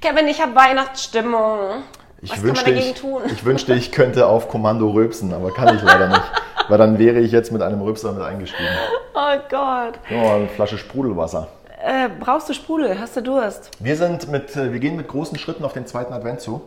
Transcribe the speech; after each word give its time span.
Kevin, 0.00 0.28
ich 0.28 0.40
habe 0.40 0.54
Weihnachtsstimmung. 0.54 1.82
Ich 2.20 2.32
Was 2.32 2.42
wünschte, 2.42 2.64
dagegen 2.70 2.90
ich, 2.90 3.00
tun? 3.00 3.22
ich 3.26 3.44
wünschte, 3.44 3.74
ich 3.74 3.92
könnte 3.92 4.26
auf 4.26 4.48
Kommando 4.48 4.90
rülpsen, 4.90 5.32
aber 5.32 5.52
kann 5.52 5.76
ich 5.76 5.82
leider 5.82 6.08
nicht. 6.08 6.22
Weil 6.68 6.78
dann 6.78 6.98
wäre 6.98 7.20
ich 7.20 7.32
jetzt 7.32 7.52
mit 7.52 7.62
einem 7.62 7.80
Rülpser 7.80 8.12
mit 8.12 8.22
eingestiegen. 8.22 8.68
Oh 9.14 9.36
Gott. 9.48 9.98
Oh, 10.12 10.28
eine 10.34 10.48
Flasche 10.48 10.78
Sprudelwasser. 10.78 11.48
Äh, 11.82 12.08
brauchst 12.20 12.48
du 12.48 12.54
Sprudel? 12.54 12.98
Hast 12.98 13.16
du 13.16 13.22
Durst? 13.22 13.70
Wir, 13.78 13.96
sind 13.96 14.28
mit, 14.30 14.54
äh, 14.56 14.72
wir 14.72 14.80
gehen 14.80 14.96
mit 14.96 15.06
großen 15.08 15.38
Schritten 15.38 15.64
auf 15.64 15.72
den 15.72 15.86
zweiten 15.86 16.12
Advent 16.12 16.40
zu 16.40 16.62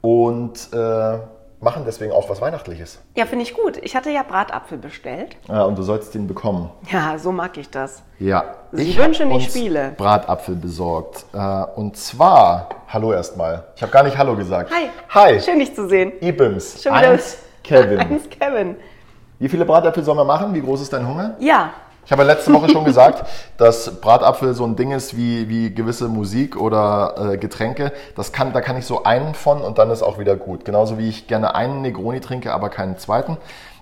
und 0.00 0.72
äh, 0.72 1.18
machen 1.60 1.84
deswegen 1.86 2.12
auch 2.12 2.28
was 2.28 2.40
Weihnachtliches. 2.40 3.00
Ja, 3.16 3.26
finde 3.26 3.42
ich 3.44 3.54
gut. 3.54 3.78
Ich 3.78 3.96
hatte 3.96 4.10
ja 4.10 4.22
Bratapfel 4.22 4.78
bestellt. 4.78 5.36
Ja, 5.48 5.64
und 5.64 5.76
du 5.78 5.82
sollst 5.82 6.14
den 6.14 6.26
bekommen. 6.26 6.70
Ja, 6.90 7.18
so 7.18 7.32
mag 7.32 7.56
ich 7.56 7.70
das. 7.70 8.02
Ja. 8.18 8.44
Sie 8.72 8.82
ich 8.82 8.98
ich 8.98 9.20
uns 9.22 9.44
spiele. 9.44 9.92
Bratapfel 9.96 10.56
besorgt. 10.56 11.24
Äh, 11.32 11.38
und 11.76 11.96
zwar, 11.96 12.68
hallo 12.88 13.12
erstmal. 13.12 13.64
Ich 13.76 13.82
habe 13.82 13.92
gar 13.92 14.02
nicht 14.02 14.16
Hallo 14.18 14.36
gesagt. 14.36 14.70
Hi. 14.72 14.88
Hi. 15.10 15.40
Schön, 15.40 15.58
dich 15.58 15.74
zu 15.74 15.88
sehen. 15.88 16.12
Ibims. 16.20 16.82
Schon 16.82 16.92
wieder- 16.94 17.10
Eins, 17.10 17.38
Kevin. 17.62 17.98
Eins 18.00 18.28
Kevin. 18.30 18.76
Wie 19.38 19.48
viele 19.48 19.64
Bratapfel 19.64 20.02
sollen 20.04 20.18
wir 20.18 20.24
machen? 20.24 20.54
Wie 20.54 20.60
groß 20.60 20.82
ist 20.82 20.92
dein 20.92 21.06
Hunger? 21.06 21.34
Ja. 21.38 21.70
Ich 22.06 22.12
habe 22.12 22.22
ja 22.22 22.28
letzte 22.28 22.52
Woche 22.52 22.68
schon 22.68 22.84
gesagt, 22.84 23.24
dass 23.56 24.00
Bratapfel 24.00 24.54
so 24.54 24.64
ein 24.64 24.76
Ding 24.76 24.90
ist 24.92 25.16
wie, 25.16 25.48
wie 25.48 25.74
gewisse 25.74 26.08
Musik 26.08 26.56
oder 26.60 27.32
äh, 27.32 27.36
Getränke. 27.38 27.92
Das 28.16 28.32
kann, 28.32 28.52
da 28.52 28.60
kann 28.60 28.76
ich 28.76 28.84
so 28.86 29.04
einen 29.04 29.34
von 29.34 29.60
und 29.62 29.78
dann 29.78 29.90
ist 29.90 30.02
auch 30.02 30.18
wieder 30.18 30.36
gut. 30.36 30.64
Genauso 30.64 30.98
wie 30.98 31.08
ich 31.08 31.26
gerne 31.26 31.54
einen 31.54 31.82
Negroni 31.82 32.20
trinke, 32.20 32.52
aber 32.52 32.68
keinen 32.68 32.98
zweiten. 32.98 33.36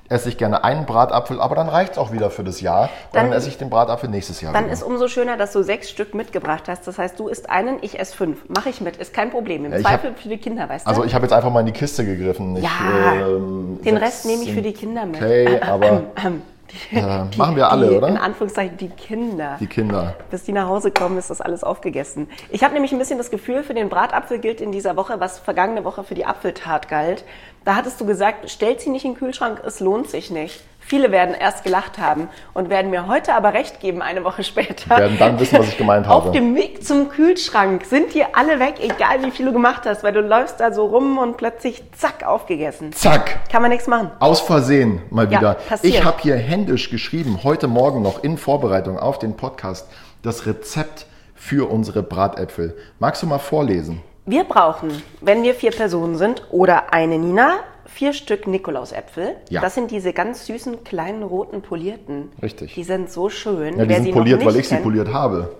Esse 0.08 0.28
ich 0.28 0.36
gerne 0.36 0.62
einen 0.62 0.84
Bratapfel, 0.84 1.40
aber 1.40 1.54
dann 1.54 1.70
reicht 1.70 1.92
es 1.92 1.98
auch 1.98 2.12
wieder 2.12 2.28
für 2.30 2.44
das 2.44 2.60
Jahr. 2.60 2.82
Und 2.82 2.90
dann, 3.12 3.30
Dann- 3.30 3.38
esse 3.38 3.48
ich 3.48 3.56
den 3.56 3.70
Bratapfel 3.70 4.10
nächstes 4.10 4.42
Jahr 4.42 4.52
Dann 4.52 4.64
wieder. 4.64 4.72
ist 4.74 4.82
umso 4.82 5.08
schöner, 5.08 5.38
dass 5.38 5.52
du 5.52 5.62
sechs 5.62 5.88
Stück 5.88 6.14
mitgebracht 6.14 6.64
hast. 6.68 6.86
Das 6.86 6.98
heißt, 6.98 7.18
du 7.18 7.28
isst 7.28 7.48
einen, 7.48 7.78
ich 7.80 7.98
esse 7.98 8.14
fünf. 8.14 8.46
Mache 8.48 8.68
ich 8.68 8.82
mit. 8.82 8.98
Ist 8.98 9.14
kein 9.14 9.30
Problem. 9.30 9.64
Im 9.64 9.72
Ja, 9.72 9.78
Zweifel 9.80 10.10
hab- 10.10 10.18
für 10.18 10.28
die 10.28 10.36
Kinder, 10.36 10.68
weißt 10.68 10.84
du? 10.86 10.90
also 10.90 11.04
ich 11.04 11.14
habe 11.14 11.24
jetzt 11.24 11.32
einfach 11.32 11.50
mal 11.50 11.60
in 11.60 11.66
die 11.66 11.72
Kiste 11.72 12.04
gegriffen. 12.04 12.56
Ich, 12.56 12.62
Ja, 12.64 12.70
ähm, 13.26 13.78
Den 13.82 13.94
sechs 13.94 14.06
Rest 14.06 14.26
nehme 14.26 14.42
ich 14.42 14.52
für 14.52 14.60
die 14.60 14.72
Kinder 14.74 15.06
mit. 15.06 15.16
Okay, 15.16 15.60
aber 15.66 16.02
Ähm, 16.22 16.42
die, 16.90 16.96
äh, 16.96 17.24
machen 17.36 17.56
wir 17.56 17.70
alle, 17.70 17.88
die, 17.88 17.96
oder? 17.96 18.08
In 18.08 18.16
Anführungszeichen 18.16 18.76
die 18.76 18.88
Kinder. 18.88 19.56
die 19.60 19.66
Kinder. 19.66 20.14
Bis 20.30 20.44
die 20.44 20.52
nach 20.52 20.66
Hause 20.66 20.90
kommen, 20.90 21.18
ist 21.18 21.30
das 21.30 21.40
alles 21.40 21.64
aufgegessen. 21.64 22.28
Ich 22.50 22.64
habe 22.64 22.74
nämlich 22.74 22.92
ein 22.92 22.98
bisschen 22.98 23.18
das 23.18 23.30
Gefühl, 23.30 23.62
für 23.62 23.74
den 23.74 23.88
Bratapfel 23.88 24.38
gilt 24.38 24.60
in 24.60 24.72
dieser 24.72 24.96
Woche, 24.96 25.20
was 25.20 25.38
vergangene 25.38 25.84
Woche 25.84 26.04
für 26.04 26.14
die 26.14 26.24
Apfeltat 26.24 26.88
galt. 26.88 27.24
Da 27.64 27.76
hattest 27.76 28.00
du 28.00 28.06
gesagt, 28.06 28.50
stellt 28.50 28.80
sie 28.80 28.90
nicht 28.90 29.04
in 29.04 29.12
den 29.12 29.18
Kühlschrank, 29.18 29.62
es 29.64 29.80
lohnt 29.80 30.08
sich 30.10 30.30
nicht. 30.30 30.62
Viele 30.84 31.10
werden 31.12 31.34
erst 31.34 31.64
gelacht 31.64 31.98
haben 31.98 32.28
und 32.54 32.68
werden 32.68 32.90
mir 32.90 33.06
heute 33.06 33.34
aber 33.34 33.54
recht 33.54 33.80
geben, 33.80 34.02
eine 34.02 34.24
Woche 34.24 34.42
später. 34.44 34.98
Werden 34.98 35.16
dann 35.18 35.38
wissen, 35.40 35.58
was 35.58 35.68
ich 35.68 35.78
gemeint 35.78 36.06
habe. 36.06 36.28
Auf 36.28 36.32
dem 36.32 36.54
Weg 36.54 36.84
zum 36.84 37.08
Kühlschrank 37.08 37.84
sind 37.86 38.12
die 38.14 38.24
alle 38.34 38.58
weg, 38.60 38.74
egal 38.80 39.24
wie 39.24 39.30
viel 39.30 39.46
du 39.46 39.52
gemacht 39.52 39.82
hast, 39.86 40.02
weil 40.02 40.12
du 40.12 40.20
läufst 40.20 40.60
da 40.60 40.72
so 40.72 40.86
rum 40.86 41.18
und 41.18 41.36
plötzlich 41.36 41.82
zack, 41.92 42.24
aufgegessen. 42.26 42.92
Zack! 42.92 43.48
Kann 43.50 43.62
man 43.62 43.70
nichts 43.70 43.86
machen. 43.86 44.10
Aus 44.18 44.40
Versehen 44.40 45.00
mal 45.10 45.30
Ja, 45.30 45.38
wieder. 45.40 45.54
passiert. 45.54 45.94
Ich 45.94 46.04
habe 46.04 46.18
hier 46.20 46.36
händisch 46.36 46.90
geschrieben, 46.90 47.40
heute 47.44 47.68
Morgen 47.68 48.02
noch 48.02 48.22
in 48.22 48.36
Vorbereitung 48.36 48.98
auf 48.98 49.18
den 49.18 49.36
Podcast, 49.36 49.88
das 50.22 50.46
Rezept 50.46 51.06
für 51.34 51.70
unsere 51.70 52.02
Bratäpfel. 52.02 52.76
Magst 52.98 53.22
du 53.22 53.26
mal 53.26 53.38
vorlesen? 53.38 54.02
Wir 54.26 54.44
brauchen, 54.44 55.02
wenn 55.20 55.42
wir 55.42 55.54
vier 55.54 55.72
Personen 55.72 56.16
sind 56.16 56.44
oder 56.50 56.92
eine 56.92 57.18
Nina, 57.18 57.54
vier 57.92 58.12
Stück 58.12 58.46
Nikolausäpfel. 58.46 59.36
Ja. 59.50 59.60
Das 59.60 59.74
sind 59.74 59.90
diese 59.90 60.12
ganz 60.12 60.46
süßen, 60.46 60.84
kleinen, 60.84 61.22
roten, 61.22 61.62
polierten. 61.62 62.30
Richtig. 62.42 62.74
Die 62.74 62.84
sind 62.84 63.10
so 63.10 63.28
schön. 63.28 63.76
Ja, 63.78 63.84
die 63.84 63.88
Wer 63.88 63.96
sind 63.96 64.04
sie 64.06 64.12
poliert, 64.12 64.44
weil 64.44 64.56
ich 64.56 64.66
sie 64.68 64.74
kennt- 64.74 64.84
poliert 64.84 65.12
habe. 65.12 65.54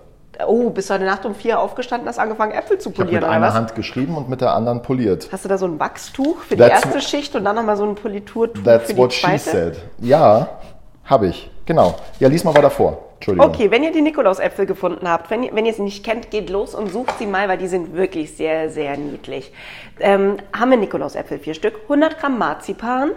Oh, 0.47 0.71
bist 0.71 0.89
du 0.89 0.95
heute 0.95 1.05
Nacht 1.05 1.25
um 1.27 1.35
vier 1.35 1.59
aufgestanden, 1.59 2.09
hast 2.09 2.17
angefangen, 2.17 2.53
Äpfel 2.53 2.79
zu 2.79 2.89
Ich 2.89 2.95
habe 2.97 3.05
polieren, 3.05 3.23
mit 3.23 3.29
einer 3.31 3.47
was? 3.47 3.53
Hand 3.53 3.75
geschrieben 3.75 4.17
und 4.17 4.29
mit 4.29 4.41
der 4.41 4.53
anderen 4.55 4.81
poliert. 4.81 5.29
Hast 5.31 5.45
du 5.45 5.49
da 5.49 5.59
so 5.59 5.65
ein 5.67 5.79
Wachstuch 5.79 6.39
für 6.39 6.57
That's 6.57 6.81
die 6.81 6.87
erste 6.87 7.01
Schicht 7.07 7.35
und 7.35 7.45
dann 7.45 7.55
nochmal 7.55 7.77
so 7.77 7.83
ein 7.83 7.93
Politurtuch 7.93 8.63
That's 8.63 8.87
für 8.87 8.93
die 8.93 8.99
what 8.99 9.13
she 9.13 9.21
zweite? 9.21 9.39
said. 9.39 9.77
Ja, 9.99 10.49
habe 11.05 11.27
ich. 11.27 11.51
Genau. 11.65 11.95
Ja, 12.19 12.27
lies 12.29 12.43
mal 12.43 12.55
weiter 12.55 12.71
vor. 12.71 12.97
Entschuldigung. 13.23 13.49
Okay, 13.49 13.71
wenn 13.71 13.83
ihr 13.83 13.93
die 13.93 14.01
Nikolausäpfel 14.01 14.65
gefunden 14.65 15.07
habt, 15.07 15.29
wenn 15.31 15.43
ihr, 15.43 15.55
wenn 15.55 15.65
ihr 15.65 15.73
sie 15.73 15.83
nicht 15.83 16.03
kennt, 16.03 16.29
geht 16.29 16.49
los 16.49 16.75
und 16.75 16.91
sucht 16.91 17.17
sie 17.19 17.25
mal, 17.25 17.47
weil 17.47 17.57
die 17.57 17.67
sind 17.67 17.93
wirklich 17.93 18.35
sehr, 18.35 18.69
sehr 18.69 18.97
niedlich. 18.97 19.53
Ähm, 20.01 20.37
haben 20.51 20.71
wir 20.71 20.77
Nikolausäpfel, 20.77 21.39
vier 21.39 21.53
Stück, 21.53 21.79
100 21.83 22.19
Gramm 22.19 22.37
Marzipan, 22.37 23.11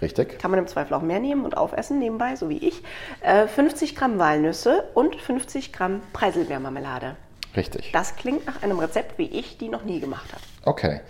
Richtig. 0.00 0.40
kann 0.40 0.50
man 0.50 0.58
im 0.58 0.66
Zweifel 0.66 0.94
auch 0.94 1.02
mehr 1.02 1.20
nehmen 1.20 1.44
und 1.44 1.56
aufessen 1.56 2.00
nebenbei, 2.00 2.34
so 2.34 2.48
wie 2.48 2.58
ich, 2.58 2.82
äh, 3.20 3.46
50 3.46 3.94
Gramm 3.94 4.18
Walnüsse 4.18 4.88
und 4.94 5.14
50 5.14 5.72
Gramm 5.72 6.00
Preiselbeermarmelade. 6.12 7.14
Richtig. 7.56 7.92
Das 7.92 8.16
klingt 8.16 8.46
nach 8.46 8.64
einem 8.64 8.80
Rezept, 8.80 9.16
wie 9.18 9.26
ich 9.26 9.58
die 9.58 9.68
noch 9.68 9.84
nie 9.84 10.00
gemacht 10.00 10.26
habe. 10.32 10.42
Okay. 10.64 11.00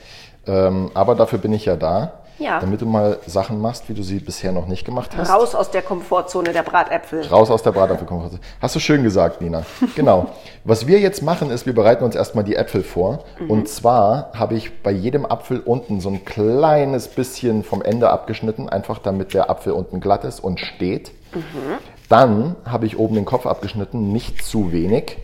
Ähm, 0.46 0.90
aber 0.92 1.14
dafür 1.14 1.38
bin 1.38 1.54
ich 1.54 1.64
ja 1.64 1.76
da. 1.76 2.21
Ja. 2.42 2.60
Damit 2.60 2.80
du 2.80 2.86
mal 2.86 3.18
Sachen 3.26 3.60
machst, 3.60 3.88
wie 3.88 3.94
du 3.94 4.02
sie 4.02 4.18
bisher 4.18 4.52
noch 4.52 4.66
nicht 4.66 4.84
gemacht 4.84 5.10
hast. 5.16 5.30
Raus 5.30 5.54
aus 5.54 5.70
der 5.70 5.82
Komfortzone 5.82 6.52
der 6.52 6.62
Bratäpfel. 6.62 7.26
Raus 7.26 7.50
aus 7.50 7.62
der 7.62 7.72
Bratapfelkonferenz. 7.72 8.40
Hast 8.60 8.74
du 8.74 8.80
schön 8.80 9.02
gesagt, 9.02 9.40
Nina. 9.40 9.64
Genau. 9.94 10.26
Was 10.64 10.86
wir 10.86 10.98
jetzt 10.98 11.22
machen, 11.22 11.50
ist, 11.50 11.66
wir 11.66 11.74
bereiten 11.74 12.04
uns 12.04 12.14
erstmal 12.14 12.44
die 12.44 12.56
Äpfel 12.56 12.82
vor. 12.82 13.24
Und 13.48 13.68
zwar 13.68 14.30
habe 14.34 14.54
ich 14.54 14.82
bei 14.82 14.90
jedem 14.90 15.24
Apfel 15.24 15.60
unten 15.60 16.00
so 16.00 16.08
ein 16.08 16.24
kleines 16.24 17.08
bisschen 17.08 17.62
vom 17.62 17.82
Ende 17.82 18.10
abgeschnitten, 18.10 18.68
einfach 18.68 18.98
damit 18.98 19.34
der 19.34 19.50
Apfel 19.50 19.72
unten 19.72 20.00
glatt 20.00 20.24
ist 20.24 20.40
und 20.40 20.58
steht. 20.60 21.12
Dann 22.08 22.56
habe 22.64 22.86
ich 22.86 22.98
oben 22.98 23.14
den 23.14 23.24
Kopf 23.24 23.46
abgeschnitten, 23.46 24.12
nicht 24.12 24.44
zu 24.44 24.72
wenig. 24.72 25.16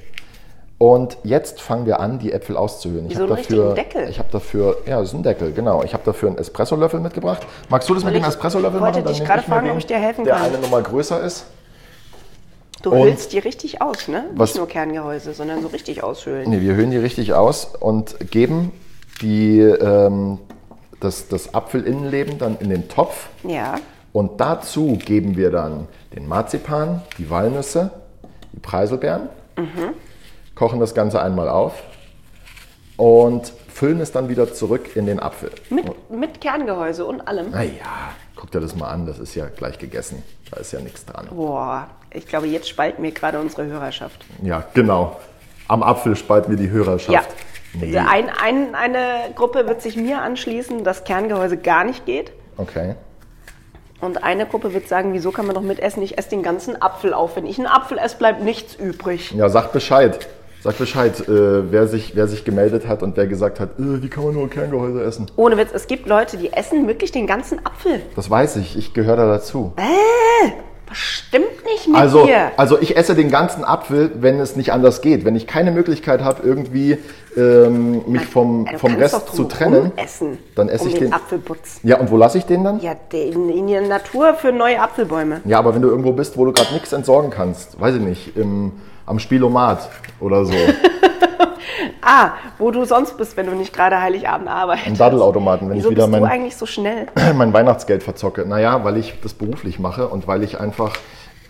Und 0.79 1.19
jetzt 1.25 1.61
fangen 1.61 1.87
wir 1.87 1.99
an, 1.99 2.21
die 2.21 2.33
Äpfel 2.33 2.57
auszuhöhlen. 2.57 3.07
Ich 3.11 3.17
so 3.17 3.25
habe 3.25 3.35
dafür, 3.35 3.75
Deckel. 3.75 4.09
ich 4.09 4.21
habe 4.21 4.29
dafür, 4.31 4.77
ja, 4.87 5.01
das 5.01 5.09
ist 5.09 5.15
ein 5.15 5.25
Deckel, 5.25 5.53
genau. 5.53 5.83
Ich 5.83 5.93
habe 5.93 6.05
dafür 6.05 6.29
einen 6.29 6.39
Espressolöffel 6.39 7.01
mitgebracht. 7.01 7.45
Magst 7.69 7.89
du 7.89 7.95
das 7.95 8.05
mit 8.05 8.15
dem 8.15 8.23
ich 8.23 8.29
Espressolöffel 8.29 8.81
wollte 8.81 8.99
machen? 9.01 9.05
Dann 9.05 9.13
dich 9.13 9.19
nehme 9.21 9.27
gerade 9.29 9.41
ich 9.41 9.47
fragen, 9.49 9.65
den, 9.67 9.73
ob 9.73 9.79
ich 9.79 9.87
dir 9.87 9.99
helfen 9.99 10.25
der 10.25 10.35
kann. 10.37 10.45
eine 10.45 10.59
Nummer 10.59 10.81
größer 10.81 11.21
ist. 11.21 11.47
Du 12.83 12.93
Und- 12.93 13.03
hüllst 13.03 13.33
die 13.33 13.41
richtig 13.41 13.83
aus, 13.83 14.07
ne? 14.07 14.27
Was- 14.37 14.51
Nicht 14.51 14.59
nur 14.59 14.69
Kerngehäuse, 14.69 15.33
sondern 15.35 15.63
so 15.63 15.67
richtig 15.69 16.05
aushöhlen. 16.05 16.49
Nee, 16.49 16.61
wir 16.61 16.75
höhlen 16.77 16.93
die 16.93 16.97
richtig 16.99 17.35
aus 17.35 17.65
und 17.81 18.31
geben 18.31 18.71
die, 19.21 19.59
ähm, 19.59 20.39
das, 21.01 21.27
das 21.27 21.55
Apfelinnenleben 21.55 22.39
dann 22.39 22.57
in 22.61 22.71
den 22.71 22.89
Topf. 22.89 23.31
Ja. 23.43 23.75
Und 24.13 24.41
dazu 24.41 24.97
geben 24.97 25.37
wir 25.37 25.51
dann 25.51 25.89
den 26.15 26.29
Marzipan, 26.29 27.03
die 27.19 27.29
Walnüsse, 27.31 27.91
die 28.53 28.61
Preiselbeeren, 28.61 29.29
kochen 30.59 30.81
das 30.81 30.93
Ganze 30.93 31.23
einmal 31.23 31.49
auf 31.49 31.85
und 32.97 33.53
füllen 33.69 34.01
es 34.01 34.11
dann 34.11 34.29
wieder 34.29 34.53
zurück 34.53 34.97
in 34.97 35.07
den 35.07 35.21
Apfel. 35.21 35.53
Mit, 35.71 36.11
mit 36.11 36.41
Kerngehäuse 36.41 37.05
und 37.05 37.21
allem. 37.29 37.53
Naja, 37.53 38.11
guck 38.35 38.51
dir 38.51 38.61
das 38.61 38.75
mal 38.75 38.89
an, 38.89 39.07
das 39.07 39.21
ist 39.21 39.37
ja 39.37 39.47
gleich 39.47 39.79
gegessen. 39.79 40.25
Da 40.51 40.59
ist 40.59 40.73
ja 40.73 40.81
nichts 40.81 41.05
dran. 41.07 41.29
Boah, 41.31 41.87
ich 42.11 42.27
glaube, 42.27 42.49
jetzt 42.49 42.69
spalten 42.69 43.05
wir 43.05 43.13
gerade 43.13 43.39
unsere 43.39 43.67
Hörerschaft. 43.67 44.25
Ja, 44.43 44.65
genau. 44.75 45.21
Am 45.69 45.85
Apfel 45.85 46.17
spalten 46.17 46.51
wir 46.51 46.59
die 46.59 46.71
Hörerschaft. 46.71 47.13
Ja. 47.13 47.23
Nee. 47.81 47.97
Ein, 47.97 48.29
ein, 48.31 48.75
eine 48.75 49.33
Gruppe 49.37 49.69
wird 49.69 49.81
sich 49.81 49.97
mir 49.97 50.23
anschließen, 50.23 50.83
dass 50.83 51.05
Kerngehäuse 51.05 51.59
gar 51.59 51.85
nicht 51.85 52.05
geht. 52.05 52.33
Okay. 52.57 52.97
Und 54.01 54.25
eine 54.25 54.47
Gruppe 54.47 54.75
wird 54.75 54.89
sagen, 54.89 55.13
wieso 55.13 55.31
kann 55.31 55.47
man 55.47 55.55
doch 55.55 55.63
mitessen? 55.63 56.03
Ich 56.03 56.19
esse 56.19 56.31
den 56.31 56.43
ganzen 56.43 56.81
Apfel 56.81 57.15
auf. 57.15 57.37
Wenn 57.37 57.47
ich 57.47 57.59
einen 57.59 57.69
Apfel 57.69 57.99
esse, 57.99 58.17
bleibt 58.17 58.43
nichts 58.43 58.75
übrig. 58.75 59.33
Ja, 59.33 59.49
sag 59.49 59.73
Bescheid. 59.73 60.27
Sag 60.61 60.77
Bescheid, 60.77 61.21
äh, 61.29 61.71
wer, 61.73 61.87
sich, 61.87 62.17
wer 62.17 62.27
sich 62.27 62.45
gemeldet 62.45 62.89
hat 62.89 63.03
und 63.05 63.17
wer 63.17 63.29
gesagt 63.29 63.61
hat, 63.61 63.79
äh, 63.79 64.03
wie 64.03 64.09
kann 64.09 64.25
man 64.25 64.35
nur 64.35 64.51
Kerngehäuse 64.51 65.03
essen? 65.05 65.27
Ohne 65.37 65.57
Witz, 65.57 65.71
es 65.73 65.87
gibt 65.87 66.09
Leute, 66.09 66.37
die 66.37 66.53
essen 66.53 66.89
wirklich 66.89 67.13
den 67.13 67.29
ganzen 67.29 67.65
Apfel. 67.65 68.01
Das 68.17 68.29
weiß 68.29 68.57
ich, 68.57 68.77
ich 68.77 68.93
gehöre 68.93 69.17
da 69.17 69.27
dazu. 69.29 69.73
Was 70.89 70.97
stimmt 70.97 71.65
nicht 71.65 71.87
mit 71.87 71.97
Also, 71.97 72.25
dir? 72.27 72.51
also 72.57 72.79
ich 72.81 72.97
esse 72.97 73.15
den 73.15 73.31
ganzen 73.31 73.63
Apfel, 73.63 74.11
wenn 74.21 74.41
es 74.41 74.57
nicht 74.57 74.73
anders 74.73 75.01
geht. 75.01 75.25
Wenn 75.25 75.37
ich 75.37 75.47
keine 75.47 75.71
Möglichkeit 75.71 76.25
habe, 76.25 76.43
irgendwie 76.43 76.97
ähm, 77.37 78.03
mich 78.11 78.25
vom, 78.27 78.65
Du 78.65 78.79
vom 78.79 78.95
Rest 78.97 79.37
zu 79.37 79.45
trennen, 79.45 79.93
essen, 79.97 80.39
dann 80.57 80.69
esse 80.71 80.85
um 80.85 80.89
ich 80.89 80.95
den 80.95 81.05
den. 81.05 81.13
Apfelputz. 81.13 81.81
Ja, 81.83 81.99
und 81.99 82.11
wo 82.11 82.17
lasse 82.17 82.39
ich 82.39 82.47
den 82.47 82.65
dann? 82.65 82.81
Ja, 82.81 82.95
den, 83.13 83.51
in 83.51 83.67
der 83.69 83.83
Natur 83.83 84.35
für 84.35 84.51
neue 84.51 84.81
Apfelbäume. 84.81 85.43
Ja, 85.45 85.59
aber 85.59 85.75
wenn 85.75 85.83
du 85.83 85.89
irgendwo 85.89 86.13
bist, 86.13 86.37
wo 86.39 86.47
du 86.47 86.53
gerade 86.53 86.73
nichts 86.73 86.93
entsorgen 86.93 87.31
kannst, 87.31 87.79
weiß 87.81 87.95
ich 87.97 88.01
nicht, 88.03 88.37
im, 88.37 88.73
am 89.09 89.19
Spielomat 89.19 89.89
oder 90.21 90.45
so. 90.45 90.55
Ah, 92.01 92.33
wo 92.59 92.71
du 92.71 92.85
sonst 92.85 93.19
bist, 93.19 93.37
wenn 93.37 93.47
du 93.47 93.53
nicht 93.53 93.73
gerade 93.73 94.01
Heiligabend 94.01 94.49
arbeitest. 94.49 94.87
Am 94.87 94.97
Daddelautomaten, 94.97 95.69
wenn 95.69 95.77
Wieso 95.77 95.91
ich 95.91 95.97
wieder 95.97 96.07
bist 96.07 96.17
du 96.17 96.23
mein, 96.23 96.31
eigentlich 96.31 96.57
so 96.57 96.65
schnell? 96.65 97.07
mein 97.37 97.53
Weihnachtsgeld 97.53 98.03
verzocke. 98.03 98.47
Naja, 98.47 98.83
weil 98.83 98.97
ich 98.97 99.15
das 99.23 99.35
beruflich 99.35 99.79
mache 99.79 100.09
und 100.09 100.27
weil 100.27 100.43
ich 100.43 100.59
einfach 100.59 100.95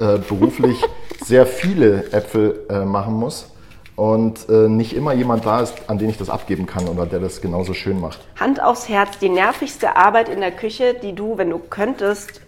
äh, 0.00 0.18
beruflich 0.18 0.82
sehr 1.24 1.46
viele 1.46 2.12
Äpfel 2.12 2.66
äh, 2.68 2.84
machen 2.84 3.14
muss 3.14 3.52
und 3.94 4.48
äh, 4.48 4.68
nicht 4.68 4.96
immer 4.96 5.12
jemand 5.12 5.46
da 5.46 5.60
ist, 5.60 5.74
an 5.86 5.98
den 5.98 6.10
ich 6.10 6.18
das 6.18 6.28
abgeben 6.28 6.66
kann 6.66 6.88
oder 6.88 7.06
der 7.06 7.20
das 7.20 7.40
genauso 7.40 7.72
schön 7.72 8.00
macht. 8.00 8.18
Hand 8.38 8.62
aufs 8.62 8.88
Herz, 8.88 9.18
die 9.18 9.28
nervigste 9.28 9.96
Arbeit 9.96 10.28
in 10.28 10.40
der 10.40 10.52
Küche, 10.52 10.94
die 10.94 11.14
du, 11.14 11.38
wenn 11.38 11.50
du 11.50 11.58
könntest, 11.58 12.40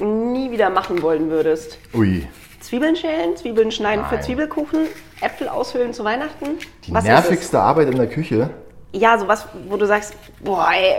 nie 0.00 0.50
wieder 0.50 0.70
machen 0.70 1.02
wollen 1.02 1.30
würdest. 1.30 1.78
Ui. 1.94 2.26
Zwiebeln 2.74 2.96
schälen, 2.96 3.36
Zwiebeln 3.36 3.70
schneiden 3.70 4.04
für 4.06 4.16
Nein. 4.16 4.24
Zwiebelkuchen, 4.24 4.80
Äpfel 5.20 5.48
aushöhlen 5.48 5.94
zu 5.94 6.02
Weihnachten. 6.02 6.58
Die 6.84 6.92
Was 6.92 7.04
ist 7.04 7.08
nervigste 7.10 7.60
Arbeit 7.60 7.88
in 7.88 7.94
der 7.96 8.08
Küche. 8.08 8.50
Ja, 8.90 9.16
sowas, 9.16 9.46
wo 9.68 9.76
du 9.76 9.86
sagst, 9.86 10.14
boah, 10.42 10.68
ey, 10.72 10.94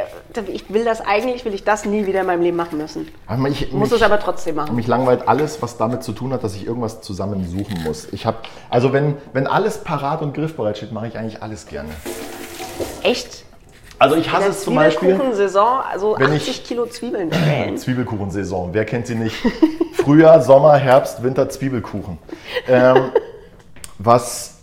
ich 0.54 0.72
will 0.74 0.86
das 0.86 1.02
eigentlich, 1.02 1.44
will 1.44 1.54
ich 1.54 1.66
das 1.66 1.84
nie 1.86 2.06
wieder 2.06 2.22
in 2.22 2.28
meinem 2.28 2.42
Leben 2.44 2.56
machen 2.56 2.78
müssen. 2.78 3.10
Aber 3.28 3.50
ich, 3.50 3.74
Muss 3.74 3.90
mich- 3.90 4.00
es 4.00 4.04
aber 4.06 4.20
trotzdem 4.22 4.56
machen. 4.56 4.74
Mich 4.76 4.88
langweilt 4.88 5.28
alles, 5.28 5.62
was 5.62 5.76
damit 5.78 6.04
zu 6.04 6.14
tun 6.14 6.32
hat, 6.32 6.46
dass 6.46 6.56
ich 6.56 6.66
irgendwas 6.66 7.02
zusammen 7.02 7.46
suchen 7.46 7.84
muss. 7.84 8.08
Ich 8.14 8.26
habe, 8.26 8.38
also 8.70 8.94
wenn, 8.94 9.16
wenn 9.34 9.46
alles 9.48 9.80
parat 9.80 10.22
und 10.22 10.34
griffbereit 10.34 10.78
steht, 10.78 10.94
mache 10.94 11.08
ich 11.08 11.18
eigentlich 11.18 11.44
alles 11.44 11.68
gerne. 11.68 11.90
Echt? 13.04 13.45
Also 14.00 14.16
ich 14.16 14.32
hasse 14.32 14.50
es 14.50 14.64
zum 14.64 14.76
Beispiel. 14.76 15.10
Zwiebelkuchensaison, 15.10 15.80
also 15.92 16.16
wenn 16.18 16.32
80 16.32 16.50
ich- 16.50 16.64
Kilo 16.66 16.86
Zwiebeln. 16.86 17.32
Zwiebelkuchensaison, 17.78 18.74
wer 18.74 18.86
kennt 18.86 19.08
sie 19.08 19.16
nicht? 19.16 19.36
Frühjahr, 19.94 20.42
Sommer, 20.42 20.76
Herbst, 20.76 21.24
Winter, 21.24 21.48
Zwiebelkuchen. 21.50 22.18
Ähm, 22.68 22.98
was, 23.98 24.56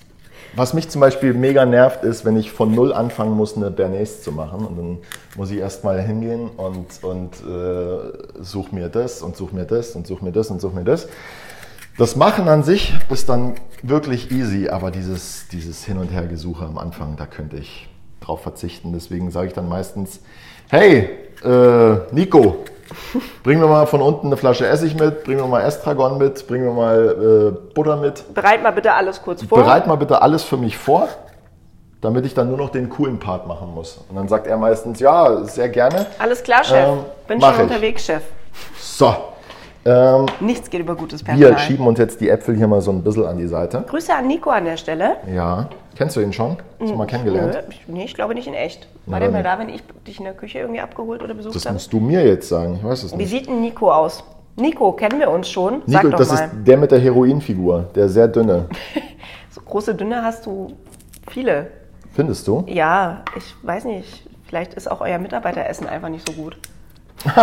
was 0.55 0.75
mich 0.75 0.89
zum 0.91 1.01
Beispiel 1.01 1.33
mega 1.35 1.65
nervt, 1.65 2.05
ist, 2.05 2.25
wenn 2.25 2.37
ich 2.37 2.53
von 2.53 2.75
null 2.75 2.93
anfangen 2.93 3.33
muss, 3.37 3.57
eine 3.57 3.71
Bernays 3.71 4.23
zu 4.23 4.33
machen. 4.33 4.67
Und 4.67 4.77
dann 4.77 4.99
muss 5.37 5.51
ich 5.51 5.59
erstmal 5.59 6.01
hingehen 6.03 6.51
und, 6.57 7.03
und 7.03 7.35
äh, 7.41 8.43
such 8.43 8.73
mir 8.73 8.89
das 8.89 9.23
und 9.23 9.37
such 9.37 9.53
mir 9.53 9.65
das 9.65 9.93
und 9.97 10.07
such 10.07 10.21
mir 10.21 10.33
das 10.33 10.51
und 10.51 10.61
such 10.61 10.73
mir 10.75 10.85
das. 10.85 11.09
Das 11.99 12.17
Machen 12.17 12.49
an 12.49 12.63
sich 12.63 12.95
ist 13.11 13.29
dann 13.29 13.55
wirklich 13.83 14.31
easy, 14.31 14.69
aber 14.69 14.91
dieses, 14.91 15.49
dieses 15.53 15.85
Hin- 15.85 15.99
und 15.99 16.11
Hergesuche 16.11 16.65
am 16.65 16.79
Anfang, 16.79 17.17
da 17.17 17.27
könnte 17.27 17.57
ich 17.57 17.89
drauf 18.23 18.41
verzichten. 18.43 18.93
Deswegen 18.93 19.31
sage 19.31 19.49
ich 19.49 19.53
dann 19.53 19.69
meistens, 19.69 20.21
hey, 20.71 21.11
äh, 21.45 21.97
Nico, 22.13 22.65
bring 23.43 23.59
mir 23.59 23.67
mal 23.67 23.87
von 23.87 24.01
unten 24.01 24.27
eine 24.29 24.37
Flasche 24.37 24.67
Essig 24.67 24.99
mit, 24.99 25.25
bring 25.25 25.37
mir 25.37 25.47
mal 25.47 25.63
Estragon 25.63 26.19
mit, 26.19 26.47
bring 26.47 26.65
mir 26.65 26.73
mal 26.73 27.55
äh, 27.59 27.75
Butter 27.75 27.97
mit. 27.97 28.35
Bereit 28.35 28.63
mal 28.63 28.71
bitte 28.73 28.93
alles 28.93 29.23
kurz 29.23 29.43
vor. 29.43 29.59
Bereit 29.59 29.87
mal 29.87 29.97
bitte 29.97 30.23
alles 30.23 30.43
für 30.43 30.57
mich 30.57 30.77
vor, 30.77 31.09
damit 32.01 32.27
ich 32.27 32.35
dann 32.35 32.49
nur 32.49 32.59
noch 32.59 32.71
den 32.71 32.89
coolen 32.89 33.19
Part 33.19 33.47
machen 33.47 33.75
muss. 33.75 34.01
Und 34.09 34.17
dann 34.17 34.29
sagt 34.29 34.47
er 34.47 34.57
meistens, 34.57 35.01
ja, 35.01 35.45
sehr 35.45 35.69
gerne. 35.69 36.07
Alles 36.19 36.43
klar, 36.43 36.65
Chef. 36.65 36.89
Ähm, 36.89 36.99
Bin 37.29 37.41
schon 37.41 37.61
unterwegs, 37.61 38.05
Chef. 38.05 38.23
So, 38.79 39.15
ähm, 39.85 40.27
Nichts 40.41 40.71
geht 40.71 40.81
über 40.81 40.95
gutes 40.95 41.23
Personal. 41.23 41.51
wir 41.53 41.59
schieben 41.59 41.87
uns 41.87 41.99
jetzt 41.99 42.21
die 42.21 42.29
Äpfel 42.29 42.57
hier 42.57 42.69
mal 42.69 42.81
so 42.81 42.91
ein 42.93 43.03
bisschen 43.03 43.27
an 43.27 43.39
die 43.39 43.47
Seite. 43.47 43.85
Grüße 43.89 44.15
an 44.15 44.27
Nico 44.27 44.51
an 44.51 44.65
der 44.65 44.77
Stelle. 44.77 45.17
Ja, 45.35 45.69
kennst 45.97 46.17
du 46.17 46.21
ihn 46.21 46.33
schon? 46.33 46.57
Hast 46.81 46.91
du 46.91 46.95
mal 46.97 47.07
kennengelernt? 47.07 47.55
Nö, 47.55 47.61
ich, 47.71 47.81
nee, 47.89 48.05
ich 48.05 48.15
glaube 48.15 48.35
nicht 48.35 48.47
in 48.47 48.55
echt. 48.55 48.87
War 49.07 49.19
der 49.21 49.31
mal 49.31 49.43
da, 49.43 49.59
wenn 49.59 49.69
ich 49.69 49.83
dich 50.07 50.19
in 50.19 50.25
der 50.25 50.35
Küche 50.35 50.61
irgendwie 50.61 50.81
abgeholt 50.81 51.23
oder 51.23 51.35
besucht 51.35 51.55
Das 51.55 51.65
habe? 51.65 51.75
musst 51.75 51.93
du 51.93 51.99
mir 52.01 52.25
jetzt 52.27 52.49
sagen, 52.49 52.77
ich 52.77 52.85
weiß 52.85 53.03
es 53.03 53.13
Wie 53.13 53.17
nicht. 53.17 53.31
sieht 53.31 53.47
denn 53.49 53.61
Nico 53.61 53.91
aus? 53.91 54.23
Nico, 54.57 54.93
kennen 54.93 55.19
wir 55.19 55.31
uns 55.31 55.49
schon? 55.49 55.83
Sag 55.87 56.05
Nico, 56.05 56.11
doch 56.11 56.19
das 56.19 56.29
mal. 56.33 56.45
ist 56.45 56.51
der 56.67 56.77
mit 56.77 56.91
der 56.93 57.01
Heroinfigur, 57.01 57.87
der 57.95 58.09
sehr 58.09 58.29
dünne. 58.29 58.67
So 59.51 59.61
große 59.61 59.95
Dünne 59.95 60.23
hast 60.23 60.47
du 60.47 60.73
viele. 61.31 61.67
Findest 62.15 62.47
du? 62.49 62.65
Ja, 62.69 63.23
ich 63.37 63.55
weiß 63.63 63.85
nicht. 63.85 64.27
Vielleicht 64.47 64.73
ist 64.75 64.91
auch 64.91 65.03
euer 65.03 65.19
Mitarbeiteressen 65.19 65.87
einfach 65.87 66.09
nicht 66.09 66.27
so 66.27 66.33
gut. 66.35 66.57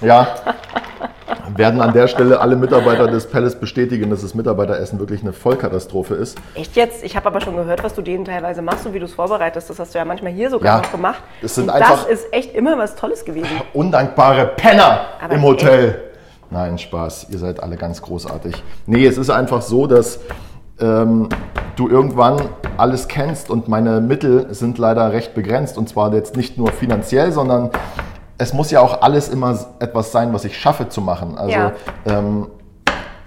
Ja. 0.00 0.28
Werden 1.56 1.80
an 1.80 1.92
der 1.92 2.08
Stelle 2.08 2.40
alle 2.40 2.56
Mitarbeiter 2.56 3.06
des 3.08 3.26
Palace 3.26 3.56
bestätigen, 3.58 4.10
dass 4.10 4.22
das 4.22 4.34
Mitarbeiteressen 4.34 4.98
wirklich 4.98 5.22
eine 5.22 5.32
Vollkatastrophe 5.32 6.14
ist. 6.14 6.38
Echt 6.54 6.76
jetzt? 6.76 7.02
Ich 7.04 7.16
habe 7.16 7.26
aber 7.26 7.40
schon 7.40 7.56
gehört, 7.56 7.82
was 7.82 7.94
du 7.94 8.02
denen 8.02 8.24
teilweise 8.24 8.62
machst 8.62 8.86
und 8.86 8.94
wie 8.94 8.98
du 8.98 9.06
es 9.06 9.14
vorbereitest. 9.14 9.70
Das 9.70 9.78
hast 9.78 9.94
du 9.94 9.98
ja 9.98 10.04
manchmal 10.04 10.32
hier 10.32 10.50
sogar 10.50 10.76
Ja, 10.76 10.82
noch 10.82 10.92
gemacht. 10.92 11.22
das 11.42 11.54
sind 11.54 11.64
und 11.64 11.70
einfach- 11.70 12.04
das 12.04 12.20
ist 12.20 12.32
echt 12.32 12.54
immer 12.54 12.76
was 12.78 12.94
Tolles 12.96 13.24
gewesen. 13.24 13.48
Undankbare 13.72 14.46
Penner 14.56 15.00
Aber 15.22 15.34
im 15.34 15.42
Hotel. 15.42 16.02
Nein, 16.50 16.78
Spaß. 16.78 17.26
Ihr 17.30 17.38
seid 17.38 17.62
alle 17.62 17.76
ganz 17.76 18.00
großartig. 18.02 18.62
Nee, 18.86 19.06
es 19.06 19.18
ist 19.18 19.30
einfach 19.30 19.62
so, 19.62 19.86
dass 19.86 20.20
ähm, 20.80 21.28
du 21.76 21.88
irgendwann 21.88 22.40
alles 22.76 23.08
kennst 23.08 23.50
und 23.50 23.68
meine 23.68 24.00
Mittel 24.00 24.46
sind 24.54 24.78
leider 24.78 25.12
recht 25.12 25.34
begrenzt. 25.34 25.76
Und 25.76 25.88
zwar 25.88 26.12
jetzt 26.14 26.36
nicht 26.36 26.56
nur 26.56 26.70
finanziell, 26.72 27.32
sondern 27.32 27.70
es 28.38 28.52
muss 28.52 28.70
ja 28.70 28.80
auch 28.80 29.02
alles 29.02 29.28
immer 29.28 29.58
etwas 29.80 30.12
sein, 30.12 30.32
was 30.32 30.44
ich 30.44 30.56
schaffe 30.56 30.88
zu 30.88 31.00
machen. 31.00 31.36
Also 31.36 31.52
Ja. 31.52 31.72
ähm, 32.06 32.48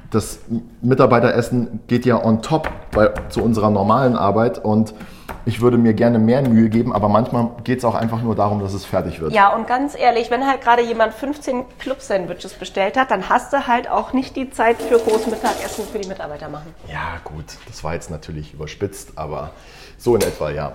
das 0.10 0.40
Mitarbeiteressen 0.82 1.82
geht 1.88 2.06
ja 2.06 2.22
on 2.24 2.42
top 2.42 2.70
bei, 2.92 3.12
zu 3.30 3.42
unserer 3.42 3.70
normalen 3.70 4.18
Arbeit 4.18 4.58
und 4.64 4.94
ich 5.46 5.62
würde 5.62 5.78
mir 5.78 5.94
gerne 5.94 6.20
mehr 6.20 6.42
Mühe 6.48 6.70
geben, 6.70 6.94
aber 6.94 7.08
manchmal 7.08 7.50
geht 7.64 7.80
es 7.80 7.86
auch 7.86 7.96
einfach 7.96 8.22
nur 8.22 8.36
darum, 8.36 8.60
dass 8.60 8.74
es 8.74 8.86
fertig 8.86 9.22
wird. 9.22 9.32
Ja, 9.32 9.56
und 9.56 9.68
ganz 9.68 9.98
ehrlich, 9.98 10.30
wenn 10.30 10.46
halt 10.46 10.62
gerade 10.62 10.82
jemand 10.84 11.14
15 11.14 11.64
Club-Sandwiches 11.80 12.54
bestellt 12.56 12.98
hat, 12.98 13.10
dann 13.10 13.30
hast 13.30 13.54
du 13.54 13.68
halt 13.68 13.90
auch 13.90 14.12
nicht 14.12 14.36
die 14.36 14.52
Zeit 14.52 14.82
für 14.82 15.00
Großmittagessen 15.00 15.86
für 15.86 16.00
die 16.00 16.10
Mitarbeiter 16.10 16.50
machen. 16.50 16.76
Ja, 16.92 17.20
gut, 17.24 17.46
das 17.68 17.84
war 17.84 17.94
jetzt 17.94 18.12
natürlich 18.12 18.54
überspitzt, 18.54 19.14
aber 19.16 19.52
so 19.98 20.16
in 20.16 20.22
etwa, 20.22 20.52
ja. 20.52 20.74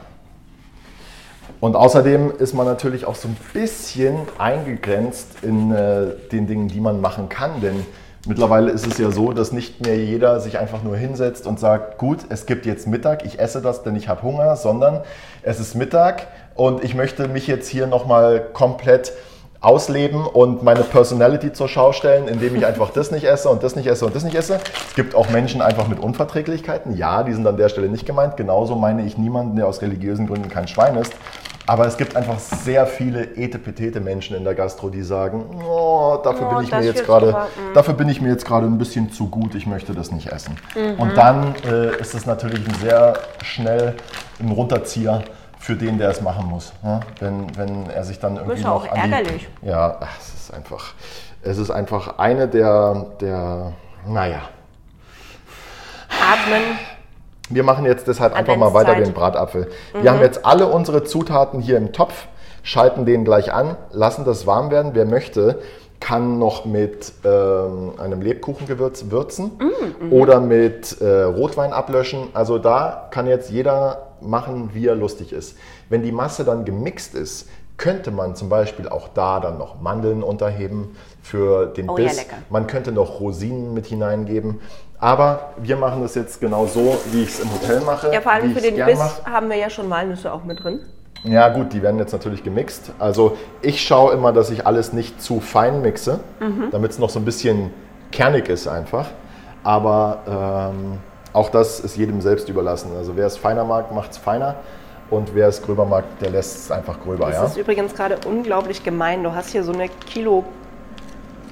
Und 1.60 1.76
außerdem 1.76 2.32
ist 2.38 2.54
man 2.54 2.66
natürlich 2.66 3.06
auch 3.06 3.14
so 3.14 3.28
ein 3.28 3.36
bisschen 3.52 4.16
eingegrenzt 4.38 5.28
in 5.42 5.72
äh, 5.72 6.08
den 6.30 6.46
Dingen, 6.46 6.68
die 6.68 6.80
man 6.80 7.00
machen 7.00 7.28
kann, 7.28 7.60
denn 7.60 7.86
mittlerweile 8.26 8.70
ist 8.70 8.86
es 8.86 8.98
ja 8.98 9.10
so, 9.10 9.32
dass 9.32 9.52
nicht 9.52 9.84
mehr 9.84 9.96
jeder 9.96 10.40
sich 10.40 10.58
einfach 10.58 10.82
nur 10.82 10.96
hinsetzt 10.96 11.46
und 11.46 11.58
sagt, 11.58 11.98
gut, 11.98 12.18
es 12.28 12.46
gibt 12.46 12.66
jetzt 12.66 12.86
Mittag, 12.86 13.24
ich 13.24 13.38
esse 13.38 13.62
das, 13.62 13.82
denn 13.82 13.96
ich 13.96 14.08
habe 14.08 14.22
Hunger, 14.22 14.56
sondern 14.56 15.02
es 15.42 15.60
ist 15.60 15.74
Mittag 15.74 16.26
und 16.54 16.82
ich 16.84 16.94
möchte 16.94 17.28
mich 17.28 17.46
jetzt 17.46 17.68
hier 17.68 17.86
nochmal 17.86 18.40
komplett 18.52 19.12
ausleben 19.66 20.24
und 20.24 20.62
meine 20.62 20.84
Personality 20.84 21.52
zur 21.52 21.68
Schau 21.68 21.92
stellen, 21.92 22.28
indem 22.28 22.54
ich 22.54 22.64
einfach 22.64 22.90
das 22.90 23.10
nicht 23.10 23.24
esse 23.24 23.48
und 23.48 23.64
das 23.64 23.74
nicht 23.74 23.88
esse 23.88 24.06
und 24.06 24.14
das 24.14 24.22
nicht 24.22 24.36
esse. 24.36 24.60
Es 24.88 24.94
gibt 24.94 25.16
auch 25.16 25.28
Menschen 25.30 25.60
einfach 25.60 25.88
mit 25.88 25.98
Unverträglichkeiten. 25.98 26.96
Ja, 26.96 27.24
die 27.24 27.32
sind 27.32 27.44
an 27.48 27.56
der 27.56 27.68
Stelle 27.68 27.88
nicht 27.88 28.06
gemeint. 28.06 28.36
Genauso 28.36 28.76
meine 28.76 29.04
ich 29.04 29.18
niemanden, 29.18 29.56
der 29.56 29.66
aus 29.66 29.82
religiösen 29.82 30.28
Gründen 30.28 30.48
kein 30.48 30.68
Schwein 30.68 30.96
ist. 30.96 31.12
Aber 31.66 31.84
es 31.84 31.96
gibt 31.96 32.14
einfach 32.14 32.38
sehr 32.38 32.86
viele 32.86 33.24
etepetete 33.36 33.98
Menschen 33.98 34.36
in 34.36 34.44
der 34.44 34.54
Gastro, 34.54 34.88
die 34.88 35.02
sagen, 35.02 35.46
oh, 35.68 36.16
dafür 36.22 36.48
Oh, 36.48 36.54
bin 36.54 36.64
ich 36.64 36.70
mir 36.70 36.84
jetzt 36.84 37.08
mm. 37.08 37.74
dafür 37.74 37.94
bin 37.94 38.08
ich 38.08 38.20
mir 38.20 38.28
jetzt 38.28 38.46
gerade 38.46 38.66
ein 38.66 38.78
bisschen 38.78 39.10
zu 39.10 39.26
gut. 39.26 39.56
Ich 39.56 39.66
möchte 39.66 39.92
das 39.94 40.12
nicht 40.12 40.28
essen. 40.28 40.56
Mhm. 40.76 41.00
Und 41.00 41.16
dann 41.16 41.56
äh, 41.68 42.00
ist 42.00 42.14
es 42.14 42.24
natürlich 42.24 42.60
ein 42.68 42.74
sehr 42.80 43.14
schnell 43.42 43.94
ein 44.38 44.52
Runterzieher 44.52 45.24
für 45.58 45.76
den, 45.76 45.98
der 45.98 46.10
es 46.10 46.20
machen 46.20 46.46
muss. 46.46 46.72
Ja? 46.82 47.00
Wenn, 47.20 47.56
wenn 47.56 47.90
er 47.90 48.04
sich 48.04 48.18
dann 48.18 48.36
irgendwie 48.36 48.62
ja 48.62 48.70
auch 48.70 48.84
noch 48.84 48.92
an 48.92 49.10
die, 49.10 49.14
ärgerlich. 49.14 49.48
ja, 49.62 49.96
ach, 50.00 50.18
es 50.20 50.34
ist 50.34 50.54
einfach, 50.54 50.94
es 51.42 51.58
ist 51.58 51.70
einfach 51.70 52.18
eine 52.18 52.48
der, 52.48 53.06
der, 53.20 53.72
naja. 54.06 54.42
Atmen. 56.08 56.62
Wir 57.48 57.62
machen 57.62 57.84
jetzt 57.84 58.08
deshalb 58.08 58.34
einfach 58.34 58.56
mal 58.56 58.74
weiter 58.74 58.96
den 58.96 59.12
Bratapfel. 59.12 59.70
Wir 60.00 60.10
haben 60.10 60.20
jetzt 60.20 60.44
alle 60.44 60.66
unsere 60.66 61.04
Zutaten 61.04 61.60
hier 61.60 61.76
im 61.76 61.92
Topf, 61.92 62.26
schalten 62.64 63.06
den 63.06 63.24
gleich 63.24 63.52
an, 63.52 63.76
lassen 63.92 64.24
das 64.24 64.48
warm 64.48 64.72
werden. 64.72 64.92
Wer 64.94 65.04
möchte, 65.04 65.60
kann 66.00 66.38
noch 66.38 66.64
mit 66.64 67.12
ähm, 67.24 67.92
einem 67.98 68.20
Lebkuchengewürz 68.20 69.06
würzen 69.10 69.52
oder 70.10 70.40
mit 70.40 71.00
äh, 71.00 71.22
Rotwein 71.22 71.72
ablöschen. 71.72 72.28
Also 72.34 72.58
da 72.58 73.08
kann 73.10 73.26
jetzt 73.26 73.50
jeder 73.50 74.05
machen, 74.20 74.70
wie 74.72 74.86
er 74.86 74.94
lustig 74.94 75.32
ist. 75.32 75.56
Wenn 75.88 76.02
die 76.02 76.12
Masse 76.12 76.44
dann 76.44 76.64
gemixt 76.64 77.14
ist, 77.14 77.48
könnte 77.76 78.10
man 78.10 78.34
zum 78.36 78.48
Beispiel 78.48 78.88
auch 78.88 79.08
da 79.08 79.38
dann 79.40 79.58
noch 79.58 79.80
Mandeln 79.80 80.22
unterheben 80.22 80.96
für 81.22 81.66
den 81.66 81.90
Oh 81.90 81.98
ja, 81.98 82.04
Biss. 82.08 82.16
lecker. 82.16 82.36
Man 82.48 82.66
könnte 82.66 82.90
noch 82.92 83.20
Rosinen 83.20 83.74
mit 83.74 83.86
hineingeben. 83.86 84.60
Aber 84.98 85.50
wir 85.58 85.76
machen 85.76 86.00
das 86.00 86.14
jetzt 86.14 86.40
genau 86.40 86.66
so, 86.66 86.96
wie 87.12 87.22
ich 87.24 87.28
es 87.28 87.40
im 87.40 87.52
Hotel 87.52 87.82
mache. 87.82 88.10
Ja, 88.14 88.22
vor 88.22 88.32
allem 88.32 88.54
für 88.54 88.62
den 88.62 88.76
Biss 88.76 88.98
mach. 88.98 89.26
haben 89.26 89.50
wir 89.50 89.56
ja 89.56 89.68
schon 89.68 89.90
Walnüsse 89.90 90.32
auch 90.32 90.44
mit 90.44 90.64
drin. 90.64 90.80
Ja 91.24 91.48
gut, 91.50 91.72
die 91.74 91.82
werden 91.82 91.98
jetzt 91.98 92.12
natürlich 92.12 92.42
gemixt. 92.42 92.92
Also 92.98 93.36
ich 93.60 93.82
schaue 93.82 94.14
immer, 94.14 94.32
dass 94.32 94.48
ich 94.50 94.66
alles 94.66 94.94
nicht 94.94 95.20
zu 95.20 95.40
fein 95.40 95.82
mixe, 95.82 96.20
Mhm. 96.40 96.68
damit 96.70 96.92
es 96.92 96.98
noch 96.98 97.10
so 97.10 97.18
ein 97.18 97.24
bisschen 97.26 97.70
kernig 98.10 98.48
ist 98.48 98.68
einfach. 98.68 99.08
Aber 99.64 100.70
ähm, 100.72 100.98
auch 101.36 101.50
das 101.50 101.80
ist 101.80 101.96
jedem 101.96 102.22
selbst 102.22 102.48
überlassen. 102.48 102.92
Also 102.96 103.14
wer 103.14 103.26
es 103.26 103.36
feiner 103.36 103.62
mag, 103.64 103.92
macht 103.92 104.12
es 104.12 104.16
feiner. 104.18 104.54
Und 105.10 105.34
wer 105.34 105.48
es 105.48 105.62
gröber 105.62 105.84
mag, 105.84 106.04
der 106.20 106.30
lässt 106.30 106.56
es 106.56 106.70
einfach 106.70 106.98
gröber. 107.00 107.26
Das 107.26 107.34
Ja? 107.36 107.44
ist 107.44 107.56
übrigens 107.58 107.94
gerade 107.94 108.16
unglaublich 108.26 108.82
gemein. 108.82 109.22
Du 109.22 109.32
hast 109.34 109.50
hier 109.50 109.62
so 109.62 109.72
eine 109.72 109.88
Kilo 109.88 110.44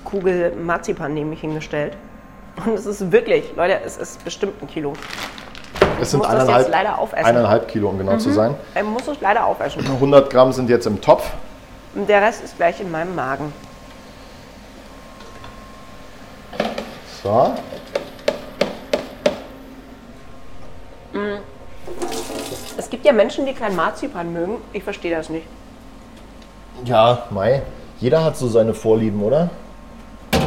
Kugel 0.04 0.56
Marzipan 0.56 1.12
neben 1.14 1.28
mich 1.30 1.40
hingestellt. 1.42 1.96
Und 2.64 2.72
es 2.74 2.86
ist 2.86 3.12
wirklich, 3.12 3.52
Leute, 3.56 3.78
es 3.84 3.96
ist 3.98 4.24
bestimmt 4.24 4.60
ein 4.62 4.68
Kilo. 4.68 4.94
Es 6.00 6.10
sind 6.12 6.24
eineinhalb, 6.24 6.62
jetzt 6.62 6.70
leider 6.70 6.98
aufessen. 6.98 7.24
eineinhalb 7.26 7.68
Kilo, 7.68 7.90
um 7.90 7.98
genau 7.98 8.16
zu 8.16 8.32
sein. 8.32 8.54
Ich 8.74 8.82
muss 8.82 9.06
es 9.06 9.20
leider 9.20 9.44
aufessen. 9.44 9.84
100 9.86 10.30
Gramm 10.30 10.52
sind 10.52 10.70
jetzt 10.70 10.86
im 10.86 11.00
Topf. 11.00 11.30
Und 11.94 12.08
der 12.08 12.22
Rest 12.22 12.42
ist 12.42 12.56
gleich 12.56 12.80
in 12.80 12.90
meinem 12.90 13.14
Magen. 13.14 13.52
So. 17.22 17.54
Es 22.76 22.90
gibt 22.90 23.04
ja 23.04 23.12
Menschen, 23.12 23.46
die 23.46 23.52
kein 23.54 23.76
Marzipan 23.76 24.32
mögen. 24.32 24.56
Ich 24.72 24.82
verstehe 24.82 25.14
das 25.14 25.28
nicht. 25.28 25.46
Ja, 26.84 27.24
Mai. 27.30 27.62
Jeder 28.00 28.24
hat 28.24 28.36
so 28.36 28.48
seine 28.48 28.74
Vorlieben, 28.74 29.22
oder? 29.22 29.50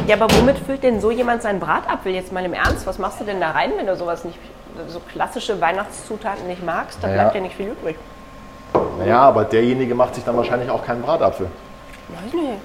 Ja, 0.06 0.16
aber 0.16 0.26
womit 0.36 0.58
füllt 0.58 0.82
denn 0.82 1.00
so 1.00 1.10
jemand 1.10 1.42
seinen 1.42 1.60
Bratapfel 1.60 2.12
jetzt 2.12 2.32
mal 2.32 2.44
im 2.44 2.52
Ernst? 2.54 2.86
Was 2.86 2.98
machst 2.98 3.20
du 3.20 3.24
denn 3.24 3.40
da 3.40 3.50
rein, 3.50 3.72
wenn 3.76 3.86
du 3.86 3.96
sowas 3.96 4.24
nicht, 4.24 4.38
so 4.88 5.00
klassische 5.12 5.60
Weihnachtszutaten 5.60 6.46
nicht 6.46 6.64
magst? 6.64 6.98
Da 7.02 7.08
Ja. 7.08 7.14
bleibt 7.14 7.34
ja 7.34 7.40
nicht 7.40 7.56
viel 7.56 7.68
übrig. 7.68 7.96
Naja, 8.98 9.20
aber 9.20 9.44
derjenige 9.44 9.94
macht 9.94 10.14
sich 10.14 10.24
dann 10.24 10.36
wahrscheinlich 10.36 10.70
auch 10.70 10.84
keinen 10.84 11.02
Bratapfel. 11.02 11.46
Weiß 12.08 12.32
nicht. 12.32 12.58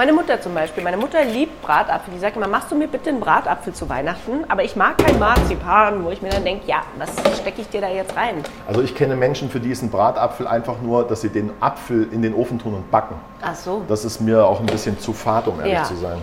Meine 0.00 0.14
Mutter 0.14 0.40
zum 0.40 0.54
Beispiel. 0.54 0.82
Meine 0.82 0.96
Mutter 0.96 1.22
liebt 1.26 1.60
Bratapfel. 1.60 2.14
Die 2.14 2.18
sagt 2.20 2.34
immer, 2.34 2.48
machst 2.48 2.72
du 2.72 2.74
mir 2.74 2.88
bitte 2.88 3.10
einen 3.10 3.20
Bratapfel 3.20 3.74
zu 3.74 3.86
Weihnachten? 3.90 4.46
Aber 4.48 4.64
ich 4.64 4.74
mag 4.74 4.96
kein 4.96 5.18
Marzipan, 5.18 6.02
wo 6.02 6.08
ich 6.10 6.22
mir 6.22 6.30
dann 6.30 6.42
denke, 6.42 6.66
ja, 6.66 6.84
was 6.96 7.10
stecke 7.38 7.60
ich 7.60 7.68
dir 7.68 7.82
da 7.82 7.88
jetzt 7.90 8.16
rein? 8.16 8.36
Also 8.66 8.80
ich 8.80 8.94
kenne 8.94 9.14
Menschen, 9.14 9.50
für 9.50 9.60
die 9.60 9.70
ist 9.70 9.82
ein 9.82 9.90
Bratapfel 9.90 10.46
einfach 10.46 10.80
nur, 10.80 11.06
dass 11.06 11.20
sie 11.20 11.28
den 11.28 11.50
Apfel 11.60 12.08
in 12.12 12.22
den 12.22 12.32
Ofen 12.32 12.58
tun 12.58 12.76
und 12.76 12.90
backen. 12.90 13.16
Ach 13.42 13.54
so, 13.54 13.82
Das 13.88 14.06
ist 14.06 14.22
mir 14.22 14.42
auch 14.46 14.60
ein 14.60 14.64
bisschen 14.64 14.98
zu 14.98 15.12
fad, 15.12 15.46
um 15.48 15.60
ehrlich 15.60 15.74
Ja. 15.74 15.84
zu 15.84 15.96
sein. 15.96 16.16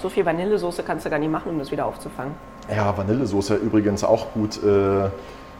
so 0.00 0.08
viel 0.08 0.24
Vanillesoße 0.24 0.84
kannst 0.84 1.04
du 1.04 1.10
gar 1.10 1.18
nicht 1.18 1.32
machen, 1.32 1.50
um 1.50 1.58
das 1.58 1.72
wieder 1.72 1.86
aufzufangen. 1.86 2.34
Ja, 2.72 2.96
Vanillesoße 2.96 3.56
übrigens 3.56 4.04
auch 4.04 4.32
gut 4.34 4.62
äh, 4.62 5.10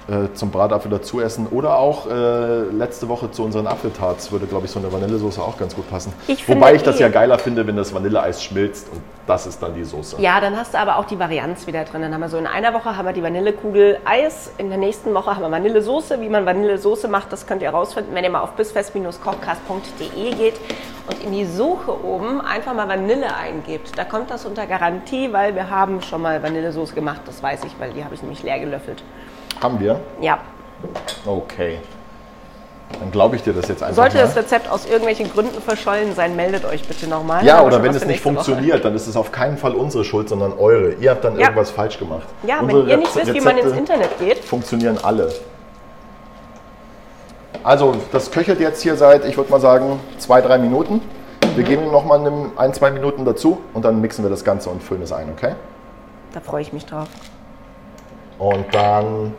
äh, 0.09 0.35
zum 0.35 0.51
Bratapfel 0.51 0.91
dazu 0.91 1.21
essen. 1.21 1.47
Oder 1.51 1.79
auch 1.79 2.11
äh, 2.11 2.63
letzte 2.65 3.09
Woche 3.09 3.31
zu 3.31 3.43
unseren 3.43 3.67
Apfeltarts 3.67 4.31
würde, 4.33 4.47
glaube 4.47 4.67
ich, 4.67 4.71
so 4.71 4.79
eine 4.79 4.93
Vanillesoße 4.93 5.41
auch 5.41 5.57
ganz 5.59 5.75
gut 5.75 5.89
passen. 5.91 6.13
Ich 6.27 6.47
Wobei 6.49 6.75
ich 6.75 6.83
das 6.83 6.97
eh- 6.97 7.03
ja 7.05 7.09
geiler 7.09 7.39
finde, 7.39 7.67
wenn 7.67 7.77
das 7.77 7.95
Vanilleeis 7.95 8.43
schmilzt 8.45 8.89
und 8.93 9.01
das 9.27 9.47
ist 9.47 9.63
dann 9.63 9.75
die 9.75 9.85
Soße. 9.85 10.21
Ja, 10.21 10.41
dann 10.41 10.57
hast 10.57 10.75
du 10.75 10.79
aber 10.79 10.99
auch 10.99 11.07
die 11.07 11.19
Varianz 11.19 11.67
wieder 11.67 11.85
drin. 11.85 12.03
Dann 12.03 12.13
haben 12.13 12.21
wir 12.21 12.29
so 12.29 12.37
in 12.37 12.47
einer 12.47 12.75
Woche 12.75 12.97
haben 12.97 13.07
wir 13.07 13.15
die 13.15 13.23
Vanillekugel 13.23 13.99
Eis, 14.05 14.51
in 14.59 14.69
der 14.69 14.77
nächsten 14.77 15.15
Woche 15.15 15.35
haben 15.35 15.41
wir 15.43 15.51
Vanillesoße. 15.51 16.21
Wie 16.21 16.29
man 16.29 16.45
Vanillesoße 16.45 17.09
macht, 17.09 17.33
das 17.33 17.47
könnt 17.47 17.63
ihr 17.63 17.71
herausfinden, 17.73 18.15
wenn 18.15 18.25
ihr 18.25 18.31
mal 18.31 18.43
auf 18.43 18.53
bisfest-kochcast.de 18.53 20.35
geht 20.35 20.55
und 21.09 21.25
in 21.25 21.33
die 21.33 21.47
Suche 21.47 22.05
oben 22.05 22.41
einfach 22.43 22.75
mal 22.75 22.89
Vanille 22.89 23.35
eingebt. 23.35 23.97
Da 23.97 24.05
kommt 24.05 24.31
das 24.31 24.45
unter 24.45 24.67
Garantie, 24.67 25.33
weil 25.33 25.55
wir 25.55 25.71
haben 25.71 26.03
schon 26.03 26.21
mal 26.23 26.43
Vanillesoße 26.43 26.95
gemacht, 26.95 27.23
das 27.27 27.43
weiß 27.43 27.65
ich, 27.65 27.75
weil 27.79 27.93
die 27.93 28.05
habe 28.05 28.15
ich 28.15 28.23
nämlich 28.23 28.43
leer 28.43 28.59
gelöffelt. 28.61 29.03
Haben 29.65 29.81
wir? 29.81 29.99
Ja, 30.21 30.39
Okay. 31.27 31.79
Dann 33.01 33.11
glaube 33.11 33.35
ich 33.37 33.43
dir 33.43 33.55
das 33.55 33.67
jetzt 33.67 33.83
einfach 33.83 33.97
sollte 33.97 34.19
mal. 34.19 34.23
das 34.25 34.37
Rezept 34.37 34.69
aus 34.71 34.85
irgendwelchen 34.85 35.33
Gründen 35.33 35.61
verschollen 35.63 36.15
sein, 36.15 36.37
meldet 36.37 36.67
euch 36.67 36.87
bitte 36.87 37.09
nochmal. 37.09 37.43
ja, 37.45 37.63
oder 37.63 37.83
wenn 37.83 37.91
es 37.91 38.01
nicht 38.03 38.09
nächste 38.09 38.27
Woche. 38.27 38.35
funktioniert, 38.35 38.85
dann 38.85 38.95
ist 38.95 39.07
es 39.07 39.17
auf 39.17 39.33
keinen 39.33 39.57
Fall 39.57 39.73
unsere 39.73 40.05
Schuld, 40.05 40.29
sondern 40.29 40.53
eure. 40.53 40.93
Ihr 41.01 41.11
habt 41.11 41.25
dann 41.25 41.35
Ja. 41.39 41.45
irgendwas 41.47 41.71
falsch 41.71 41.99
gemacht. 41.99 42.27
Ja, 42.47 42.61
Unsere 42.61 42.83
wenn 42.83 42.91
ihr 42.91 42.97
nicht 42.99 43.17
wisst, 43.17 43.33
wie 43.35 43.41
man 43.41 43.57
ins 43.57 43.73
Internet 43.73 44.19
geht. 44.19 44.45
funktionieren 44.45 44.99
alle. 45.03 45.33
Also, 47.63 47.97
das 48.13 48.31
köchelt 48.31 48.61
jetzt 48.61 48.83
hier 48.83 48.97
seit, 48.97 49.25
ich 49.25 49.37
würde 49.39 49.51
mal 49.51 49.61
sagen, 49.61 49.99
zwei, 50.19 50.43
drei 50.43 50.59
Minuten. 50.59 51.01
Wir 51.57 51.65
geben 51.65 51.85
ihm 51.87 51.91
noch 51.93 52.05
mal 52.05 52.21
eine- 52.21 52.51
ein, 52.57 52.75
zwei 52.75 52.91
Minuten 52.91 53.25
dazu 53.25 53.61
und 53.73 53.85
dann 53.87 54.01
mixen 54.03 54.23
wir 54.25 54.31
das 54.31 54.45
Ganze 54.45 54.69
und 54.69 54.83
füllen 54.83 55.03
es 55.03 55.13
ein, 55.13 55.31
okay? 55.35 55.55
Da 56.33 56.41
freue 56.41 56.61
ich 56.61 56.73
mich 56.75 56.85
drauf. 56.85 57.09
Und 58.39 58.67
dann 58.75 59.33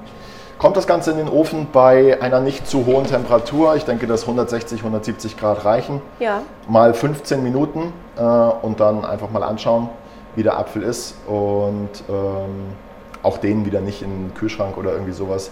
kommt 0.58 0.78
das 0.78 0.88
Ganze 0.88 1.12
in 1.12 1.18
den 1.18 1.30
Ofen 1.30 1.68
bei 1.72 2.22
einer 2.22 2.40
nicht 2.40 2.68
zu 2.68 2.86
hohen 2.86 3.06
Temperatur. 3.06 3.76
Ich 3.76 3.86
denke, 3.86 4.08
dass 4.08 4.22
160, 4.22 4.80
170 4.80 5.38
Grad 5.38 5.66
reichen. 5.66 6.02
Ja. 6.20 6.42
Mal 6.68 6.94
15 6.94 7.44
Minuten 7.44 7.94
äh, 8.18 8.22
und 8.22 8.80
dann 8.80 9.06
einfach 9.06 9.30
mal 9.30 9.44
anschauen, 9.44 9.90
wie 10.36 10.44
der 10.44 10.58
Apfel 10.58 10.84
ist. 10.84 11.16
Und 11.28 11.90
ähm, 12.10 12.74
auch 13.24 13.38
den 13.38 13.66
wieder 13.66 13.82
nicht 13.82 14.02
in 14.02 14.10
den 14.10 14.34
Kühlschrank 14.34 14.78
oder 14.78 14.92
irgendwie 14.94 15.14
sowas. 15.14 15.52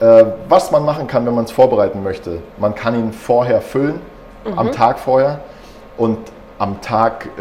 Äh, 0.00 0.24
was 0.48 0.70
man 0.70 0.84
machen 0.84 1.06
kann, 1.06 1.26
wenn 1.26 1.34
man 1.34 1.46
es 1.46 1.50
vorbereiten 1.50 2.02
möchte, 2.02 2.42
man 2.58 2.74
kann 2.74 2.94
ihn 2.94 3.12
vorher 3.12 3.60
füllen, 3.62 4.00
am 4.54 4.70
Tag 4.70 5.00
vorher. 5.00 5.40
Und 5.96 6.18
am 6.58 6.80
Tag, 6.80 7.26
äh, 7.38 7.40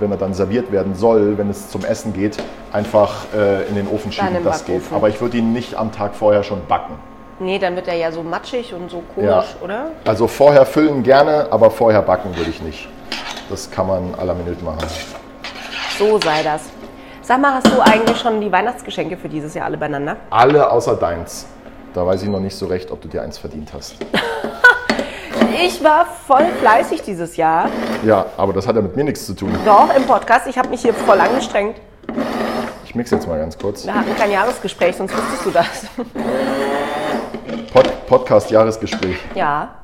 wenn 0.00 0.10
er 0.10 0.16
dann 0.18 0.34
serviert 0.34 0.70
werden 0.70 0.94
soll, 0.94 1.38
wenn 1.38 1.48
es 1.50 1.70
zum 1.70 1.84
Essen 1.84 2.12
geht, 2.12 2.36
einfach 2.72 3.26
äh, 3.34 3.66
in 3.68 3.74
den 3.74 3.88
Ofen 3.88 4.12
schieben. 4.12 4.44
Das 4.44 4.64
geht. 4.64 4.76
Backofen. 4.76 4.96
Aber 4.96 5.08
ich 5.08 5.20
würde 5.20 5.38
ihn 5.38 5.52
nicht 5.52 5.74
am 5.74 5.92
Tag 5.92 6.14
vorher 6.14 6.42
schon 6.42 6.60
backen. 6.66 6.94
Nee, 7.38 7.58
dann 7.58 7.74
wird 7.74 7.88
er 7.88 7.94
ja 7.94 8.12
so 8.12 8.22
matschig 8.22 8.74
und 8.74 8.90
so 8.90 9.02
komisch, 9.14 9.28
Ja. 9.30 9.44
oder? 9.64 9.86
Also 10.04 10.26
vorher 10.26 10.66
füllen 10.66 11.02
gerne, 11.02 11.46
aber 11.50 11.70
vorher 11.70 12.02
backen 12.02 12.36
würde 12.36 12.50
ich 12.50 12.60
nicht. 12.60 12.86
Das 13.48 13.70
kann 13.70 13.86
man 13.86 14.12
la 14.22 14.34
Minute 14.34 14.62
machen. 14.62 14.78
So 15.98 16.18
sei 16.20 16.42
das. 16.42 16.64
Sag 17.22 17.40
mal, 17.40 17.54
hast 17.54 17.66
du 17.68 17.80
eigentlich 17.80 18.18
schon 18.18 18.40
die 18.40 18.52
Weihnachtsgeschenke 18.52 19.16
für 19.16 19.28
dieses 19.28 19.54
Jahr 19.54 19.66
alle 19.66 19.78
beieinander? 19.78 20.16
Alle 20.28 20.70
außer 20.70 20.96
deins. 20.96 21.46
Da 21.94 22.06
weiß 22.06 22.22
ich 22.22 22.28
noch 22.28 22.40
nicht 22.40 22.54
so 22.56 22.66
recht, 22.66 22.90
ob 22.90 23.00
du 23.00 23.08
dir 23.08 23.22
eins 23.22 23.38
verdient 23.38 23.72
hast. 23.72 23.96
Ich 25.62 25.84
war 25.84 26.06
voll 26.26 26.46
fleißig 26.60 27.02
dieses 27.02 27.36
Jahr. 27.36 27.68
Ja, 28.04 28.24
aber 28.38 28.54
das 28.54 28.66
hat 28.66 28.76
ja 28.76 28.82
mit 28.82 28.96
mir 28.96 29.04
nichts 29.04 29.26
zu 29.26 29.34
tun. 29.34 29.54
Doch, 29.66 29.94
im 29.94 30.04
Podcast. 30.04 30.46
Ich 30.46 30.56
habe 30.56 30.68
mich 30.70 30.80
hier 30.80 30.94
voll 30.94 31.20
angestrengt. 31.20 31.76
Ich 32.84 32.94
mix 32.94 33.10
jetzt 33.10 33.28
mal 33.28 33.38
ganz 33.38 33.58
kurz. 33.58 33.84
Wir 33.84 33.94
hatten 33.94 34.16
kein 34.16 34.30
Jahresgespräch, 34.30 34.96
sonst 34.96 35.14
wüsstest 35.14 35.44
du 35.46 35.50
das. 35.50 35.86
Pod 37.72 38.06
Podcast-Jahresgespräch. 38.06 39.18
Ja. 39.34 39.74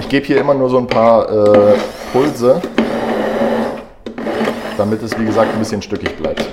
Ich 0.00 0.08
gebe 0.08 0.26
hier 0.26 0.38
immer 0.38 0.54
nur 0.54 0.68
so 0.68 0.76
ein 0.76 0.86
paar 0.86 1.28
äh, 1.30 1.74
Pulse, 2.12 2.60
damit 4.76 5.02
es 5.02 5.18
wie 5.18 5.24
gesagt 5.24 5.50
ein 5.52 5.58
bisschen 5.58 5.80
stückig 5.80 6.14
bleibt. 6.18 6.46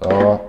So. 0.00 0.40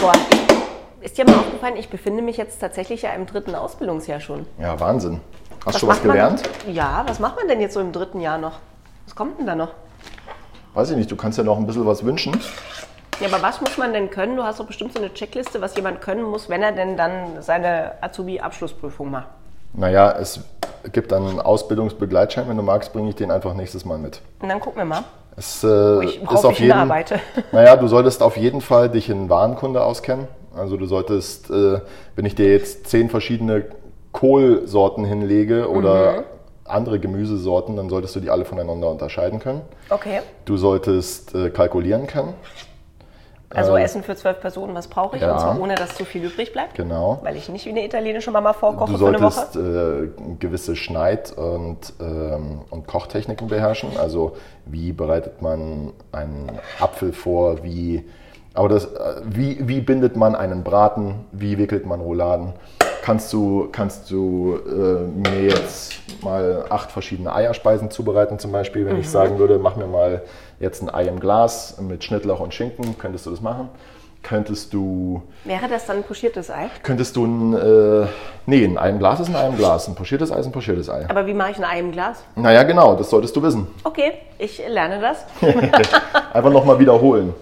Boah, 0.00 0.12
ich, 0.30 0.95
ist 1.06 1.16
dir 1.16 1.24
mal 1.24 1.36
aufgefallen, 1.38 1.76
ich 1.76 1.88
befinde 1.88 2.20
mich 2.20 2.36
jetzt 2.36 2.58
tatsächlich 2.60 3.02
ja 3.02 3.10
im 3.10 3.26
dritten 3.26 3.54
Ausbildungsjahr 3.54 4.18
schon. 4.20 4.44
Ja, 4.60 4.78
Wahnsinn. 4.80 5.20
Hast 5.64 5.80
du 5.80 5.86
was 5.86 5.96
macht 5.96 6.04
man- 6.04 6.16
gelernt? 6.16 6.42
Ja, 6.68 7.04
was 7.06 7.20
macht 7.20 7.36
man 7.36 7.46
denn 7.48 7.60
jetzt 7.60 7.74
so 7.74 7.80
im 7.80 7.92
dritten 7.92 8.20
Jahr 8.20 8.38
noch? 8.38 8.58
Was 9.06 9.14
kommt 9.14 9.38
denn 9.38 9.46
da 9.46 9.54
noch? 9.54 9.70
Weiß 10.74 10.90
ich 10.90 10.96
nicht, 10.96 11.08
du 11.10 11.16
kannst 11.16 11.38
ja 11.38 11.44
noch 11.44 11.56
ein 11.58 11.66
bisschen 11.66 11.86
was 11.86 12.04
wünschen. 12.04 12.38
Ja, 13.20 13.28
aber 13.28 13.40
was 13.40 13.60
muss 13.60 13.78
man 13.78 13.92
denn 13.92 14.10
können? 14.10 14.36
Du 14.36 14.42
hast 14.42 14.58
doch 14.60 14.66
bestimmt 14.66 14.92
so 14.92 14.98
eine 14.98 15.14
Checkliste, 15.14 15.60
was 15.60 15.74
jemand 15.76 16.00
können 16.00 16.24
muss, 16.24 16.48
wenn 16.48 16.62
er 16.62 16.72
denn 16.72 16.96
dann 16.96 17.40
seine 17.40 17.92
Azubi-Abschlussprüfung 18.02 19.10
macht. 19.10 19.28
Naja, 19.72 20.10
es 20.20 20.40
gibt 20.92 21.12
einen 21.12 21.40
Ausbildungsbegleitschein. 21.40 22.48
Wenn 22.48 22.56
du 22.56 22.62
magst, 22.64 22.92
bringe 22.92 23.08
ich 23.10 23.14
den 23.14 23.30
einfach 23.30 23.54
nächstes 23.54 23.84
Mal 23.84 23.96
mit. 23.98 24.20
Und 24.40 24.48
dann 24.48 24.60
gucken 24.60 24.80
wir 24.80 24.84
mal. 24.84 25.04
Es 25.36 25.62
äh, 25.64 26.04
ich- 26.04 26.22
ist 26.22 26.44
auf 26.44 26.52
ich 26.52 26.58
jeden 26.60 26.72
hinarbeite. 26.72 27.20
Naja, 27.52 27.76
du 27.76 27.86
solltest 27.88 28.22
auf 28.22 28.36
jeden 28.36 28.60
Fall 28.60 28.90
dich 28.90 29.08
in 29.08 29.28
Warenkunde 29.30 29.82
auskennen. 29.82 30.26
Also 30.58 30.76
du 30.76 30.86
solltest, 30.86 31.50
äh, 31.50 31.80
wenn 32.14 32.24
ich 32.24 32.34
dir 32.34 32.50
jetzt 32.52 32.86
zehn 32.88 33.08
verschiedene 33.10 33.64
Kohlsorten 34.12 35.04
hinlege 35.04 35.68
oder 35.70 36.12
Mhm. 36.12 36.24
andere 36.64 36.98
Gemüsesorten, 36.98 37.76
dann 37.76 37.88
solltest 37.90 38.16
du 38.16 38.20
die 38.20 38.30
alle 38.30 38.44
voneinander 38.44 38.90
unterscheiden 38.90 39.38
können. 39.38 39.60
Okay. 39.90 40.20
Du 40.46 40.56
solltest 40.56 41.34
äh, 41.34 41.50
kalkulieren 41.50 42.06
können. 42.06 42.32
Also 43.50 43.76
Äh, 43.76 43.82
Essen 43.84 44.02
für 44.02 44.16
zwölf 44.16 44.40
Personen, 44.40 44.74
was 44.74 44.88
brauche 44.88 45.14
ich? 45.16 45.22
ja. 45.22 45.32
Und 45.32 45.38
zwar 45.40 45.60
ohne, 45.60 45.76
dass 45.76 45.94
zu 45.94 46.04
viel 46.04 46.24
übrig 46.24 46.52
bleibt. 46.52 46.74
Genau. 46.74 47.20
Weil 47.22 47.36
ich 47.36 47.48
nicht 47.48 47.64
wie 47.66 47.70
eine 47.70 47.84
italienische 47.84 48.32
Mama 48.32 48.52
vorkoche 48.52 48.92
Du 48.92 48.98
für 48.98 49.06
eine 49.06 49.20
Woche. 49.22 49.30
solltest 49.52 49.56
äh, 49.56 50.34
gewisse 50.40 50.74
Schneid- 50.74 51.32
und, 51.36 51.92
ähm, 52.00 52.62
und 52.70 52.88
Kochtechniken 52.88 53.46
beherrschen. 53.46 53.90
Also 53.98 54.36
wie 54.64 54.92
bereitet 54.92 55.42
man 55.42 55.92
einen 56.10 56.50
Apfel 56.80 57.12
vor, 57.12 57.62
wie, 57.62 58.04
aber 58.56 58.68
das, 58.68 58.84
äh, 58.86 58.88
wie, 59.24 59.58
wie 59.68 59.80
bindet 59.80 60.16
man 60.16 60.34
einen 60.34 60.62
Braten, 60.64 61.26
wie 61.32 61.58
wickelt 61.58 61.86
man 61.86 62.00
Rouladen. 62.00 62.52
Kannst 63.02 63.32
du, 63.32 63.68
kannst 63.70 64.10
du 64.10 64.58
äh, 64.66 65.30
mir 65.30 65.42
jetzt 65.48 65.92
mal 66.22 66.64
acht 66.70 66.90
verschiedene 66.90 67.32
Eierspeisen 67.32 67.90
zubereiten 67.90 68.38
zum 68.40 68.50
Beispiel, 68.50 68.84
wenn 68.86 68.94
Mhm. 68.94 69.00
ich 69.00 69.08
sagen 69.10 69.38
würde, 69.38 69.58
mach 69.58 69.76
mir 69.76 69.86
mal 69.86 70.22
jetzt 70.58 70.82
ein 70.82 70.92
Ei 70.92 71.04
im 71.04 71.20
Glas 71.20 71.76
mit 71.80 72.02
Schnittlauch 72.02 72.40
und 72.40 72.52
Schinken, 72.52 72.98
könntest 72.98 73.26
du 73.26 73.30
das 73.30 73.40
machen? 73.40 73.68
Könntest 74.24 74.74
du 74.74 75.22
Wäre 75.44 75.68
das 75.68 75.86
dann 75.86 75.98
ein 75.98 76.02
pochiertes 76.02 76.50
Ei? 76.50 76.68
Könntest 76.82 77.14
du 77.14 77.24
ein, 77.26 77.52
äh, 77.54 78.06
nee, 78.46 78.64
ein 78.64 78.76
Ei 78.76 78.88
im 78.90 78.98
Glas 78.98 79.20
ist 79.20 79.28
ein 79.28 79.36
Ei 79.36 79.46
im 79.46 79.56
Glas, 79.56 79.86
ein 79.86 79.94
pochiertes 79.94 80.32
Ei 80.32 80.38
ist 80.40 80.46
ein 80.46 80.52
pochiertes 80.52 80.90
Ei. 80.90 81.04
Aber 81.08 81.26
wie 81.28 81.34
mache 81.34 81.52
ich 81.52 81.58
ein 81.58 81.64
Ei 81.64 81.78
im 81.78 81.92
Glas? 81.92 82.24
Naja, 82.34 82.64
genau, 82.64 82.96
das 82.96 83.08
solltest 83.08 83.36
du 83.36 83.42
wissen. 83.42 83.68
Okay, 83.84 84.14
ich 84.38 84.60
lerne 84.68 85.00
das. 85.00 85.18
Einfach 86.32 86.50
nochmal 86.50 86.76
wiederholen. 86.80 87.34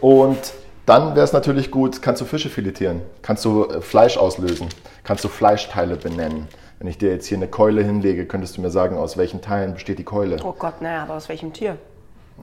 Und 0.00 0.38
Dann 0.86 1.14
wäre 1.14 1.24
es 1.24 1.32
natürlich 1.32 1.70
gut, 1.70 2.02
kannst 2.02 2.20
du 2.20 2.24
Fische 2.24 2.48
filetieren, 2.48 3.02
kannst 3.22 3.44
du 3.44 3.66
äh, 3.66 3.80
Fleisch 3.80 4.16
auslösen, 4.16 4.68
kannst 5.04 5.22
du 5.22 5.28
Fleischteile 5.28 5.96
benennen. 5.96 6.48
Wenn 6.80 6.88
ich 6.88 6.98
dir 6.98 7.10
jetzt 7.10 7.26
hier 7.26 7.36
eine 7.38 7.46
Keule 7.46 7.84
hinlege, 7.84 8.26
könntest 8.26 8.56
du 8.56 8.60
mir 8.60 8.70
sagen, 8.70 8.96
aus 8.96 9.16
welchen 9.16 9.40
Teilen 9.40 9.74
besteht 9.74 9.98
die 9.98 10.04
Keule? 10.04 10.38
Oh 10.42 10.52
Gott, 10.58 10.80
naja, 10.80 11.02
aber 11.02 11.14
aus 11.14 11.28
welchem 11.28 11.52
Tier? 11.52 11.76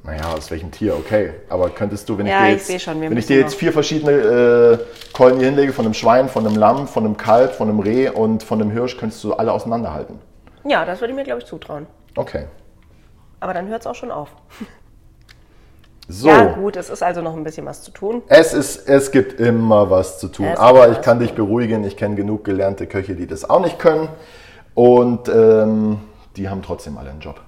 Naja, 0.03 0.31
aus 0.31 0.49
welchem 0.51 0.71
Tier, 0.71 0.95
okay. 0.95 1.33
Aber 1.49 1.71
könntest 1.71 2.07
du, 2.07 2.17
wenn 2.19 2.27
Ja, 2.27 2.47
ich 2.47 2.63
dir 2.65 2.73
jetzt, 2.73 2.83
schon, 2.83 3.01
wenn 3.01 3.17
ich 3.17 3.25
dir 3.25 3.37
jetzt 3.37 3.55
vier 3.55 3.73
verschiedene 3.73 4.11
äh, 4.11 4.77
Keulen 5.11 5.39
hier 5.39 5.47
hinlege, 5.47 5.73
von 5.73 5.85
einem 5.85 5.95
Schwein, 5.95 6.29
von 6.29 6.45
einem 6.45 6.55
Lamm, 6.55 6.87
von 6.87 7.03
einem 7.03 7.17
Kalb, 7.17 7.55
von 7.55 7.67
einem 7.67 7.79
Reh 7.79 8.09
und 8.09 8.43
von 8.43 8.61
einem 8.61 8.69
Hirsch, 8.71 8.97
könntest 8.97 9.23
du 9.23 9.33
alle 9.33 9.51
auseinanderhalten. 9.51 10.19
Ja, 10.63 10.85
das 10.85 11.01
würde 11.01 11.11
ich 11.13 11.17
mir, 11.17 11.23
glaube 11.25 11.41
ich, 11.41 11.47
zutrauen. 11.47 11.87
Okay. 12.15 12.45
Aber 13.39 13.53
dann 13.55 13.67
hört 13.67 13.81
es 13.81 13.87
auch 13.87 13.95
schon 13.95 14.11
auf. 14.11 14.29
So. 16.09 16.29
Ja, 16.29 16.45
gut, 16.53 16.77
es 16.77 16.89
ist 16.89 17.03
also 17.03 17.21
noch 17.21 17.35
ein 17.35 17.43
bisschen 17.43 17.65
was 17.65 17.83
zu 17.83 17.91
tun. 17.91 18.21
Es, 18.27 18.53
ist, 18.53 18.87
es 18.87 19.11
gibt 19.11 19.39
immer 19.41 19.89
was 19.89 20.19
zu 20.19 20.29
tun. 20.29 20.47
Es 20.47 20.59
Aber 20.59 20.89
ich 20.89 21.01
kann 21.01 21.19
dich 21.19 21.33
beruhigen, 21.33 21.83
ich 21.83 21.97
kenne 21.97 22.15
genug 22.15 22.45
gelernte 22.45 22.87
Köche, 22.87 23.15
die 23.15 23.27
das 23.27 23.49
auch 23.49 23.59
nicht 23.59 23.77
können. 23.77 24.07
Und 24.73 25.27
ähm, 25.27 25.99
die 26.37 26.47
haben 26.47 26.61
trotzdem 26.61 26.97
alle 26.97 27.09
einen 27.09 27.19
Job. 27.19 27.41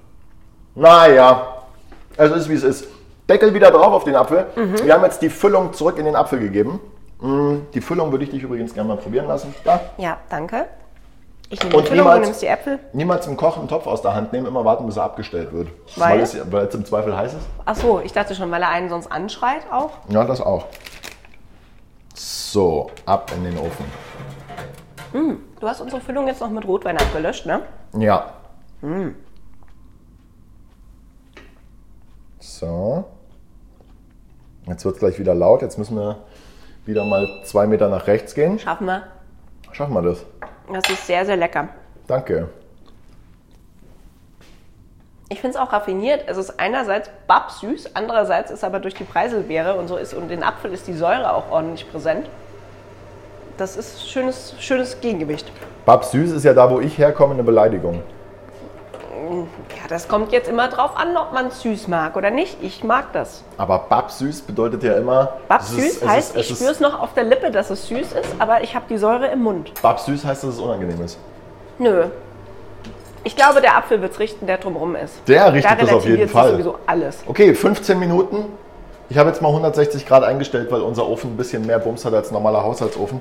Naja, 0.75 1.63
es 2.17 2.31
ist 2.31 2.49
wie 2.49 2.55
es 2.55 2.63
ist. 2.63 2.87
Deckel 3.29 3.53
wieder 3.53 3.71
drauf 3.71 3.93
auf 3.93 4.03
den 4.03 4.15
Apfel. 4.15 4.47
Mhm. 4.55 4.83
Wir 4.83 4.93
haben 4.93 5.03
jetzt 5.03 5.21
die 5.21 5.29
Füllung 5.29 5.71
zurück 5.73 5.97
in 5.97 6.05
den 6.05 6.15
Apfel 6.15 6.39
gegeben. 6.39 6.81
Mm, 7.21 7.57
Die 7.73 7.81
Füllung 7.81 8.11
würde 8.11 8.23
ich 8.23 8.31
dich 8.31 8.41
übrigens 8.43 8.73
gerne 8.73 8.89
mal 8.89 8.97
probieren 8.97 9.27
lassen. 9.27 9.53
Da. 9.63 9.79
Ja, 9.97 10.17
danke. 10.29 10.65
Ich 11.51 11.63
nehme 11.63 11.77
Und 11.77 11.91
niemals- 11.91 12.25
nimmst 12.27 12.41
die 12.43 12.47
Äpfel. 12.47 12.79
Niemals 12.93 13.25
im 13.25 13.35
Kochen 13.35 13.61
einen 13.61 13.67
Topf 13.69 13.87
aus 13.87 14.01
der 14.03 14.13
Hand 14.13 14.31
nehmen, 14.33 14.45
immer 14.45 14.63
warten, 14.65 14.85
bis 14.85 14.97
er 14.97 15.03
abgestellt 15.03 15.51
wird. 15.51 15.69
Weil? 15.95 16.19
es, 16.19 16.37
weil 16.51 16.67
es 16.67 16.75
im 16.75 16.85
Zweifel 16.85 17.15
heiß 17.17 17.33
ist. 17.33 17.47
Ach 17.65 17.75
so, 17.75 17.99
ich 18.01 18.13
dachte 18.13 18.35
schon, 18.35 18.51
weil 18.51 18.61
er 18.61 18.69
einen 18.69 18.89
sonst 18.89 19.11
anschreit 19.11 19.63
auch. 19.71 19.91
Ja, 20.09 20.23
das 20.25 20.41
auch. 20.41 20.67
So, 22.13 22.91
ab 23.05 23.31
in 23.35 23.43
den 23.43 23.57
Ofen. 23.57 23.85
Du 25.59 25.67
hast 25.67 25.81
unsere 25.81 25.99
Füllung 26.01 26.27
jetzt 26.27 26.39
noch 26.39 26.49
mit 26.51 26.65
Rotwein 26.67 26.97
abgelöscht, 26.97 27.47
ne? 27.47 27.61
Ja. 27.97 28.33
So. 32.39 33.05
Jetzt 34.67 34.85
wird 34.85 34.95
es 34.95 34.99
gleich 34.99 35.17
wieder 35.17 35.33
laut. 35.33 35.63
Jetzt 35.63 35.79
müssen 35.79 35.97
wir 35.97 36.17
wieder 36.85 37.05
mal 37.05 37.27
zwei 37.43 37.65
Meter 37.65 37.89
nach 37.89 38.05
rechts 38.05 38.35
gehen. 38.35 38.59
Schaffen 38.59 38.85
wir. 38.85 39.03
Schaffen 39.71 39.93
wir 39.93 40.01
das? 40.01 40.25
Das 40.71 40.89
ist 40.89 41.07
sehr, 41.07 41.25
sehr 41.25 41.37
lecker. 41.37 41.69
Danke. 42.07 42.49
Ich 45.29 45.41
finde 45.41 45.57
es 45.57 45.61
auch 45.61 45.71
raffiniert. 45.71 46.23
Es 46.27 46.37
ist 46.37 46.59
einerseits 46.59 47.09
babsüß, 47.27 47.95
andererseits 47.95 48.49
ist 48.49 48.63
aber 48.63 48.79
durch 48.79 48.95
die 48.95 49.03
Preiselbeere 49.03 49.75
und 49.75 49.87
so 49.87 49.95
ist 49.95 50.13
und 50.13 50.29
den 50.29 50.43
Apfel 50.43 50.73
ist 50.73 50.87
die 50.87 50.93
Säure 50.93 51.33
auch 51.33 51.51
ordentlich 51.51 51.89
präsent. 51.89 52.27
Das 53.57 53.77
ist 53.77 54.09
schönes, 54.09 54.55
schönes 54.59 55.01
Gegengewicht. 55.01 55.51
Babs 55.85 56.11
Süß 56.11 56.31
ist 56.31 56.45
ja 56.45 56.53
da, 56.53 56.69
wo 56.71 56.79
ich 56.79 56.97
herkomme, 56.97 57.33
eine 57.33 57.43
Beleidigung. 57.43 58.01
Ja, 59.69 59.87
das 59.87 60.07
kommt 60.07 60.31
jetzt 60.31 60.47
immer 60.49 60.67
drauf 60.67 60.91
an, 60.95 61.15
ob 61.17 61.33
man 61.33 61.51
süß 61.51 61.87
mag 61.87 62.15
oder 62.15 62.31
nicht. 62.31 62.57
Ich 62.61 62.83
mag 62.83 63.11
das. 63.13 63.43
Aber 63.57 63.79
Babs 63.89 64.19
Süß 64.19 64.41
bedeutet 64.41 64.83
ja 64.83 64.93
immer. 64.97 65.33
Babs 65.47 65.71
es 65.71 65.77
ist- 65.77 65.93
süß 65.93 66.01
es 66.03 66.07
heißt, 66.07 66.35
ist- 66.35 66.41
es 66.45 66.49
ich 66.51 66.55
spüre 66.57 66.71
es 66.71 66.79
noch 66.79 66.99
auf 67.01 67.13
der 67.13 67.23
Lippe, 67.25 67.51
dass 67.51 67.69
es 67.69 67.87
süß 67.87 68.13
ist, 68.13 68.35
aber 68.39 68.63
ich 68.63 68.75
habe 68.75 68.85
die 68.89 68.97
Säure 68.97 69.27
im 69.27 69.43
Mund. 69.43 69.71
Babs 69.81 70.05
Süß 70.05 70.25
heißt, 70.25 70.43
dass 70.43 70.51
es 70.55 70.59
unangenehm 70.59 71.01
ist. 71.03 71.17
Nö. 71.77 72.05
Ich 73.23 73.35
glaube, 73.35 73.59
der 73.61 73.75
Apfel 73.75 74.01
wird 74.01 74.13
es 74.13 74.19
richten, 74.19 74.47
der 74.47 74.57
drumherum 74.57 74.95
ist. 74.95 75.13
Der 75.27 75.51
richtet 75.53 75.71
da 75.71 75.75
das 75.85 75.93
auf 75.93 76.05
jeden 76.05 76.29
Fall. 76.29 76.51
sowieso 76.51 76.77
alles. 76.85 77.17
Okay, 77.27 77.53
15 77.53 77.99
Minuten. 77.99 78.45
Ich 79.11 79.17
habe 79.17 79.29
jetzt 79.29 79.41
mal 79.41 79.49
160 79.49 80.05
Grad 80.05 80.23
eingestellt, 80.23 80.71
weil 80.71 80.81
unser 80.81 81.07
Ofen 81.07 81.31
ein 81.33 81.37
bisschen 81.37 81.65
mehr 81.65 81.79
Bums 81.79 82.05
hat 82.05 82.13
als 82.13 82.29
ein 82.29 82.35
normaler 82.35 82.63
Haushaltsofen. 82.63 83.19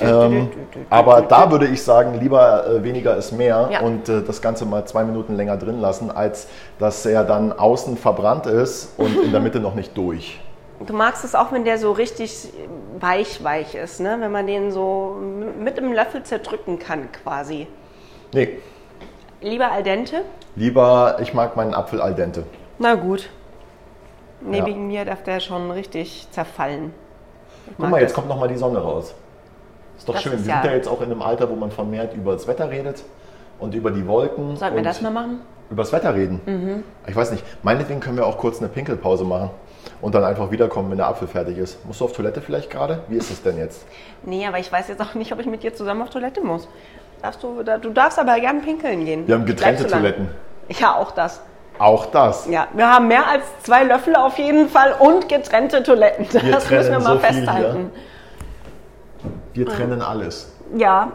Ähm, 0.00 0.50
aber 0.90 1.22
da 1.22 1.50
würde 1.50 1.66
ich 1.66 1.82
sagen, 1.82 2.20
lieber 2.20 2.66
äh, 2.66 2.82
weniger 2.82 3.16
ist 3.16 3.32
mehr 3.32 3.70
Ja. 3.72 3.80
und 3.80 4.08
äh, 4.08 4.22
das 4.22 4.42
Ganze 4.42 4.66
mal 4.66 4.84
zwei 4.84 5.04
Minuten 5.04 5.34
länger 5.34 5.56
drin 5.56 5.80
lassen, 5.80 6.10
als 6.10 6.48
dass 6.78 7.06
er 7.06 7.24
dann 7.24 7.52
außen 7.52 7.96
verbrannt 7.96 8.46
ist 8.46 8.92
und 8.98 9.16
in 9.24 9.32
der 9.32 9.40
Mitte 9.40 9.60
noch 9.60 9.74
nicht 9.74 9.96
durch. 9.96 10.40
Du 10.86 10.92
magst 10.92 11.24
es 11.24 11.34
auch, 11.34 11.52
wenn 11.52 11.64
der 11.64 11.78
so 11.78 11.90
richtig 11.92 12.50
weich, 13.00 13.42
weich 13.42 13.74
ist, 13.74 14.00
ne? 14.00 14.16
Wenn 14.20 14.30
man 14.30 14.46
den 14.46 14.70
so 14.70 15.16
mit 15.58 15.76
einem 15.78 15.92
Löffel 15.92 16.22
zerdrücken 16.22 16.78
kann, 16.78 17.08
quasi. 17.24 17.66
Nee, 18.34 18.58
Lieber 19.40 19.70
al 19.72 19.82
dente? 19.84 20.22
lieber, 20.56 21.16
ich 21.22 21.32
mag 21.32 21.56
meinen 21.56 21.72
Apfel 21.72 22.00
al 22.02 22.14
dente. 22.14 22.42
Na 22.78 22.94
gut. 22.94 23.30
Neben 24.40 24.66
Ja. 24.68 24.76
mir 24.76 25.04
darf 25.04 25.22
der 25.22 25.40
schon 25.40 25.70
richtig 25.70 26.28
zerfallen. 26.30 26.92
Guck 27.76 27.90
mal, 27.90 28.00
jetzt 28.00 28.10
das. 28.10 28.14
kommt 28.14 28.28
noch 28.28 28.38
mal 28.38 28.48
die 28.48 28.56
Sonne 28.56 28.78
raus. 28.78 29.14
Ist 29.96 30.08
doch 30.08 30.14
Das 30.14 30.22
schön. 30.22 30.32
ist 30.34 30.46
wir 30.46 30.54
ja- 30.54 30.62
sind 30.62 30.70
ja 30.70 30.76
jetzt 30.76 30.88
auch 30.88 31.00
in 31.00 31.10
einem 31.10 31.22
Alter, 31.22 31.50
wo 31.50 31.54
man 31.56 31.70
vermehrt 31.70 32.14
über 32.14 32.32
das 32.32 32.46
Wetter 32.46 32.70
redet 32.70 33.02
und 33.58 33.74
über 33.74 33.90
die 33.90 34.06
Wolken. 34.06 34.56
Sollten 34.56 34.76
wir 34.76 34.82
das 34.82 35.00
mal 35.02 35.10
machen? 35.10 35.40
Über 35.70 35.82
das 35.82 35.92
Wetter 35.92 36.14
reden. 36.14 36.82
Ich 37.06 37.14
weiß 37.14 37.30
nicht, 37.32 37.44
meinetwegen 37.62 38.00
können 38.00 38.16
wir 38.16 38.24
auch 38.26 38.38
kurz 38.38 38.58
eine 38.58 38.68
Pinkelpause 38.68 39.24
machen 39.24 39.50
und 40.00 40.14
dann 40.14 40.24
einfach 40.24 40.50
wiederkommen, 40.50 40.90
wenn 40.90 40.96
der 40.96 41.08
Apfel 41.08 41.28
fertig 41.28 41.58
ist. 41.58 41.84
Musst 41.84 42.00
du 42.00 42.06
auf 42.06 42.12
Toilette 42.12 42.40
vielleicht 42.40 42.70
gerade? 42.70 43.02
Wie 43.08 43.16
ist 43.16 43.30
es 43.30 43.42
denn 43.42 43.58
jetzt? 43.58 43.84
Nee, 44.22 44.46
aber 44.46 44.58
ich 44.60 44.72
weiß 44.72 44.88
jetzt 44.88 45.02
auch 45.02 45.14
nicht, 45.14 45.30
ob 45.32 45.40
ich 45.40 45.46
mit 45.46 45.62
dir 45.62 45.74
zusammen 45.74 46.00
auf 46.02 46.10
Toilette 46.10 46.40
muss. 46.40 46.68
Darfst 47.20 47.42
du, 47.42 47.62
du 47.64 47.90
darfst 47.90 48.18
aber 48.18 48.38
gern 48.40 48.62
pinkeln 48.62 49.04
gehen. 49.04 49.26
Wir 49.26 49.34
haben 49.34 49.44
getrennte. 49.44 49.86
Toiletten. 49.86 50.28
Ja, 50.70 50.94
auch 50.94 51.10
das. 51.10 51.42
Auch 51.78 52.06
das. 52.06 52.46
Ja, 52.48 52.66
wir 52.72 52.92
haben 52.92 53.08
mehr 53.08 53.28
als 53.28 53.44
zwei 53.62 53.84
Löffel 53.84 54.16
auf 54.16 54.38
jeden 54.38 54.68
Fall 54.68 54.94
und 54.98 55.28
getrennte 55.28 55.82
Toiletten. 55.82 56.26
Das 56.50 56.68
müssen 56.70 56.90
wir 56.92 57.00
mal 57.00 57.14
so 57.14 57.18
festhalten. 57.18 57.90
Wir 59.54 59.66
trennen 59.66 60.02
alles. 60.02 60.52
Ja, 60.76 61.12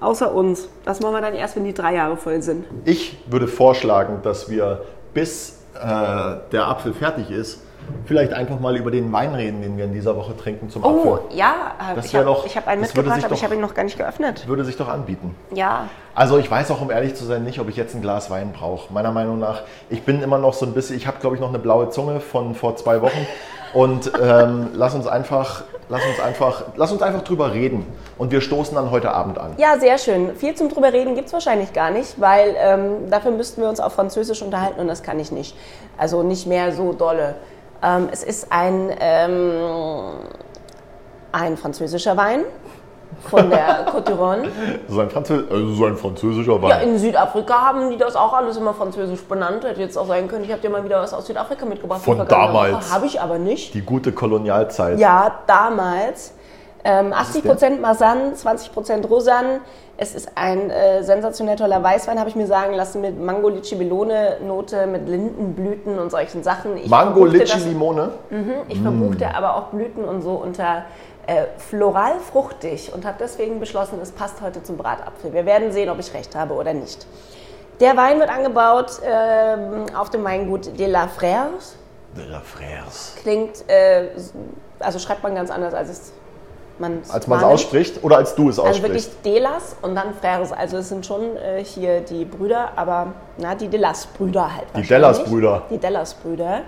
außer 0.00 0.32
uns. 0.32 0.68
Das 0.84 1.00
machen 1.00 1.14
wir 1.14 1.20
dann 1.20 1.34
erst, 1.34 1.56
wenn 1.56 1.64
die 1.64 1.74
drei 1.74 1.94
Jahre 1.94 2.16
voll 2.16 2.42
sind. 2.42 2.66
Ich 2.84 3.18
würde 3.26 3.48
vorschlagen, 3.48 4.20
dass 4.22 4.50
wir 4.50 4.82
bis 5.14 5.60
äh, 5.74 6.36
der 6.52 6.68
Apfel 6.68 6.92
fertig 6.92 7.30
ist, 7.30 7.62
vielleicht 8.06 8.32
einfach 8.32 8.60
mal 8.60 8.76
über 8.76 8.90
den 8.90 9.12
Wein 9.12 9.34
reden, 9.34 9.62
den 9.62 9.76
wir 9.76 9.84
in 9.84 9.92
dieser 9.92 10.16
Woche 10.16 10.36
trinken 10.36 10.70
zum 10.70 10.84
Oh, 10.84 11.14
Apfel. 11.14 11.36
ja, 11.36 11.72
äh, 11.92 11.94
Das 11.96 12.06
ich 12.06 12.16
habe 12.16 12.30
hab 12.30 12.68
einen 12.68 12.80
mitgebracht, 12.80 13.24
aber 13.24 13.34
ich 13.34 13.40
doch- 13.40 13.44
habe 13.44 13.54
ihn 13.54 13.60
noch 13.60 13.74
gar 13.74 13.84
nicht 13.84 13.98
geöffnet. 13.98 14.46
Würde 14.46 14.64
sich 14.64 14.76
doch 14.76 14.88
anbieten. 14.88 15.34
Ja, 15.54 15.88
Also 16.14 16.38
ich 16.38 16.50
weiß 16.50 16.70
auch, 16.70 16.80
um 16.80 16.90
ehrlich 16.90 17.14
zu 17.14 17.24
sein, 17.26 17.44
nicht, 17.44 17.58
ob 17.60 17.68
ich 17.68 17.76
jetzt 17.76 17.94
ein 17.94 18.00
Glas 18.00 18.30
Wein 18.30 18.52
brauche. 18.58 18.90
Meiner 18.92 19.12
Meinung 19.12 19.38
nach, 19.38 19.62
ich 19.90 20.02
bin 20.02 20.22
immer 20.22 20.38
noch 20.38 20.54
so 20.54 20.64
ein 20.64 20.72
bisschen, 20.72 20.96
ich 20.96 21.06
habe 21.06 21.18
glaube 21.20 21.36
ich 21.36 21.40
noch 21.42 21.50
eine 21.50 21.58
blaue 21.58 21.90
Zunge 21.90 22.20
von 22.20 22.54
vor 22.54 22.74
zwei 22.76 23.02
Wochen. 23.02 23.26
Und 23.74 24.10
ähm, 24.22 24.68
lass 24.72 24.94
uns 24.94 25.06
einfach, 25.06 25.64
lass 25.90 26.00
uns 26.06 26.18
einfach, 26.20 26.62
lass 26.76 26.90
uns 26.92 27.02
einfach 27.02 27.22
drüber 27.22 27.52
reden. 27.52 27.84
Und 28.16 28.30
wir 28.32 28.40
stoßen 28.40 28.74
dann 28.74 28.90
heute 28.90 29.10
Abend 29.12 29.38
an. 29.38 29.52
Ja, 29.58 29.78
sehr 29.78 29.98
schön. 29.98 30.34
Viel 30.36 30.54
zum 30.54 30.70
drüber 30.70 30.90
reden 30.94 31.14
gibt 31.16 31.26
es 31.26 31.32
wahrscheinlich 31.34 31.74
gar 31.74 31.90
nicht, 31.90 32.18
weil 32.18 32.54
ähm, 32.58 33.10
dafür 33.10 33.32
müssten 33.32 33.60
wir 33.60 33.68
uns 33.68 33.78
auf 33.80 33.92
Französisch 33.92 34.40
unterhalten 34.40 34.80
und 34.80 34.88
das 34.88 35.02
kann 35.02 35.18
ich 35.20 35.30
nicht. 35.32 35.54
Also 35.98 36.22
nicht 36.22 36.46
mehr 36.46 36.72
so 36.72 36.94
dolle. 36.94 37.34
Ähm, 37.82 38.08
es 38.10 38.22
ist 38.22 38.50
ein, 38.50 38.90
ähm, 39.00 40.18
ein 41.32 41.56
französischer 41.56 42.16
Wein 42.16 42.40
von 43.28 43.50
der 43.50 43.86
Côte 43.92 44.12
d'Iron. 44.12 44.48
So 44.88 45.00
ein, 45.00 45.10
Französ 45.10 45.50
also 45.50 45.72
so 45.74 45.84
ein 45.86 45.96
französischer 45.96 46.60
Wein. 46.62 46.70
Ja, 46.70 46.76
in 46.78 46.98
Südafrika 46.98 47.54
haben 47.54 47.90
die 47.90 47.96
das 47.96 48.16
auch 48.16 48.32
alles 48.32 48.56
immer 48.56 48.74
französisch 48.74 49.22
benannt. 49.22 49.64
Hätte 49.64 49.80
jetzt 49.80 49.96
auch 49.96 50.06
sein 50.06 50.28
können, 50.28 50.44
ich 50.44 50.52
habe 50.52 50.60
dir 50.60 50.70
mal 50.70 50.84
wieder 50.84 51.00
was 51.00 51.12
aus 51.14 51.26
Südafrika 51.26 51.66
mitgebracht. 51.66 52.02
Von 52.02 52.26
damals. 52.26 52.92
Habe 52.92 53.06
ich 53.06 53.20
aber 53.20 53.38
nicht. 53.38 53.74
Die 53.74 53.82
gute 53.82 54.12
Kolonialzeit. 54.12 54.98
Ja, 54.98 55.40
damals. 55.46 56.32
Ähm, 56.86 57.12
80% 57.12 57.80
Masan, 57.80 58.34
20% 58.34 59.06
Rosan. 59.08 59.60
Es 59.96 60.14
ist 60.14 60.28
ein 60.36 60.70
äh, 60.70 61.02
sensationell 61.02 61.56
toller 61.56 61.82
Weißwein, 61.82 62.20
habe 62.20 62.28
ich 62.28 62.36
mir 62.36 62.46
sagen 62.46 62.74
lassen, 62.74 63.00
mit 63.00 63.18
Mango, 63.20 63.50
Melone, 63.50 64.36
Note, 64.46 64.86
mit 64.86 65.08
Lindenblüten 65.08 65.98
und 65.98 66.10
solchen 66.10 66.44
Sachen. 66.44 66.76
Ich 66.76 66.88
Mango, 66.88 67.26
das- 67.26 67.64
Limone. 67.64 68.10
Ich 68.68 68.80
verbuchte 68.80 69.34
aber 69.34 69.56
auch 69.56 69.64
Blüten 69.64 70.04
und 70.04 70.22
so 70.22 70.32
unter 70.34 70.84
äh, 71.26 71.46
floral 71.58 72.20
fruchtig 72.20 72.92
und 72.94 73.04
habe 73.04 73.16
deswegen 73.18 73.58
beschlossen, 73.58 73.98
es 74.00 74.12
passt 74.12 74.40
heute 74.40 74.62
zum 74.62 74.76
Bratapfel. 74.76 75.32
Wir 75.32 75.44
werden 75.44 75.72
sehen, 75.72 75.90
ob 75.90 75.98
ich 75.98 76.14
recht 76.14 76.36
habe 76.36 76.54
oder 76.54 76.72
nicht. 76.72 77.04
Der 77.80 77.96
Wein 77.96 78.20
wird 78.20 78.30
angebaut 78.30 79.00
ähm, 79.04 79.86
auf 79.98 80.10
dem 80.10 80.22
Weingut 80.22 80.78
de 80.78 80.86
la 80.86 81.08
Frères. 81.08 81.74
De 82.16 82.24
la 82.30 82.38
Frères. 82.38 83.16
Klingt, 83.22 83.68
äh, 83.68 84.10
also 84.78 85.00
schreibt 85.00 85.24
man 85.24 85.34
ganz 85.34 85.50
anders, 85.50 85.74
als 85.74 85.88
es 85.88 86.12
man 86.78 87.00
Als 87.08 87.26
man 87.26 87.38
es 87.38 87.44
ausspricht 87.44 88.04
oder 88.04 88.16
als 88.18 88.34
du 88.34 88.48
es 88.48 88.58
Also 88.58 88.82
wirklich 88.82 89.06
aussprichst. 89.06 89.24
Delas 89.24 89.76
und 89.82 89.94
dann 89.94 90.14
Frères. 90.22 90.52
Also 90.52 90.78
es 90.78 90.88
sind 90.88 91.04
schon 91.06 91.36
äh, 91.36 91.64
hier 91.64 92.00
die 92.00 92.24
Brüder, 92.24 92.70
aber 92.76 93.14
na, 93.38 93.54
die 93.54 93.68
Delas-Brüder 93.68 94.54
halt. 94.54 94.66
Die. 94.76 94.82
Delas-Brüder. 94.82 95.62
Die 95.70 95.78
Delas-Brüder. 95.78 96.62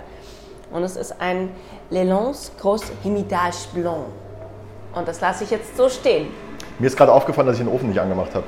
Und 0.71 0.83
es 0.83 0.95
ist 0.95 1.15
ein 1.19 1.51
Lelance 1.89 2.51
Gros 2.59 2.83
Hermitage 3.03 3.55
Blanc. 3.73 4.05
Und 4.93 5.07
das 5.07 5.21
lasse 5.21 5.43
ich 5.43 5.51
jetzt 5.51 5.75
so 5.77 5.89
stehen. 5.89 6.27
Mir 6.79 6.87
ist 6.87 6.97
gerade 6.97 7.11
aufgefallen, 7.11 7.47
dass 7.47 7.57
ich 7.57 7.63
den 7.63 7.73
Ofen 7.73 7.89
nicht 7.89 7.99
angemacht 7.99 8.33
habe. 8.33 8.45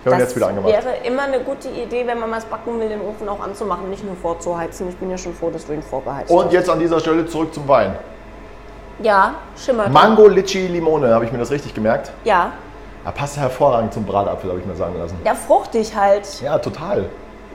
Ich 0.00 0.06
habe 0.06 0.16
ihn 0.16 0.20
jetzt 0.20 0.36
wieder 0.36 0.48
angemacht. 0.48 0.72
wäre 0.72 0.96
immer 1.04 1.22
eine 1.22 1.40
gute 1.40 1.68
Idee, 1.68 2.06
wenn 2.06 2.20
man 2.20 2.30
was 2.30 2.44
backen 2.44 2.78
will, 2.78 2.88
den 2.88 3.00
Ofen 3.00 3.28
auch 3.28 3.40
anzumachen, 3.40 3.88
nicht 3.88 4.04
nur 4.04 4.16
vorzuheizen. 4.16 4.88
Ich 4.90 4.96
bin 4.96 5.10
ja 5.10 5.16
schon 5.16 5.32
froh, 5.34 5.50
dass 5.50 5.66
du 5.66 5.72
ihn 5.72 5.82
vorbeheizt 5.82 6.30
Und 6.30 6.46
hast. 6.46 6.52
jetzt 6.52 6.68
an 6.68 6.78
dieser 6.78 7.00
Stelle 7.00 7.26
zurück 7.26 7.54
zum 7.54 7.66
Wein. 7.66 7.96
Ja, 9.00 9.34
schimmert. 9.56 9.90
Mango, 9.90 10.28
Litchi, 10.28 10.66
Limone, 10.66 11.12
habe 11.12 11.24
ich 11.24 11.32
mir 11.32 11.38
das 11.38 11.50
richtig 11.50 11.74
gemerkt? 11.74 12.12
Ja. 12.24 12.52
Da 13.04 13.10
passt 13.10 13.36
hervorragend 13.36 13.92
zum 13.92 14.04
Bratapfel, 14.04 14.50
habe 14.50 14.60
ich 14.60 14.66
mir 14.66 14.76
sagen 14.76 14.98
lassen. 14.98 15.16
Ja, 15.24 15.34
fruchtig 15.34 15.94
halt. 15.94 16.40
Ja, 16.40 16.58
total. 16.58 17.08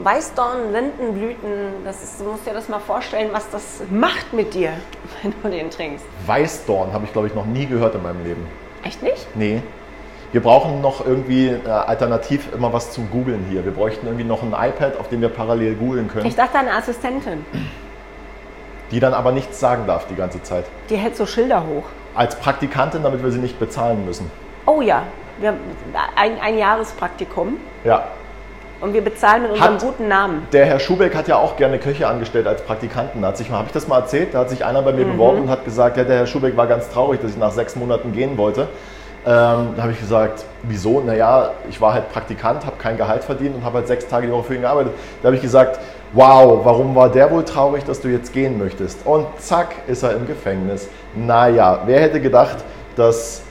Weißdorn, 0.04 0.72
Lindenblüten, 0.72 1.84
das 1.84 2.04
ist, 2.04 2.22
du 2.22 2.26
musst 2.26 2.46
dir 2.46 2.54
das 2.54 2.70
mal 2.70 2.80
vorstellen, 2.80 3.30
was 3.34 3.50
das 3.50 3.82
macht 3.90 4.32
mit 4.32 4.54
dir, 4.54 4.72
wenn 5.22 5.34
du 5.42 5.50
den 5.50 5.70
trinkst. 5.70 6.06
Weißdorn 6.26 6.94
habe 6.94 7.06
ich, 7.06 7.12
glaube 7.12 7.28
ich, 7.28 7.36
noch 7.36 7.46
nie 7.46 7.66
gehört 7.66 7.96
in 7.96 8.04
meinem 8.04 8.24
Leben. 8.24 8.48
Echt 8.84 9.02
nicht? 9.04 9.28
Nee. 9.36 9.62
Wir 10.32 10.42
brauchen 10.42 10.80
noch 10.82 11.06
irgendwie 11.06 11.48
äh, 11.48 11.68
alternativ 11.68 12.54
immer 12.54 12.72
was 12.72 12.92
zum 12.92 13.10
Googeln 13.10 13.46
hier. 13.50 13.66
Wir 13.66 13.72
bräuchten 13.72 14.06
irgendwie 14.06 14.26
noch 14.26 14.44
ein 14.44 14.54
iPad, 14.54 14.98
auf 15.00 15.10
dem 15.10 15.22
wir 15.22 15.30
parallel 15.30 15.74
googeln 15.76 16.08
können, 16.08 16.28
Ich 16.28 16.36
dachte 16.36 16.60
eine 16.60 16.72
Assistentin, 16.72 17.44
die 18.92 19.00
dann 19.00 19.14
aber 19.14 19.32
nichts 19.32 19.60
sagen 19.60 19.84
darf 19.88 20.08
die 20.08 20.16
ganze 20.16 20.42
Zeit. 20.44 20.66
die 20.90 20.96
hält 20.98 21.16
so 21.16 21.26
Schilder 21.26 21.64
hoch. 21.66 21.84
Als 22.16 22.36
Praktikantin, 22.36 23.04
damit 23.04 23.24
wir 23.24 23.32
sie 23.32 23.40
nicht 23.40 23.60
bezahlen 23.60 24.06
müssen. 24.06 24.30
Oh 24.66 24.82
ja, 24.82 25.04
wir 25.40 25.50
haben 25.50 25.58
ein, 26.16 26.40
ein 26.42 26.58
Jahrespraktikum 26.58 27.58
Ja. 27.84 28.06
und 28.82 28.94
wir 28.94 29.02
bezahlen 29.04 29.44
mit 29.44 29.52
unserem 29.52 29.74
Hat- 29.76 29.82
guten 29.82 30.08
Namen. 30.08 30.48
Der 30.52 30.66
Herr 30.66 30.80
Schubeck 30.80 31.16
hat 31.16 31.28
ja 31.28 31.38
auch 31.38 31.56
gerne 31.56 31.78
Köche 31.80 32.08
angestellt 32.08 32.48
als 32.48 32.62
Praktikanten. 32.64 33.22
Da 33.22 33.30
hat 33.30 33.38
sich 33.38 33.50
mal, 33.50 33.58
habe 33.58 33.68
ich 33.68 33.74
das 33.74 33.88
mal 33.88 34.00
erzählt? 34.00 34.34
Da 34.34 34.40
hat 34.40 34.50
sich 34.50 34.66
einer 34.66 34.82
bei 34.82 34.92
mir 34.92 35.06
beworben 35.06 35.44
und 35.44 35.50
hat 35.50 35.66
gesagt, 35.66 35.98
ja, 35.98 36.04
der 36.04 36.18
Herr 36.18 36.28
Schubeck 36.28 36.58
war 36.58 36.68
ganz 36.68 36.90
traurig, 36.90 37.22
dass 37.22 37.32
ich 37.32 37.38
nach 37.38 37.52
sechs 37.52 37.76
Monaten 37.76 38.12
gehen 38.12 38.38
wollte. 38.38 38.68
Ähm, 39.26 39.74
da 39.76 39.84
habe 39.84 39.92
ich 39.92 40.00
gesagt, 40.00 40.46
wieso? 40.64 41.02
Naja, 41.02 41.52
ich 41.70 41.80
war 41.82 41.94
halt 41.94 42.12
Praktikant, 42.12 42.66
habe 42.66 42.78
kein 42.78 42.98
Gehalt 42.98 43.24
verdient 43.24 43.56
und 43.56 43.64
habe 43.64 43.80
halt 43.80 43.88
sechs 43.88 44.08
Tage 44.08 44.28
die 44.28 44.34
Woche 44.34 44.44
für 44.44 44.56
ihn 44.56 44.62
gearbeitet. 44.62 44.94
Da 45.22 45.28
habe 45.28 45.36
ich 45.36 45.42
gesagt, 45.42 45.80
wow, 46.14 46.62
warum 46.64 46.96
war 46.96 47.10
der 47.10 47.30
wohl 47.30 47.44
traurig, 47.44 47.84
dass 47.84 48.02
du 48.02 48.08
jetzt 48.08 48.34
gehen 48.34 48.58
möchtest? 48.58 49.06
Und 49.06 49.28
zack, 49.40 49.76
ist 49.88 50.04
er 50.04 50.16
im 50.16 50.26
Gefängnis. 50.26 50.88
Naja, 51.16 51.82
wer 51.86 52.00
hätte 52.00 52.22
gedacht, 52.22 52.58
dass 52.96 53.44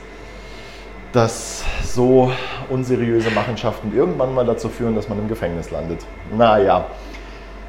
dass 1.11 1.63
so 1.83 2.31
unseriöse 2.69 3.31
Machenschaften 3.31 3.95
irgendwann 3.95 4.33
mal 4.33 4.45
dazu 4.45 4.69
führen, 4.69 4.95
dass 4.95 5.09
man 5.09 5.19
im 5.19 5.27
Gefängnis 5.27 5.71
landet. 5.71 6.05
Naja. 6.35 6.85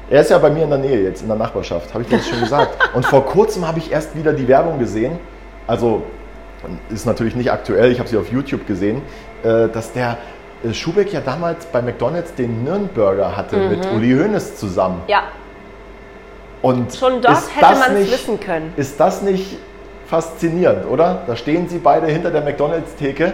Er 0.09 0.21
ist 0.21 0.29
ja 0.29 0.37
bei 0.37 0.49
mir 0.49 0.63
in 0.63 0.69
der 0.69 0.79
Nähe 0.79 1.03
jetzt, 1.03 1.21
in 1.21 1.27
der 1.27 1.37
Nachbarschaft, 1.37 1.93
habe 1.93 2.03
ich 2.03 2.09
dir 2.09 2.17
das 2.17 2.27
schon 2.27 2.39
gesagt. 2.39 2.77
Und 2.93 3.05
vor 3.05 3.25
kurzem 3.25 3.65
habe 3.65 3.79
ich 3.79 3.91
erst 3.91 4.15
wieder 4.15 4.33
die 4.33 4.47
Werbung 4.47 4.77
gesehen, 4.77 5.17
also 5.67 6.03
ist 6.89 7.05
natürlich 7.05 7.35
nicht 7.35 7.51
aktuell, 7.51 7.91
ich 7.91 7.99
habe 7.99 8.09
sie 8.09 8.17
auf 8.17 8.31
YouTube 8.31 8.67
gesehen, 8.67 9.01
äh, 9.43 9.67
dass 9.69 9.93
der 9.93 10.17
äh, 10.63 10.73
Schubeck 10.73 11.11
ja 11.13 11.21
damals 11.21 11.65
bei 11.65 11.81
McDonalds 11.81 12.33
den 12.35 12.63
Nürnberger 12.63 13.35
hatte 13.35 13.57
mit 13.57 13.85
Uli 13.95 14.13
Hoeneß 14.13 14.57
zusammen. 14.57 15.01
Ja, 15.07 15.23
Und 16.61 16.93
schon 16.93 17.21
dort 17.21 17.43
hätte 17.55 17.79
man 17.79 17.95
es 17.95 18.11
wissen 18.11 18.39
können. 18.39 18.73
ist 18.77 18.99
das 18.99 19.21
nicht 19.21 19.57
faszinierend, 20.07 20.85
oder? 20.87 21.23
Da 21.25 21.35
stehen 21.35 21.69
sie 21.69 21.79
beide 21.79 22.07
hinter 22.07 22.31
der 22.31 22.41
McDonalds-Theke 22.41 23.33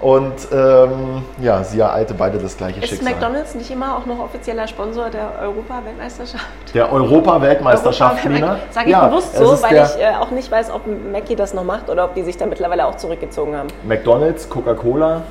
und 0.00 0.32
ähm, 0.52 1.22
ja, 1.40 1.62
sie 1.64 1.80
ereilte 1.80 2.14
beide 2.14 2.38
das 2.38 2.56
gleiche 2.56 2.80
Ist 2.80 2.88
Schicksal. 2.90 3.12
McDonalds 3.12 3.54
nicht 3.54 3.70
immer 3.70 3.96
auch 3.96 4.06
noch 4.06 4.18
offizieller 4.18 4.66
Sponsor 4.66 5.08
der 5.10 5.30
Europa-Weltmeisterschaft? 5.40 6.44
der 6.74 6.92
Europa-Weltmeisterschaft, 6.92 8.24
Nina. 8.28 8.58
Sage 8.70 8.86
ich 8.86 8.92
Ja, 8.92 9.06
bewusst 9.06 9.36
so, 9.36 9.52
ist 9.52 9.62
weil 9.62 9.76
ich 9.76 10.02
äh, 10.02 10.14
auch 10.20 10.30
nicht 10.30 10.50
weiß, 10.50 10.70
ob 10.70 10.82
Mackie 11.10 11.36
das 11.36 11.54
noch 11.54 11.64
macht 11.64 11.88
oder 11.88 12.04
ob 12.04 12.14
die 12.14 12.22
sich 12.22 12.36
da 12.36 12.46
mittlerweile 12.46 12.86
auch 12.86 12.96
zurückgezogen 12.96 13.56
haben. 13.56 13.68
McDonalds, 13.86 14.48
Coca-Cola 14.48 15.22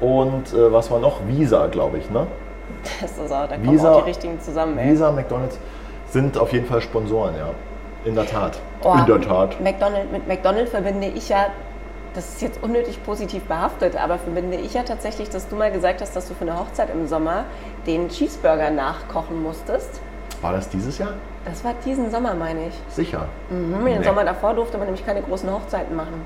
und 0.00 0.52
äh, 0.52 0.72
was 0.72 0.90
war 0.90 0.98
noch? 1.00 1.26
Visa, 1.26 1.66
glaube 1.66 1.98
ich, 1.98 2.08
ne? 2.10 2.26
Das 3.00 3.12
ist 3.12 3.32
auch, 3.32 3.48
da 3.48 3.56
kommen 3.56 3.70
Visa- 3.72 3.92
auch 3.92 4.02
die 4.02 4.10
richtigen 4.10 4.40
zusammen. 4.40 4.78
Ey. 4.78 4.90
Visa, 4.92 5.10
McDonalds 5.10 5.58
sind 6.10 6.38
auf 6.38 6.52
jeden 6.52 6.66
Fall 6.66 6.80
Sponsoren, 6.80 7.34
ja. 7.36 7.48
In 8.04 8.14
der 8.14 8.26
Tat. 8.26 8.58
Oh, 8.84 8.94
In 8.96 9.06
der 9.06 9.20
Tat. 9.20 9.60
McDonald, 9.60 10.12
mit 10.12 10.28
McDonald's 10.28 10.70
verbinde 10.70 11.08
ich 11.08 11.28
ja, 11.30 11.46
das 12.18 12.30
ist 12.30 12.42
jetzt 12.42 12.60
unnötig 12.64 13.00
positiv 13.04 13.44
behaftet, 13.44 13.94
aber 13.94 14.18
verbinde 14.18 14.56
ich 14.56 14.74
ja 14.74 14.82
tatsächlich, 14.82 15.30
dass 15.30 15.46
du 15.48 15.54
mal 15.54 15.70
gesagt 15.70 16.00
hast, 16.00 16.16
dass 16.16 16.26
du 16.26 16.34
für 16.34 16.42
eine 16.42 16.58
Hochzeit 16.58 16.90
im 16.90 17.06
Sommer 17.06 17.44
den 17.86 18.08
Cheeseburger 18.08 18.70
nachkochen 18.72 19.40
musstest. 19.40 20.00
War 20.42 20.52
das 20.52 20.68
dieses 20.68 20.98
Jahr? 20.98 21.12
Das 21.44 21.62
war 21.62 21.74
diesen 21.84 22.10
Sommer, 22.10 22.34
meine 22.34 22.66
ich. 22.66 22.74
Sicher. 22.92 23.26
Mhm, 23.50 23.84
Den 23.84 23.98
Nee. 24.00 24.04
Sommer 24.04 24.24
davor 24.24 24.52
durfte 24.54 24.78
man 24.78 24.86
nämlich 24.88 25.06
keine 25.06 25.22
großen 25.22 25.48
Hochzeiten 25.48 25.94
machen. 25.94 26.24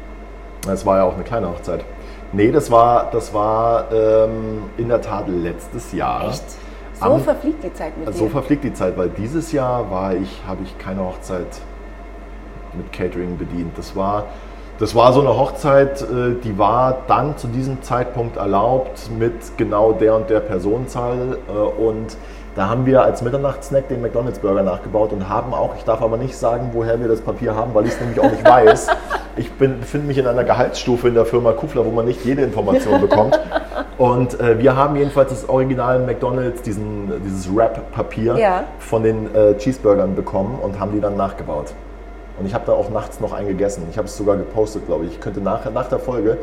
Das 0.62 0.86
war 0.86 0.96
ja 0.96 1.04
auch 1.04 1.12
eine 1.14 1.24
kleine 1.24 1.50
Hochzeit. 1.50 1.84
Nee, 2.32 2.50
das 2.50 2.70
war, 2.70 3.10
das 3.10 3.34
war 3.34 3.92
ähm, 3.92 4.70
in 4.78 4.88
der 4.88 5.02
Tat 5.02 5.28
letztes 5.28 5.92
Jahr. 5.92 6.26
Echt? 6.30 6.42
So 6.94 7.04
Am- 7.04 7.20
verfliegt 7.20 7.62
die 7.64 7.72
Zeit 7.74 7.98
mit 7.98 8.06
Also 8.06 8.20
so 8.20 8.24
dir. 8.26 8.30
verfliegt 8.30 8.64
die 8.64 8.72
Zeit, 8.72 8.96
weil 8.96 9.10
dieses 9.10 9.52
Jahr 9.52 9.90
war 9.90 10.14
ich, 10.14 10.40
habe 10.48 10.62
ich 10.62 10.78
keine 10.78 11.04
Hochzeit 11.04 11.48
mit 12.72 12.90
Catering 12.94 13.36
bedient. 13.36 13.76
Das 13.76 13.94
war, 13.94 14.24
das 14.82 14.96
war 14.96 15.12
so 15.12 15.20
eine 15.20 15.38
Hochzeit, 15.38 16.02
äh, 16.02 16.34
die 16.42 16.58
war 16.58 17.02
dann 17.06 17.36
zu 17.38 17.46
diesem 17.46 17.82
Zeitpunkt 17.82 18.36
erlaubt 18.36 19.10
mit 19.16 19.32
genau 19.56 19.92
der 19.92 20.16
und 20.16 20.28
der 20.28 20.40
Personenzahl. 20.40 21.38
äh, 21.48 21.52
Und 21.80 22.16
da 22.56 22.68
haben 22.68 22.84
wir 22.84 23.04
als 23.04 23.22
Mitternachtssnack 23.22 23.86
den 23.86 24.02
McDonalds 24.02 24.40
Burger 24.40 24.64
nachgebaut 24.64 25.12
und 25.12 25.28
haben 25.28 25.54
auch, 25.54 25.76
ich 25.76 25.84
darf 25.84 26.02
aber 26.02 26.16
nicht 26.16 26.36
sagen, 26.36 26.70
woher 26.72 26.98
wir 27.00 27.06
das 27.06 27.20
Papier 27.20 27.54
haben, 27.54 27.72
weil 27.74 27.86
ich 27.86 27.92
es 27.92 28.00
nämlich 28.00 28.18
auch 28.18 28.30
nicht 28.30 28.44
weiß. 28.44 28.88
Ich 29.36 29.52
befinde 29.52 30.08
mich 30.08 30.18
in 30.18 30.26
einer 30.26 30.42
Gehaltsstufe 30.42 31.06
in 31.06 31.14
der 31.14 31.26
Firma 31.26 31.52
Kufler, 31.52 31.86
wo 31.86 31.90
man 31.92 32.04
nicht 32.04 32.24
jede 32.24 32.42
Information 32.42 33.00
bekommt. 33.00 33.38
Und 33.98 34.38
äh, 34.40 34.58
wir 34.58 34.74
haben 34.76 34.96
jedenfalls 34.96 35.30
das 35.30 35.48
Original 35.48 36.00
McDonalds, 36.00 36.60
diesen, 36.62 37.22
dieses 37.24 37.54
Wrap-Papier 37.54 38.36
Ja. 38.36 38.64
von 38.80 39.04
den 39.04 39.32
äh, 39.32 39.56
Cheeseburgern 39.58 40.16
bekommen 40.16 40.58
und 40.60 40.80
haben 40.80 40.90
die 40.90 41.00
dann 41.00 41.16
nachgebaut. 41.16 41.72
Und 42.38 42.46
ich 42.46 42.54
habe 42.54 42.64
da 42.66 42.72
auch 42.72 42.90
nachts 42.90 43.20
noch 43.20 43.32
einen 43.32 43.48
gegessen. 43.48 43.86
Ich 43.90 43.98
habe 43.98 44.08
es 44.08 44.16
sogar 44.16 44.36
gepostet, 44.36 44.86
glaube 44.86 45.04
ich. 45.04 45.12
Ich 45.12 45.20
könnte 45.20 45.40
nach, 45.40 45.70
nach 45.70 45.88
der 45.88 45.98
Folge, 45.98 46.38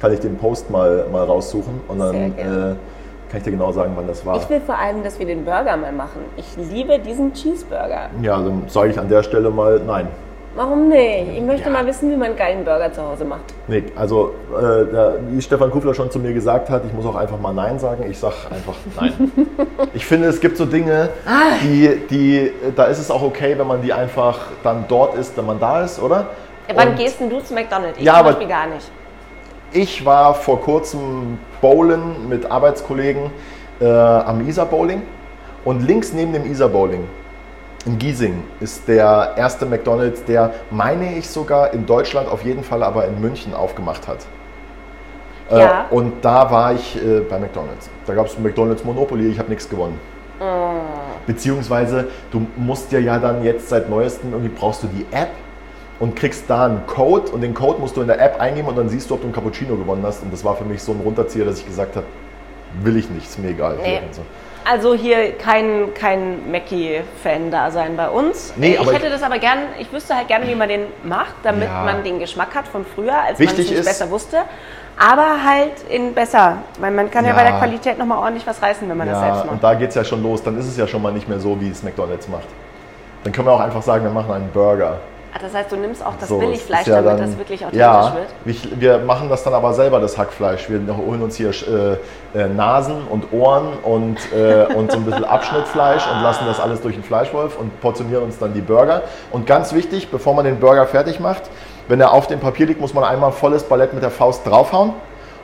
kann 0.00 0.12
ich 0.12 0.20
den 0.20 0.36
Post 0.36 0.70
mal, 0.70 1.06
mal 1.12 1.24
raussuchen 1.24 1.80
und 1.88 1.98
dann 1.98 2.14
äh, 2.14 2.34
kann 2.38 3.38
ich 3.38 3.42
dir 3.44 3.52
genau 3.52 3.72
sagen, 3.72 3.92
wann 3.94 4.06
das 4.06 4.26
war. 4.26 4.36
Ich 4.36 4.48
will 4.50 4.60
vor 4.60 4.76
allem, 4.78 5.02
dass 5.02 5.18
wir 5.18 5.26
den 5.26 5.44
Burger 5.44 5.76
mal 5.76 5.92
machen. 5.92 6.22
Ich 6.36 6.56
liebe 6.56 6.98
diesen 6.98 7.32
Cheeseburger. 7.32 8.10
ja, 8.20 8.36
dann 8.40 8.64
sage 8.68 8.90
ich 8.90 8.98
an 8.98 9.08
der 9.08 9.22
Stelle 9.22 9.50
mal 9.50 9.80
nein. 9.86 10.08
Warum 10.54 10.88
nicht? 10.88 11.28
Ich 11.36 11.40
möchte 11.40 11.68
Ja. 11.68 11.72
mal 11.72 11.86
wissen, 11.86 12.10
wie 12.10 12.16
man 12.16 12.28
einen 12.28 12.36
geilen 12.36 12.64
Burger 12.64 12.92
zu 12.92 13.02
Hause 13.02 13.24
macht. 13.24 13.40
Nee, 13.68 13.84
also 13.96 14.34
äh, 14.54 14.84
der, 14.92 15.14
wie 15.30 15.40
Stefan 15.40 15.70
Kufler 15.70 15.94
schon 15.94 16.10
zu 16.10 16.18
mir 16.18 16.34
gesagt 16.34 16.68
hat, 16.68 16.82
ich 16.86 16.92
muss 16.92 17.06
auch 17.06 17.14
einfach 17.16 17.40
mal 17.40 17.54
Nein 17.54 17.78
sagen. 17.78 18.04
Ich 18.10 18.18
sage 18.18 18.34
einfach 18.50 18.74
Nein. 19.00 19.32
ich 19.94 20.04
finde, 20.04 20.28
es 20.28 20.40
gibt 20.40 20.58
so 20.58 20.66
Dinge, 20.66 21.08
Ah. 21.26 21.54
die, 21.62 22.02
die, 22.10 22.52
da 22.76 22.84
ist 22.84 22.98
es 22.98 23.10
auch 23.10 23.22
okay, 23.22 23.54
wenn 23.56 23.66
man 23.66 23.80
die 23.80 23.92
einfach 23.94 24.38
dann 24.62 24.84
dort 24.88 25.14
ist, 25.16 25.36
wenn 25.38 25.46
man 25.46 25.58
da 25.58 25.82
ist, 25.84 26.00
oder? 26.02 26.26
Ja, 26.68 26.74
wann 26.76 26.88
Und 26.90 26.96
gehst 26.98 27.18
denn 27.20 27.30
du 27.30 27.40
zu 27.40 27.54
McDonald's? 27.54 27.98
Ich 27.98 28.04
Ja, 28.04 28.12
zum 28.12 28.20
aber- 28.20 28.28
Beispiel 28.30 28.48
gar 28.48 28.66
nicht. 28.66 28.90
Ich 29.72 30.04
war 30.04 30.34
vor 30.34 30.60
kurzem 30.60 31.38
bowlen 31.62 32.28
mit 32.28 32.50
Arbeitskollegen 32.50 33.30
äh, 33.80 33.86
am 33.88 34.46
Isar 34.46 34.66
Bowling 34.66 35.00
und 35.64 35.80
links 35.80 36.12
neben 36.12 36.34
dem 36.34 36.44
Isar 36.44 36.68
Bowling 36.68 37.04
in 37.84 37.98
Giesing 37.98 38.42
ist 38.60 38.86
der 38.88 39.34
erste 39.36 39.66
McDonald's, 39.66 40.24
der, 40.24 40.52
meine 40.70 41.16
ich 41.16 41.28
sogar, 41.28 41.72
in 41.72 41.84
Deutschland 41.86 42.28
auf 42.28 42.44
jeden 42.44 42.62
Fall 42.64 42.82
aber 42.82 43.06
in 43.06 43.20
München 43.20 43.54
aufgemacht 43.54 44.06
hat. 44.06 44.18
Äh, 45.50 45.58
Ja. 45.58 45.86
und 45.90 46.24
da 46.24 46.50
war 46.50 46.72
ich 46.74 46.96
äh, 46.96 47.20
bei 47.20 47.38
McDonald's. 47.38 47.90
Da 48.06 48.14
gab 48.14 48.26
es 48.26 48.38
McDonald's 48.38 48.84
Monopoly, 48.84 49.28
ich 49.28 49.38
habe 49.38 49.48
nichts 49.50 49.68
gewonnen. 49.68 49.98
Beziehungsweise, 51.26 52.08
du 52.32 52.46
musst 52.56 52.90
dir 52.90 53.00
ja 53.00 53.18
dann 53.18 53.44
jetzt 53.44 53.68
seit 53.68 53.88
neuestem, 53.88 54.32
irgendwie 54.32 54.52
brauchst 54.54 54.82
du 54.82 54.88
die 54.88 55.06
App 55.12 55.30
und 56.00 56.16
kriegst 56.16 56.50
da 56.50 56.66
einen 56.66 56.84
Code 56.86 57.30
und 57.30 57.42
den 57.42 57.54
Code 57.54 57.80
musst 57.80 57.96
du 57.96 58.00
in 58.00 58.08
der 58.08 58.20
App 58.20 58.40
eingeben 58.40 58.66
und 58.66 58.76
dann 58.76 58.88
siehst 58.88 59.08
du, 59.08 59.14
ob 59.14 59.20
du 59.20 59.26
einen 59.26 59.34
Cappuccino 59.34 59.76
gewonnen 59.76 60.02
hast. 60.04 60.22
Und 60.22 60.32
das 60.32 60.44
war 60.44 60.56
für 60.56 60.64
mich 60.64 60.82
so 60.82 60.92
ein 60.92 61.00
Runterzieher, 61.00 61.44
dass 61.44 61.58
ich 61.58 61.66
gesagt 61.66 61.94
habe, 61.94 62.06
will 62.82 62.96
ich 62.96 63.08
nicht, 63.08 63.26
ist 63.26 63.38
mir 63.38 63.50
egal. 63.50 63.76
Nee. 63.82 64.00
So. 64.10 64.22
Also 64.64 64.94
hier 64.94 65.32
kein, 65.38 65.92
kein 65.94 66.50
Mackie-Fan 66.50 67.50
da 67.50 67.70
sein 67.70 67.96
bei 67.96 68.08
uns. 68.08 68.52
Nee, 68.56 68.78
ich 68.80 68.92
hätte 68.92 69.06
ich- 69.06 69.12
das 69.12 69.22
aber 69.22 69.38
gern, 69.38 69.58
ich 69.78 69.92
wüsste 69.92 70.14
halt 70.16 70.28
gerne, 70.28 70.46
wie 70.46 70.54
man 70.54 70.68
den 70.68 70.82
macht, 71.02 71.34
damit 71.42 71.68
Ja. 71.68 71.82
man 71.84 72.04
den 72.04 72.18
Geschmack 72.20 72.54
hat 72.54 72.68
von 72.68 72.84
früher, 72.84 73.14
als 73.26 73.38
man 73.38 73.48
es 73.48 73.58
nicht 73.58 73.72
ist- 73.72 73.84
besser 73.84 74.08
wusste. 74.10 74.38
Aber 74.98 75.42
halt 75.44 75.72
in 75.88 76.14
besser. 76.14 76.58
Weil 76.78 76.90
man 76.92 77.10
kann 77.10 77.24
ja, 77.24 77.30
Ja. 77.30 77.36
bei 77.36 77.44
der 77.44 77.58
Qualität 77.58 77.98
nochmal 77.98 78.18
ordentlich 78.18 78.46
was 78.46 78.62
reißen, 78.62 78.88
wenn 78.88 78.96
man 78.96 79.08
das 79.08 79.16
Ja, 79.18 79.24
selbst 79.24 79.44
macht. 79.46 79.52
und 79.54 79.64
da 79.64 79.74
geht 79.74 79.88
es 79.88 79.94
ja 79.96 80.04
schon 80.04 80.22
los. 80.22 80.42
Dann 80.42 80.56
ist 80.58 80.66
es 80.68 80.76
ja 80.76 80.86
schon 80.86 81.02
mal 81.02 81.12
nicht 81.12 81.28
mehr 81.28 81.40
so, 81.40 81.60
wie 81.60 81.70
es 81.70 81.82
McDonald's 81.82 82.28
macht. 82.28 82.46
Dann 83.24 83.32
können 83.32 83.48
wir 83.48 83.52
auch 83.52 83.60
einfach 83.60 83.82
sagen, 83.82 84.04
wir 84.04 84.10
machen 84.10 84.32
einen 84.32 84.50
Burger. 84.50 84.98
Ah, 85.34 85.38
das 85.40 85.54
heißt, 85.54 85.72
du 85.72 85.76
nimmst 85.76 86.04
auch 86.04 86.12
das 86.20 86.28
So, 86.28 86.38
Billigfleisch, 86.38 86.86
ja 86.86 86.96
damit 87.00 87.20
dann- 87.20 87.30
das 87.30 87.38
wirklich 87.38 87.60
authentisch 87.64 87.80
ja, 87.80 88.14
wird. 88.14 88.26
Ich, 88.44 88.80
wir 88.80 88.98
machen 88.98 89.30
das 89.30 89.42
dann 89.42 89.54
aber 89.54 89.72
selber, 89.72 89.98
das 89.98 90.18
Hackfleisch. 90.18 90.68
Wir 90.68 90.80
holen 90.94 91.22
uns 91.22 91.36
hier 91.36 91.50
äh, 91.50 92.38
äh, 92.38 92.48
Nasen 92.48 93.06
und 93.08 93.32
Ohren 93.32 93.78
und, 93.82 94.18
äh, 94.34 94.66
und 94.74 94.92
so 94.92 94.98
ein 94.98 95.04
bisschen 95.06 95.24
Abschnittfleisch 95.24 96.02
und 96.06 96.22
lassen 96.22 96.44
das 96.46 96.60
alles 96.60 96.82
durch 96.82 96.96
den 96.96 97.04
Fleischwolf 97.04 97.58
und 97.58 97.80
portionieren 97.80 98.24
uns 98.24 98.38
dann 98.38 98.52
die 98.52 98.60
Burger. 98.60 99.02
Und 99.30 99.46
ganz 99.46 99.72
wichtig, 99.72 100.10
bevor 100.10 100.34
man 100.34 100.44
den 100.44 100.60
Burger 100.60 100.86
fertig 100.86 101.18
macht, 101.18 101.42
wenn 101.88 101.98
er 102.00 102.12
auf 102.12 102.26
dem 102.26 102.38
Papier 102.40 102.66
liegt, 102.66 102.80
muss 102.80 102.92
man 102.92 103.02
einmal 103.04 103.32
volles 103.32 103.62
Ballett 103.64 103.94
mit 103.94 104.02
der 104.02 104.10
Faust 104.10 104.46
draufhauen 104.46 104.92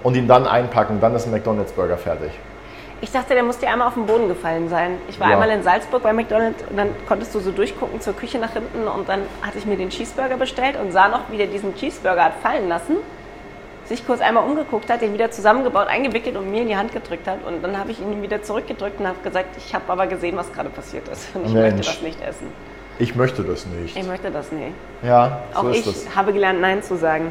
und 0.03 0.17
ihn 0.17 0.29
dann 0.29 0.47
einpacken. 0.47 1.01
Dann 1.01 1.15
ist 1.15 1.27
ein 1.27 1.33
McDonalds-Burger 1.33 1.97
fertig. 1.97 2.31
Ich 3.01 3.13
dachte, 3.13 3.35
der 3.35 3.45
muss 3.45 3.59
dir 3.59 3.69
einmal 3.71 3.87
auf 3.89 3.95
den 3.95 4.07
Boden 4.07 4.27
gefallen 4.29 4.69
sein. 4.69 4.99
Ich 5.09 5.21
war 5.21 5.29
Ja. 5.29 5.35
einmal 5.35 5.51
in 5.51 5.63
Salzburg 5.63 6.03
bei 6.03 6.13
McDonald's 6.13 6.65
und 6.69 6.77
dann 6.77 6.89
konntest 7.07 7.33
du 7.35 7.39
so 7.41 7.53
durchgucken 7.53 8.01
zur 8.01 8.13
Küche 8.15 8.39
nach 8.39 8.53
hinten 8.53 8.89
und 8.89 9.09
dann 9.09 9.21
hatte 9.43 9.59
ich 9.59 9.67
mir 9.67 9.77
den 9.77 9.91
Cheeseburger 9.91 10.37
bestellt 10.37 10.77
und 10.81 10.91
sah 10.91 11.07
noch, 11.09 11.31
wie 11.31 11.37
der 11.37 11.47
diesen 11.47 11.75
Cheeseburger 11.77 12.25
hat 12.25 12.35
fallen 12.43 12.69
lassen, 12.69 12.97
sich 13.85 14.05
kurz 14.05 14.21
einmal 14.21 14.45
umgeguckt 14.45 14.91
hat, 14.91 15.01
den 15.01 15.15
wieder 15.15 15.31
zusammengebaut, 15.31 15.87
eingewickelt 15.87 16.37
und 16.37 16.51
mir 16.51 16.63
in 16.63 16.69
die 16.69 16.77
Hand 16.77 16.93
gedrückt 16.93 17.29
hat 17.29 17.39
und 17.47 17.63
dann 17.63 17.79
habe 17.79 17.93
ich 17.93 18.01
ihn 18.01 18.21
wieder 18.21 18.43
zurückgedrückt 18.43 18.99
und 18.99 19.07
habe 19.07 19.19
gesagt, 19.23 19.57
ich 19.57 19.73
habe 19.77 19.85
aber 19.93 20.09
gesehen, 20.09 20.37
was 20.37 20.53
gerade 20.53 20.69
passiert 20.69 21.07
ist 21.09 21.29
und 21.35 21.47
ich 21.47 21.53
Mensch. 21.53 21.77
möchte 21.77 21.93
das 21.93 22.03
nicht 22.03 22.21
essen. 22.21 22.49
Ich 22.99 23.15
möchte 23.15 23.45
das 23.45 23.65
nicht. 23.67 23.97
Ich 23.97 24.07
möchte 24.09 24.29
das 24.33 24.51
nicht. 24.51 24.73
Ja, 25.05 25.39
so 25.55 25.61
Auch 25.61 25.65
ist 25.71 25.77
ich 25.77 25.85
das. 25.85 26.17
habe 26.17 26.33
gelernt, 26.33 26.61
Nein 26.61 26.83
zu 26.83 26.97
sagen. 26.97 27.31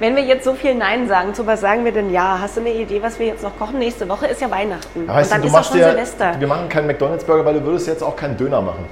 Wenn 0.00 0.14
wir 0.14 0.22
jetzt 0.22 0.44
so 0.44 0.54
viel 0.54 0.76
Nein 0.76 1.08
sagen, 1.08 1.34
zu 1.34 1.44
was 1.46 1.60
sagen 1.60 1.84
wir 1.84 1.90
denn 1.90 2.12
ja? 2.12 2.38
Hast 2.40 2.56
du 2.56 2.60
eine 2.60 2.72
Idee, 2.72 3.02
was 3.02 3.18
wir 3.18 3.26
jetzt 3.26 3.42
noch 3.42 3.58
kochen? 3.58 3.80
Nächste 3.80 4.08
Woche 4.08 4.26
ist 4.26 4.40
ja 4.40 4.48
Weihnachten. 4.48 5.06
Ja, 5.06 5.14
weißt 5.14 5.32
und 5.32 5.34
dann 5.34 5.42
du, 5.42 5.48
du 5.48 5.54
ist 5.54 5.60
auch 5.60 5.68
schon 5.68 5.78
dir, 5.78 5.90
Silvester. 5.90 6.34
wir 6.38 6.46
machen 6.46 6.68
keinen 6.68 6.86
McDonalds-Burger, 6.86 7.44
weil 7.44 7.54
du 7.54 7.64
würdest 7.64 7.88
jetzt 7.88 8.02
auch 8.04 8.14
keinen 8.14 8.36
Döner 8.36 8.60
machen. 8.60 8.84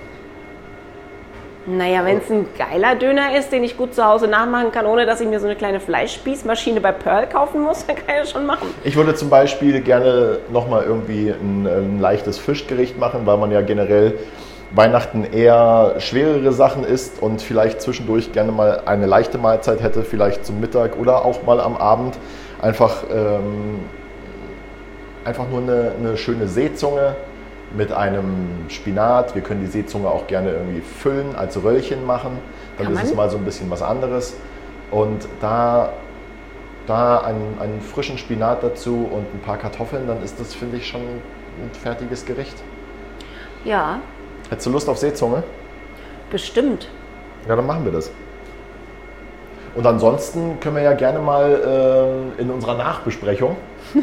Naja, 1.69 2.05
wenn 2.05 2.19
es 2.19 2.31
ein 2.31 2.47
geiler 2.59 2.95
Döner 2.95 3.37
ist, 3.37 3.51
den 3.51 3.63
ich 3.63 3.77
gut 3.77 3.95
zu 3.95 4.05
Hause 4.05 4.29
nachmachen 4.29 4.71
kann, 4.73 4.87
ohne 4.87 5.05
dass 5.07 5.21
ich 5.21 5.29
mir 5.29 5.39
so 5.39 5.47
eine 5.47 5.57
kleine 5.57 5.81
Fleischspießmaschine 5.81 6.81
bei 6.81 6.93
Pearl 6.93 7.29
kaufen 7.29 7.63
muss, 7.63 7.87
dann 7.87 7.95
kann 7.97 8.17
ich 8.17 8.21
das 8.23 8.31
schon 8.33 8.47
machen. 8.47 8.69
Ich 8.83 8.97
würde 8.97 9.15
zum 9.15 9.31
Beispiel 9.31 9.81
gerne 9.83 10.39
nochmal 10.51 10.85
irgendwie 10.85 11.31
ein, 11.31 11.67
ein 11.67 12.01
leichtes 12.01 12.39
Fischgericht 12.39 12.99
machen, 12.99 13.27
weil 13.27 13.37
man 13.37 13.53
ja 13.53 13.61
generell 13.61 14.15
Weihnachten 14.77 15.25
eher 15.25 15.95
schwerere 15.99 16.53
Sachen 16.53 16.85
isst 16.85 17.23
und 17.23 17.41
vielleicht 17.41 17.81
zwischendurch 17.81 18.33
gerne 18.33 18.53
mal 18.53 18.83
eine 18.85 19.07
leichte 19.07 19.39
Mahlzeit 19.39 19.83
hätte, 19.83 20.03
vielleicht 20.03 20.45
zum 20.45 20.61
Mittag 20.61 20.99
oder 20.99 21.25
auch 21.25 21.43
mal 21.45 21.61
am 21.61 21.77
Abend. 21.77 22.19
Einfach, 22.61 23.05
ähm, 23.11 23.81
einfach 25.25 25.49
nur 25.49 25.61
eine, 25.61 25.93
eine 25.99 26.17
schöne 26.17 26.47
Seezunge 26.47 27.17
mit 27.75 27.93
einem 27.93 28.67
Spinat. 28.69 29.35
Wir 29.35 29.43
können 29.43 29.61
die 29.61 29.67
Seezunge 29.67 30.09
auch 30.09 30.27
gerne 30.27 30.53
irgendwie 30.53 30.81
füllen, 30.81 31.35
als 31.35 31.63
Röllchen 31.63 32.05
machen. 32.05 32.39
Dann 32.79 32.93
ist 32.93 33.05
es 33.05 33.15
mal 33.15 33.31
so 33.31 33.39
ein 33.39 33.45
bisschen 33.45 33.71
was 33.71 33.83
anderes. 33.83 34.35
Und 34.91 35.27
da 35.41 35.91
da 36.87 37.19
einen, 37.19 37.59
einen 37.61 37.81
frischen 37.81 38.17
Spinat 38.17 38.63
dazu 38.63 39.09
und 39.11 39.35
ein 39.35 39.41
paar 39.41 39.59
Kartoffeln, 39.59 40.07
dann 40.07 40.23
ist 40.23 40.39
das, 40.39 40.55
finde 40.55 40.77
ich, 40.77 40.87
schon 40.87 41.01
ein 41.01 41.71
fertiges 41.73 42.25
Gericht. 42.25 42.57
Ja, 43.65 43.99
Hättest 44.51 44.67
du 44.67 44.71
Lust 44.71 44.89
auf 44.89 44.99
Seezunge? 44.99 45.43
bestimmt. 46.31 46.89
Ja, 47.49 47.57
dann 47.57 47.67
machen 47.67 47.85
wir 47.85 47.93
das. 47.93 48.11
Und 49.75 49.87
ansonsten 49.87 50.59
können 50.61 50.77
wir 50.77 50.83
ja 50.83 50.95
gerne 50.95 51.19
mal 51.19 51.61
ähm, 51.67 52.33
in 52.39 52.51
unserer 52.51 52.75
Nachbesprechung 52.75 53.57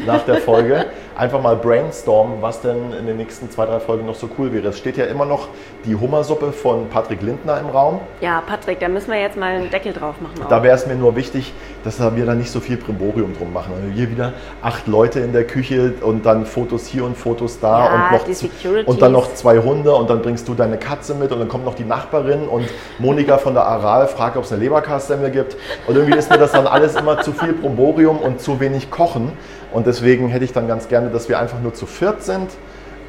nach 0.06 0.22
der 0.24 0.36
Folge 0.36 0.86
einfach 1.16 1.40
mal 1.40 1.54
brainstormen, 1.56 2.42
was 2.42 2.60
denn 2.60 2.92
in 2.98 3.06
den 3.06 3.16
nächsten 3.16 3.48
zwei, 3.50 3.66
drei 3.66 3.78
Folgen 3.78 4.04
noch 4.06 4.16
so 4.16 4.28
cool 4.38 4.52
wäre. 4.52 4.68
Es 4.68 4.78
steht 4.78 4.96
ja 4.96 5.04
immer 5.04 5.24
noch 5.24 5.48
die 5.84 5.94
Hummersuppe 5.94 6.50
von 6.52 6.88
Patrick 6.88 7.22
Lindner 7.22 7.60
im 7.60 7.68
Raum. 7.68 8.00
Ja, 8.20 8.42
Patrick, 8.44 8.80
da 8.80 8.88
müssen 8.88 9.12
wir 9.12 9.20
jetzt 9.20 9.36
mal 9.36 9.54
einen 9.54 9.70
Deckel 9.70 9.92
drauf 9.92 10.16
machen. 10.20 10.42
auch. 10.42 10.48
Da 10.48 10.62
wäre 10.64 10.74
es 10.74 10.86
mir 10.86 10.96
nur 10.96 11.14
wichtig, 11.14 11.52
dass 11.84 12.00
wir 12.00 12.26
da 12.26 12.34
nicht 12.34 12.50
so 12.50 12.58
viel 12.58 12.76
Primborium 12.76 13.34
drum 13.36 13.52
machen. 13.52 13.72
Also 13.76 13.94
hier 13.94 14.10
wieder 14.10 14.32
acht 14.62 14.86
Leute 14.88 15.20
in 15.20 15.32
der 15.32 15.44
Küche 15.46 15.92
und 16.00 16.26
dann 16.26 16.46
Fotos 16.46 16.86
hier 16.86 17.04
und 17.04 17.16
Fotos 17.16 17.60
da 17.60 17.78
Ja, 17.78 17.94
und, 18.06 18.12
noch 18.18 18.24
die 18.24 18.32
z- 18.32 18.50
Securities. 18.50 18.88
und 18.88 19.00
dann 19.02 19.12
noch 19.12 19.32
zwei 19.34 19.58
Hunde 19.58 19.94
und 19.94 20.10
dann 20.10 20.20
bringst 20.22 20.48
du 20.48 20.54
deine 20.54 20.78
Katze 20.78 21.14
mit 21.14 21.30
und 21.30 21.38
dann 21.38 21.48
kommt 21.48 21.64
noch 21.64 21.74
die 21.74 21.84
Nachbarin 21.84 22.48
und 22.48 22.64
Monika 22.98 23.38
von 23.38 23.54
der 23.54 23.64
Aral 23.66 24.08
fragt, 24.08 24.36
ob 24.36 24.44
es 24.44 24.52
eine 24.52 24.62
Leberkassemmel 24.62 25.30
gibt. 25.30 25.56
Und 25.86 25.94
irgendwie 25.96 26.18
ist 26.18 26.28
mir 26.30 26.38
das 26.38 26.50
dann 26.52 26.66
alles 26.66 26.96
immer 26.96 27.20
zu 27.20 27.32
viel 27.32 27.52
Primborium 27.52 28.18
und 28.18 28.40
zu 28.40 28.58
wenig 28.58 28.90
Kochen. 28.90 29.32
Und 29.74 29.86
deswegen 29.86 30.28
hätte 30.28 30.44
ich 30.44 30.52
dann 30.52 30.68
ganz 30.68 30.88
gerne, 30.88 31.10
dass 31.10 31.28
wir 31.28 31.38
einfach 31.38 31.60
nur 31.60 31.74
zu 31.74 31.84
viert 31.84 32.22
sind. 32.22 32.48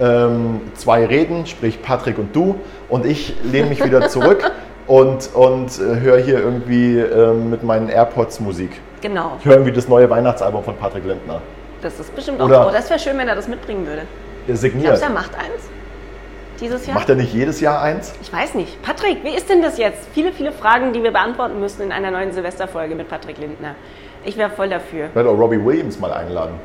Ähm, 0.02 0.60
zwei 0.74 1.06
reden, 1.06 1.46
sprich 1.46 1.82
Patrick 1.82 2.18
und 2.18 2.36
du, 2.36 2.56
und 2.90 3.06
ich 3.06 3.34
lehne 3.44 3.70
mich 3.70 3.82
wieder 3.86 4.10
zurück 4.10 4.52
und, 4.88 5.30
und 5.34 5.68
äh, 5.80 6.02
höre 6.02 6.18
hier 6.18 6.40
irgendwie 6.40 7.00
ähm, 7.00 7.50
mit 7.50 7.64
meinen 7.64 7.88
AirPods 7.88 8.42
Musik. 8.42 8.72
Genau, 9.02 9.38
Ich 9.40 9.46
höre 9.46 9.54
irgendwie 9.54 9.72
das 9.72 9.88
neue 9.88 10.10
Weihnachtsalbum 10.10 10.64
von 10.66 10.76
Patrick 10.76 11.06
Lindner. 11.06 11.40
das 11.82 11.98
ist 12.00 12.14
bestimmt 12.14 12.42
auch 12.42 12.46
Oder- 12.48 12.66
so. 12.66 12.72
Das 12.72 12.90
wäre 12.90 13.00
schön, 13.00 13.18
wenn 13.18 13.28
er 13.30 13.36
das 13.36 13.48
mitbringen 13.48 13.86
würde. 13.88 14.02
Er 14.02 14.08
Glaubst 14.48 14.62
signiert. 14.64 14.98
du, 14.98 15.02
er 15.04 15.10
macht 15.12 15.34
eins? 15.36 15.70
Dieses 16.60 16.88
Jahr? 16.88 16.96
Macht 16.96 17.10
er 17.10 17.16
nicht 17.16 17.34
jedes 17.34 17.62
Jahr 17.62 17.82
eins? 17.82 18.14
Ich 18.22 18.34
weiß 18.34 18.56
nicht. 18.56 18.82
Patrick, 18.82 19.24
wie 19.24 19.36
ist 19.36 19.50
denn 19.50 19.62
das 19.62 19.78
jetzt? 19.78 20.08
Viele, 20.14 20.32
viele 20.34 20.52
Fragen, 20.52 20.92
die 20.94 21.04
wir 21.04 21.12
beantworten 21.12 21.60
müssen 21.60 21.82
in 21.84 21.92
einer 21.92 22.12
neuen 22.12 22.32
Silvesterfolge 22.34 22.96
mit 22.96 23.08
Patrick 23.10 23.38
Lindner. 23.38 23.76
Ich 24.26 24.36
wäre 24.38 24.50
voll 24.50 24.70
dafür. 24.70 25.06
Ich 25.08 25.16
werde 25.16 25.30
auch 25.30 25.38
Robbie 25.38 25.64
Williams 25.64 26.00
mal 26.00 26.12
einladen. 26.12 26.56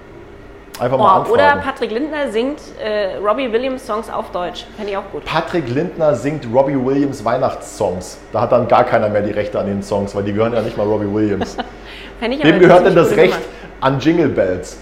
Einfach 0.81 0.97
mal 0.97 1.05
Oh, 1.05 1.09
anfragen. 1.21 1.31
oder 1.33 1.57
Patrick 1.63 1.91
Lindner 1.91 2.31
singt 2.31 2.59
äh, 2.83 3.17
Robbie 3.17 3.53
Williams 3.53 3.87
Songs 3.87 4.09
auf 4.09 4.31
Deutsch. 4.33 4.65
Fände 4.77 4.93
ich 4.93 4.97
auch 4.97 5.05
gut. 5.13 5.27
Patrick 5.27 5.69
Lindner 5.69 6.15
singt 6.15 6.47
Robbie 6.53 6.83
Williams 6.83 7.23
Weihnachtssongs. 7.23 8.19
Da 8.33 8.41
hat 8.41 8.53
dann 8.53 8.67
gar 8.67 8.85
keiner 8.85 9.11
mehr 9.11 9.21
die 9.21 9.33
Rechte 9.33 9.59
an 9.61 9.67
den 9.67 9.83
Songs, 9.83 10.15
weil 10.15 10.23
die 10.25 10.33
gehören 10.33 10.55
ja 10.55 10.63
nicht 10.63 10.79
mal 10.79 10.87
Robbie 10.87 11.13
Williams. 11.13 11.57
Fände 12.19 12.37
ich 12.39 12.43
aber 12.43 12.53
Wem 12.55 12.61
gehört 12.61 12.87
denn 12.87 12.95
das 12.95 13.15
Recht 13.15 13.39
an 13.83 14.01
Jingle 14.01 14.29
Bells? 14.31 14.79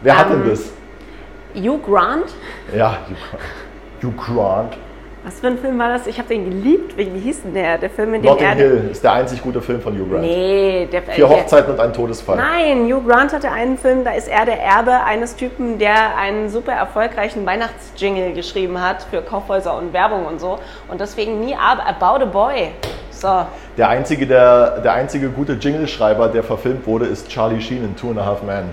Wer 0.00 0.18
hat 0.18 0.26
Ähm, 0.30 0.42
denn 0.42 0.50
das? 0.50 0.60
Nummer. 1.54 1.74
Hugh 1.76 1.78
Grant? 1.86 2.24
Ja, 2.76 2.96
Hugh 4.02 4.12
Grant. 4.16 4.76
Was 5.24 5.38
für 5.38 5.46
ein 5.46 5.58
Film 5.58 5.78
war 5.78 5.88
das? 5.88 6.08
Ich 6.08 6.18
habe 6.18 6.28
den 6.28 6.44
geliebt. 6.50 6.96
Wie, 6.96 7.04
hieß 7.04 7.42
denn 7.42 7.54
der? 7.54 7.78
Der 7.78 7.90
Film, 7.90 8.14
in 8.14 8.22
dem 8.22 8.30
Notting 8.30 8.46
er... 8.46 8.54
Hill 8.54 8.88
ist 8.90 9.04
der 9.04 9.12
einzig 9.12 9.40
gute 9.40 9.62
Film 9.62 9.80
von 9.80 9.94
Hugh 9.94 10.10
Grant. 10.10 10.22
Nee, 10.22 10.88
der... 10.90 11.02
Vier 11.02 11.28
der, 11.28 11.36
Hochzeiten 11.36 11.72
und 11.72 11.80
ein 11.80 11.92
Todesfall. 11.92 12.36
Nein, 12.36 12.86
Hugh 12.86 13.06
Grant 13.06 13.32
hatte 13.32 13.48
einen 13.48 13.78
Film, 13.78 14.02
da 14.02 14.12
ist 14.12 14.26
er 14.26 14.44
der 14.46 14.60
Erbe 14.60 15.04
eines 15.04 15.36
Typen, 15.36 15.78
der 15.78 16.16
einen 16.16 16.48
super 16.48 16.72
erfolgreichen 16.72 17.46
Weihnachtsjingle 17.46 18.32
geschrieben 18.32 18.80
hat 18.82 19.04
für 19.04 19.22
Kaufhäuser 19.22 19.76
und 19.76 19.92
Werbung 19.92 20.26
und 20.26 20.40
so. 20.40 20.58
Und 20.88 21.00
deswegen 21.00 21.38
nie 21.38 21.54
aber 21.54 21.86
About 21.86 22.24
a 22.24 22.26
Boy. 22.26 22.72
So, 23.10 23.46
Der 23.76 23.88
einzige, 23.88 24.26
der, 24.26 24.80
der 24.80 24.94
einzige 24.94 25.28
gute 25.28 25.52
Jingle-Schreiber, 25.52 26.26
der 26.26 26.42
verfilmt 26.42 26.84
wurde, 26.84 27.06
ist 27.06 27.28
Charlie 27.28 27.60
Sheen 27.60 27.84
in 27.84 27.94
Two 27.94 28.10
and 28.10 28.18
a 28.18 28.26
Half 28.26 28.42
Men. 28.42 28.70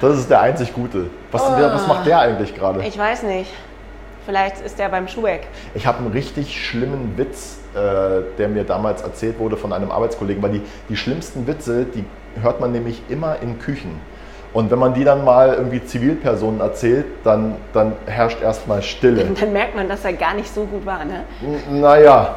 Das 0.00 0.18
ist 0.18 0.30
der 0.30 0.40
einzig 0.40 0.72
gute. 0.72 1.10
Was, 1.32 1.44
der, 1.56 1.72
was 1.72 1.86
macht 1.86 2.06
der 2.06 2.20
eigentlich 2.20 2.54
gerade? 2.54 2.82
ich 2.84 2.98
weiß 2.98 3.22
nicht. 3.24 3.50
Vielleicht 4.26 4.60
ist 4.60 4.78
der 4.78 4.88
beim 4.88 5.08
Schubeck. 5.08 5.46
Ich 5.74 5.86
habe 5.86 5.98
einen 5.98 6.12
richtig 6.12 6.54
schlimmen 6.64 7.14
Witz, 7.16 7.58
äh, 7.74 8.22
der 8.38 8.48
mir 8.48 8.64
damals 8.64 9.02
erzählt 9.02 9.38
wurde 9.38 9.56
von 9.56 9.72
einem 9.72 9.90
Arbeitskollegen, 9.90 10.42
weil 10.42 10.50
die, 10.52 10.62
die 10.88 10.96
schlimmsten 10.96 11.46
Witze, 11.46 11.84
die 11.84 12.04
hört 12.40 12.60
man 12.60 12.72
nämlich 12.72 13.02
immer 13.08 13.36
in 13.42 13.58
Küchen. 13.58 14.00
Und 14.52 14.70
wenn 14.70 14.78
man 14.78 14.92
die 14.92 15.02
dann 15.04 15.24
mal 15.24 15.54
irgendwie 15.54 15.82
Zivilpersonen 15.82 16.60
erzählt, 16.60 17.06
dann, 17.24 17.56
dann 17.72 17.94
herrscht 18.06 18.42
erstmal 18.42 18.82
Stille. 18.82 19.24
Und 19.24 19.40
dann 19.40 19.52
merkt 19.52 19.74
man, 19.74 19.88
dass 19.88 20.04
er 20.04 20.12
gar 20.12 20.34
nicht 20.34 20.52
so 20.54 20.64
gut 20.66 20.84
war. 20.84 21.04
Ne? 21.06 21.24
N- 21.42 21.80
Naja, 21.80 22.36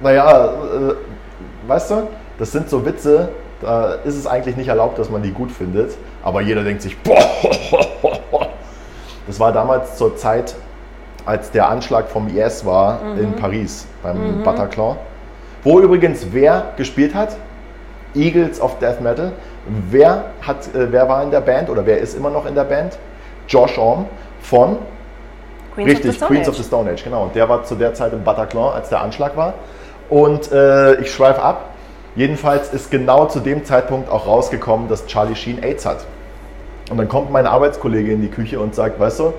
naja, 0.00 0.44
äh, 0.46 1.68
weißt 1.68 1.90
du, 1.90 2.08
das 2.38 2.50
sind 2.52 2.68
so 2.70 2.84
Witze, 2.86 3.28
da 3.60 3.92
ist 4.04 4.16
es 4.16 4.26
eigentlich 4.26 4.56
nicht 4.56 4.68
erlaubt, 4.68 4.98
dass 4.98 5.10
man 5.10 5.22
die 5.22 5.30
gut 5.32 5.52
findet, 5.52 5.92
aber 6.22 6.40
jeder 6.40 6.64
denkt 6.64 6.82
sich, 6.82 6.98
boah, 7.02 7.18
das 9.26 9.38
war 9.38 9.52
damals 9.52 9.96
zur 9.96 10.16
Zeit, 10.16 10.54
als 11.26 11.50
der 11.50 11.68
Anschlag 11.68 12.08
vom 12.08 12.28
IS 12.28 12.64
war 12.64 13.00
in 13.18 13.34
Paris 13.34 13.86
beim 14.02 14.42
Bataclan, 14.42 14.96
wo 15.62 15.80
übrigens 15.80 16.26
wer 16.32 16.72
gespielt 16.76 17.14
hat? 17.14 17.36
Eagles 18.14 18.60
of 18.60 18.78
Death 18.78 19.00
Metal. 19.00 19.32
Wer, 19.90 20.24
hat, 20.42 20.74
äh, 20.74 20.90
wer 20.90 21.08
war 21.08 21.22
in 21.22 21.30
der 21.30 21.40
Band 21.40 21.70
oder 21.70 21.86
wer 21.86 21.98
ist 21.98 22.14
immer 22.14 22.30
noch 22.30 22.46
in 22.46 22.54
der 22.54 22.64
Band? 22.64 22.98
Josh 23.48 23.78
Orm 23.78 24.06
von 24.40 24.78
Queens 25.74 25.90
Richtig, 25.90 26.10
of 26.10 26.12
the 26.12 26.16
Stone 26.16 26.28
Queens 26.28 26.48
Age. 26.48 26.48
of 26.48 26.56
the 26.56 26.62
Stone 26.64 26.90
Age, 26.90 27.04
genau. 27.04 27.22
Und 27.24 27.34
der 27.34 27.48
war 27.48 27.64
zu 27.64 27.74
der 27.76 27.94
Zeit 27.94 28.12
im 28.12 28.24
Bataclan, 28.24 28.74
als 28.74 28.88
der 28.88 29.00
Anschlag 29.00 29.36
war. 29.36 29.54
Und 30.10 30.50
äh, 30.52 30.96
ich 30.96 31.12
schweife 31.12 31.40
ab. 31.42 31.70
Jedenfalls 32.14 32.74
ist 32.74 32.90
genau 32.90 33.26
zu 33.26 33.40
dem 33.40 33.64
Zeitpunkt 33.64 34.10
auch 34.10 34.26
rausgekommen, 34.26 34.88
dass 34.88 35.06
Charlie 35.06 35.34
Sheen 35.34 35.62
AIDS 35.62 35.86
hat. 35.86 36.04
Und 36.90 36.98
dann 36.98 37.08
kommt 37.08 37.30
mein 37.30 37.46
Arbeitskollege 37.46 38.12
in 38.12 38.20
die 38.20 38.28
Küche 38.28 38.60
und 38.60 38.74
sagt, 38.74 39.00
weißt 39.00 39.20
du, 39.20 39.32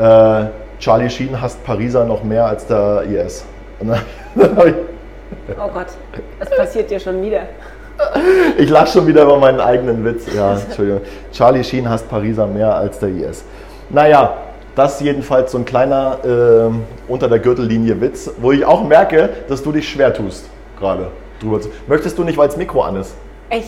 äh, 0.00 0.46
Charlie 0.82 1.08
Sheen 1.08 1.40
hasst 1.40 1.62
Pariser 1.62 2.04
noch 2.04 2.24
mehr 2.24 2.44
als 2.44 2.66
der 2.66 3.04
IS. 3.04 3.44
Oh 3.80 5.68
Gott, 5.72 5.86
das 6.40 6.50
passiert 6.56 6.90
dir 6.90 6.98
schon 6.98 7.22
wieder. 7.22 7.42
ich 8.58 8.68
lache 8.68 8.88
schon 8.88 9.06
wieder 9.06 9.22
über 9.22 9.38
meinen 9.38 9.60
eigenen 9.60 10.04
Witz. 10.04 10.26
Ja, 10.34 10.54
Entschuldigung. 10.68 11.02
Charlie 11.30 11.62
Sheen 11.62 11.88
hasst 11.88 12.08
Pariser 12.08 12.48
mehr 12.48 12.74
als 12.74 12.98
der 12.98 13.10
IS. 13.10 13.44
Naja, 13.90 14.36
das 14.74 15.00
jedenfalls 15.00 15.52
so 15.52 15.58
ein 15.58 15.64
kleiner 15.64 16.18
ähm, 16.24 16.82
unter 17.06 17.28
der 17.28 17.38
Gürtellinie 17.38 18.00
Witz, 18.00 18.32
wo 18.38 18.50
ich 18.50 18.64
auch 18.64 18.82
merke, 18.82 19.30
dass 19.46 19.62
du 19.62 19.70
dich 19.70 19.88
schwer 19.88 20.12
tust 20.12 20.46
gerade 20.80 21.12
drüber 21.40 21.60
zu. 21.60 21.68
Möchtest 21.86 22.18
du 22.18 22.24
nicht, 22.24 22.36
weil 22.36 22.48
das 22.48 22.56
Mikro 22.56 22.82
an 22.82 22.96
ist? 22.96 23.14
Ich, 23.50 23.58
äh, 23.58 23.62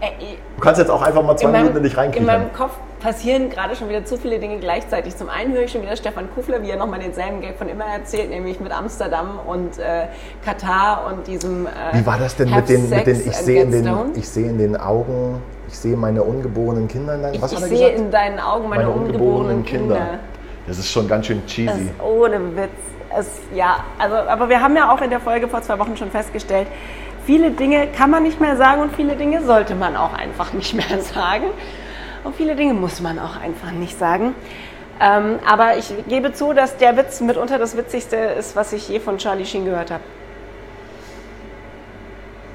Du 0.00 0.60
kannst 0.60 0.80
jetzt 0.80 0.90
auch 0.90 1.02
einfach 1.02 1.22
mal 1.22 1.36
zwei 1.36 1.46
in, 1.46 1.52
meinem, 1.52 1.62
Minuten 1.72 1.84
in 1.84 2.08
dich 2.10 2.16
in 2.16 2.26
meinem 2.26 2.52
Kopf 2.52 2.72
passieren 3.00 3.50
gerade 3.50 3.76
schon 3.76 3.88
wieder 3.88 4.04
zu 4.04 4.16
viele 4.16 4.38
Dinge 4.38 4.58
gleichzeitig. 4.58 5.16
Zum 5.16 5.28
einen 5.28 5.52
höre 5.52 5.62
ich 5.62 5.72
schon 5.72 5.82
wieder 5.82 5.96
Stefan 5.96 6.28
Kufler, 6.34 6.62
wie 6.62 6.70
er 6.70 6.76
nochmal 6.76 7.00
denselben 7.00 7.40
Gag 7.40 7.56
von 7.56 7.68
immer 7.68 7.84
erzählt, 7.84 8.30
nämlich 8.30 8.60
mit 8.60 8.72
Amsterdam 8.72 9.38
und 9.46 9.78
äh, 9.78 10.06
Katar 10.44 11.06
und 11.06 11.26
diesem. 11.26 11.66
Äh, 11.66 11.70
Wie 11.92 12.06
war 12.06 12.18
das 12.18 12.36
denn 12.36 12.50
mit 12.50 12.68
den, 12.68 12.88
mit 12.90 13.06
den 13.06 13.26
ich 13.26 13.36
sehe 13.36 13.62
in 13.62 13.70
den, 13.70 13.88
ich 14.14 14.28
sehe 14.28 14.48
in 14.48 14.58
den 14.58 14.76
Augen 14.76 15.42
Ich 15.68 15.78
sehe 15.78 15.96
meine 15.96 16.22
ungeborenen 16.22 16.88
Kinder 16.88 17.14
in 17.14 17.22
deinen. 17.22 17.42
Was 17.42 17.52
ich 17.52 17.60
er 17.60 17.68
sehe 17.68 17.88
in 17.90 18.10
deinen 18.10 18.40
Augen 18.40 18.68
meine, 18.68 18.88
ungeborenen 18.88 19.64
Kinder. 19.64 20.18
Das 20.66 20.78
ist 20.78 20.90
schon 20.90 21.08
ganz 21.08 21.26
schön 21.26 21.42
Das 21.44 21.52
cheesy. 21.52 21.70
ist 21.70 22.02
ohne 22.02 22.56
Witz. 22.56 22.70
Es, 23.16 23.26
ja, 23.54 23.84
also, 23.98 24.16
aber 24.16 24.50
wir 24.50 24.60
haben 24.60 24.76
ja 24.76 24.92
auch 24.92 25.00
in 25.00 25.08
der 25.08 25.20
Folge 25.20 25.48
vor 25.48 25.62
zwei 25.62 25.78
Wochen 25.78 25.96
schon 25.96 26.10
festgestellt, 26.10 26.66
viele 27.28 27.50
Dinge 27.50 27.88
kann 27.88 28.08
man 28.10 28.22
nicht 28.22 28.40
mehr 28.40 28.56
sagen 28.56 28.80
und 28.80 28.96
viele 28.96 29.14
Dinge 29.14 29.42
sollte 29.44 29.74
man 29.74 29.96
auch 29.96 30.14
einfach 30.14 30.54
nicht 30.54 30.72
mehr 30.72 30.98
sagen. 31.14 31.44
Und 32.24 32.34
viele 32.34 32.56
Dinge 32.56 32.72
muss 32.72 33.02
man 33.02 33.18
auch 33.18 33.36
einfach 33.38 33.70
nicht 33.70 33.98
sagen. 33.98 34.34
Ähm, 34.98 35.38
aber 35.46 35.76
ich 35.76 35.92
gebe 36.08 36.32
zu, 36.32 36.54
dass 36.54 36.78
der 36.78 36.96
Witz 36.96 37.20
mitunter 37.20 37.58
das 37.58 37.76
Witzigste 37.76 38.16
ist, 38.16 38.56
was 38.56 38.72
ich 38.72 38.88
je 38.88 38.98
von 38.98 39.18
Charlie 39.18 39.44
Sheen 39.44 39.66
gehört 39.66 39.90
habe. 39.90 40.02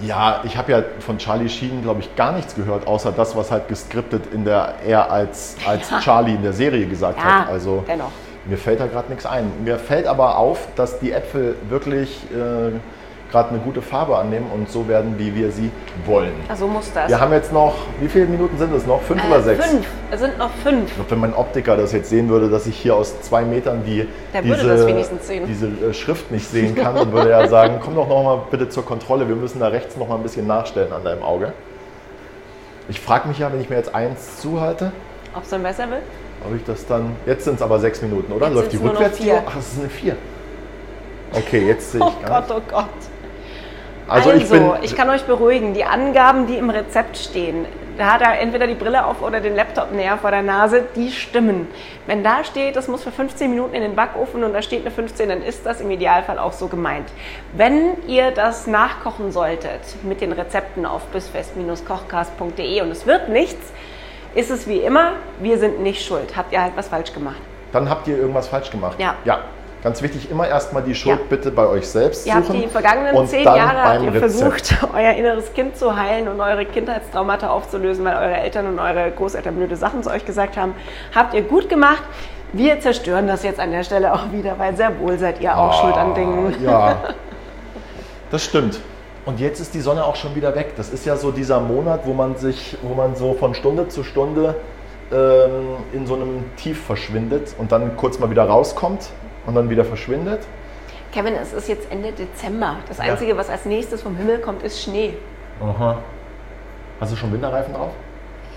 Ja, 0.02 0.42
ich 0.44 0.58
habe 0.58 0.72
ja 0.72 0.84
von 1.00 1.20
Charlie 1.20 1.50
Sheen, 1.50 1.84
glaube 1.84 2.00
ich, 2.00 2.16
gar 2.16 2.32
nichts 2.32 2.56
gehört, 2.56 2.88
außer 2.88 3.12
das, 3.12 3.36
was 3.36 3.52
halt 3.52 3.68
geskriptet 3.68 4.24
in 4.34 4.44
der 4.44 4.74
er 4.88 5.12
als, 5.12 5.56
als 5.68 5.88
Ja. 5.92 6.00
Charlie 6.00 6.34
in 6.34 6.42
der 6.42 6.54
Serie 6.54 6.88
gesagt 6.88 7.20
Ja, 7.20 7.42
hat. 7.42 7.50
Also 7.50 7.84
dennoch. 7.88 8.10
mir 8.46 8.58
fällt 8.58 8.80
da 8.80 8.88
gerade 8.88 9.10
nichts 9.10 9.28
ein. 9.28 9.52
Mir 9.64 9.78
fällt 9.78 10.08
aber 10.08 10.40
auf, 10.40 10.68
dass 10.76 11.00
die 11.00 11.12
Äpfel 11.12 11.56
wirklich 11.70 12.24
äh, 12.34 12.72
gerade 13.34 13.50
eine 13.50 13.58
gute 13.60 13.82
Farbe 13.82 14.16
annehmen 14.16 14.46
und 14.54 14.70
so 14.70 14.88
werden, 14.88 15.16
wie 15.18 15.34
wir 15.34 15.52
sie 15.52 15.72
wollen. 16.06 16.34
Also 16.48 16.68
muss 16.68 16.92
das. 16.94 17.10
Wir 17.10 17.20
haben 17.20 17.34
jetzt 17.34 17.52
noch, 17.52 17.74
wie 18.00 18.08
viele 18.08 18.28
Minuten 18.28 18.60
sind 18.60 18.72
es 18.76 18.86
noch? 18.86 19.02
Fünf 19.02 19.26
oder 19.26 19.40
äh, 19.40 19.42
sechs? 19.42 19.66
fünf. 19.66 19.88
Es 20.12 20.20
sind 20.20 20.38
noch 20.38 20.52
fünf. 20.64 20.88
Ich 20.88 20.94
glaube, 20.94 21.10
wenn 21.10 21.20
mein 21.20 21.34
Optiker 21.34 21.76
das 21.76 21.94
jetzt 21.94 22.12
sehen 22.12 22.30
würde, 22.30 22.52
dass 22.52 22.68
ich 22.68 22.78
hier 22.78 22.96
aus 22.96 23.22
zwei 23.22 23.44
Metern 23.44 23.82
die, 23.86 24.08
diese, 24.44 24.86
diese 25.48 25.66
äh, 25.66 25.94
Schrift 25.96 26.30
nicht 26.32 26.48
sehen 26.48 26.76
kann, 26.76 26.94
dann 26.94 27.12
würde 27.12 27.32
er 27.32 27.48
sagen, 27.50 27.80
komm 27.84 27.96
doch 27.96 28.08
noch 28.08 28.24
mal 28.24 28.42
bitte 28.52 28.70
zur 28.70 28.86
Kontrolle, 28.86 29.28
wir 29.28 29.36
müssen 29.36 29.60
da 29.60 29.70
rechts 29.70 29.98
noch 29.98 30.08
mal 30.08 30.16
ein 30.16 30.24
bisschen 30.24 30.46
nachstellen 30.46 30.94
an 30.94 31.04
deinem 31.04 31.24
Auge. 31.24 31.54
Ich 32.88 33.02
frage 33.02 33.28
mich 33.28 33.40
ja, 33.40 33.52
wenn 33.52 33.62
ich 33.62 33.70
mir 33.70 33.78
jetzt 33.78 33.96
eins 33.96 34.42
zuhalte, 34.42 34.92
Ob 35.36 35.42
es 35.42 35.50
dann 35.50 35.64
besser 35.64 35.90
wird? 35.90 36.04
ob 36.46 36.56
ich 36.56 36.64
das 36.66 36.86
dann, 36.86 37.16
jetzt 37.26 37.46
sind 37.46 37.56
es 37.56 37.62
aber 37.64 37.80
sechs 37.80 38.00
Minuten, 38.04 38.32
oder? 38.32 38.48
Jetzt 38.48 38.56
Läuft 38.56 38.74
die 38.74 38.78
rückwärts? 38.78 39.20
Ach, 39.48 39.56
es 39.58 39.74
ist 39.74 39.80
eine 39.80 39.90
vier. 39.90 40.18
Okay, 41.32 41.66
jetzt 41.68 41.94
sehe 41.94 42.02
ich 42.02 42.06
Oh 42.06 42.28
gar 42.28 42.42
Gott, 42.44 42.58
oh 42.58 42.62
Gott. 42.70 43.13
Also, 44.08 44.32
Also, 44.32 44.42
ich 44.42 44.50
bin, 44.50 44.72
ich 44.82 44.96
kann 44.96 45.10
euch 45.10 45.24
beruhigen, 45.24 45.74
die 45.74 45.86
Angaben, 45.86 46.46
die 46.48 46.56
im 46.58 46.70
Rezept 46.70 47.18
stehen, 47.18 47.66
da 47.98 48.14
hat 48.14 48.22
er 48.22 48.40
entweder 48.40 48.66
die 48.66 48.74
Brille 48.74 49.06
auf 49.06 49.22
oder 49.22 49.40
den 49.40 49.56
Laptop 49.56 49.92
näher 49.92 50.18
vor 50.18 50.32
der 50.32 50.42
Nase, 50.42 50.84
die 50.96 51.12
stimmen. 51.12 51.68
Wenn 52.08 52.24
da 52.24 52.44
steht, 52.44 52.76
das 52.76 52.88
muss 52.88 53.04
für 53.04 53.12
15 53.12 53.50
Minuten 53.50 53.76
in 53.76 53.82
den 53.84 53.96
Backofen 53.96 54.44
und 54.44 54.52
da 54.54 54.62
steht 54.64 54.82
eine 54.82 54.90
15, 54.92 55.30
dann 55.30 55.42
ist 55.44 55.66
das 55.66 55.80
im 55.80 55.92
Idealfall 55.92 56.40
auch 56.40 56.54
so 56.54 56.68
gemeint. 56.68 57.08
Wenn 57.54 57.96
ihr 58.08 58.32
das 58.32 58.66
nachkochen 58.66 59.32
solltet 59.32 59.82
mit 60.04 60.22
den 60.22 60.32
Rezepten 60.32 60.86
auf 60.88 61.04
bisfest-kochcast.de 61.14 62.82
und 62.82 62.92
es 62.92 63.06
wird 63.06 63.30
nichts, 63.30 63.72
ist 64.36 64.50
es 64.50 64.68
wie 64.68 64.80
immer, 64.80 65.14
wir 65.40 65.60
sind 65.60 65.80
nicht 65.82 66.04
schuld. 66.04 66.36
Habt 66.36 66.52
ihr 66.52 66.62
halt 66.62 66.74
was 66.76 66.88
falsch 66.88 67.14
gemacht. 67.14 67.38
dann 67.72 67.90
habt 67.90 68.08
ihr 68.08 68.18
irgendwas 68.18 68.48
falsch 68.48 68.72
gemacht. 68.72 69.00
Ja. 69.00 69.16
Ja. 69.26 69.40
Ganz 69.84 70.02
wichtig, 70.02 70.32
immer 70.32 70.48
erstmal 70.48 70.82
die 70.82 70.96
Schuld 70.96 71.20
Ja. 71.20 71.26
bitte 71.30 71.52
bei 71.52 71.68
euch 71.68 71.88
selbst 71.88 72.26
Ihr 72.26 72.36
habt 72.36 72.46
suchen. 72.46 72.62
die 72.62 72.68
vergangenen 72.70 73.28
zehn 73.28 73.44
Jahre 73.44 73.84
habt 73.84 74.02
ihr 74.04 74.14
Rezept. 74.14 74.20
versucht, 74.20 74.76
euer 74.96 75.12
inneres 75.12 75.54
Kind 75.54 75.76
zu 75.76 75.96
heilen 75.96 76.30
und 76.30 76.40
eure 76.40 76.64
Kindheitstraumata 76.66 77.50
aufzulösen, 77.50 78.06
weil 78.06 78.16
eure 78.16 78.38
Eltern 78.38 78.68
und 78.68 78.80
eure 78.80 79.12
Großeltern 79.12 79.56
blöde 79.56 79.76
Sachen 79.76 80.02
zu 80.02 80.10
euch 80.10 80.24
gesagt 80.26 80.56
haben. 80.56 80.74
Habt 81.14 81.34
ihr 81.34 81.42
gut 81.42 81.68
gemacht. 81.68 82.02
Wir 82.54 82.80
zerstören 82.80 83.28
das 83.28 83.44
jetzt 83.44 83.60
an 83.60 83.72
der 83.72 83.84
Stelle 83.84 84.14
auch 84.14 84.32
wieder, 84.32 84.58
weil 84.58 84.76
sehr 84.78 84.98
wohl 85.00 85.18
seid 85.20 85.42
ihr 85.42 85.58
auch 85.58 85.82
schuld 85.82 85.98
an 85.98 86.14
Dingen. 86.14 86.54
Ah, 86.60 86.64
Ja, 86.64 86.98
das 88.32 88.44
stimmt. 88.46 88.80
Und 89.26 89.40
jetzt 89.40 89.60
ist 89.60 89.74
die 89.74 89.82
Sonne 89.82 90.06
auch 90.06 90.16
schon 90.16 90.36
wieder 90.36 90.54
weg. 90.56 90.74
Das 90.78 90.90
ist 90.90 91.06
ja 91.06 91.16
so 91.18 91.32
dieser 91.32 91.60
Monat, 91.60 92.02
wo 92.06 92.14
man 92.14 92.36
sich, 92.38 92.78
wo 92.84 92.94
man 92.94 93.16
so 93.16 93.34
von 93.34 93.54
Stunde 93.54 93.88
zu 93.88 94.04
Stunde 94.04 94.56
ähm, 95.12 95.78
in 95.94 96.06
so 96.06 96.16
einem 96.16 96.46
Tief 96.58 96.82
verschwindet 96.86 97.54
und 97.58 97.72
dann 97.72 97.98
kurz 97.98 98.20
mal 98.20 98.30
wieder 98.30 98.44
rauskommt 98.48 99.10
und 99.46 99.56
dann 99.56 99.70
wieder 99.70 99.86
verschwindet. 99.86 100.42
Kevin, 101.12 101.36
es 101.36 101.54
ist 101.54 101.68
jetzt 101.68 101.92
Ende 101.92 102.12
Dezember. 102.12 102.78
Das 102.88 103.00
Einzige, 103.00 103.38
was 103.38 103.50
als 103.50 103.66
nächstes 103.66 104.02
vom 104.02 104.16
Himmel 104.16 104.40
kommt, 104.40 104.64
ist 104.64 104.82
Schnee. 104.82 105.14
Aha. 105.62 105.98
Hast 107.00 107.12
du 107.12 107.16
schon 107.16 107.32
Winterreifen 107.32 107.74
drauf? 107.74 107.92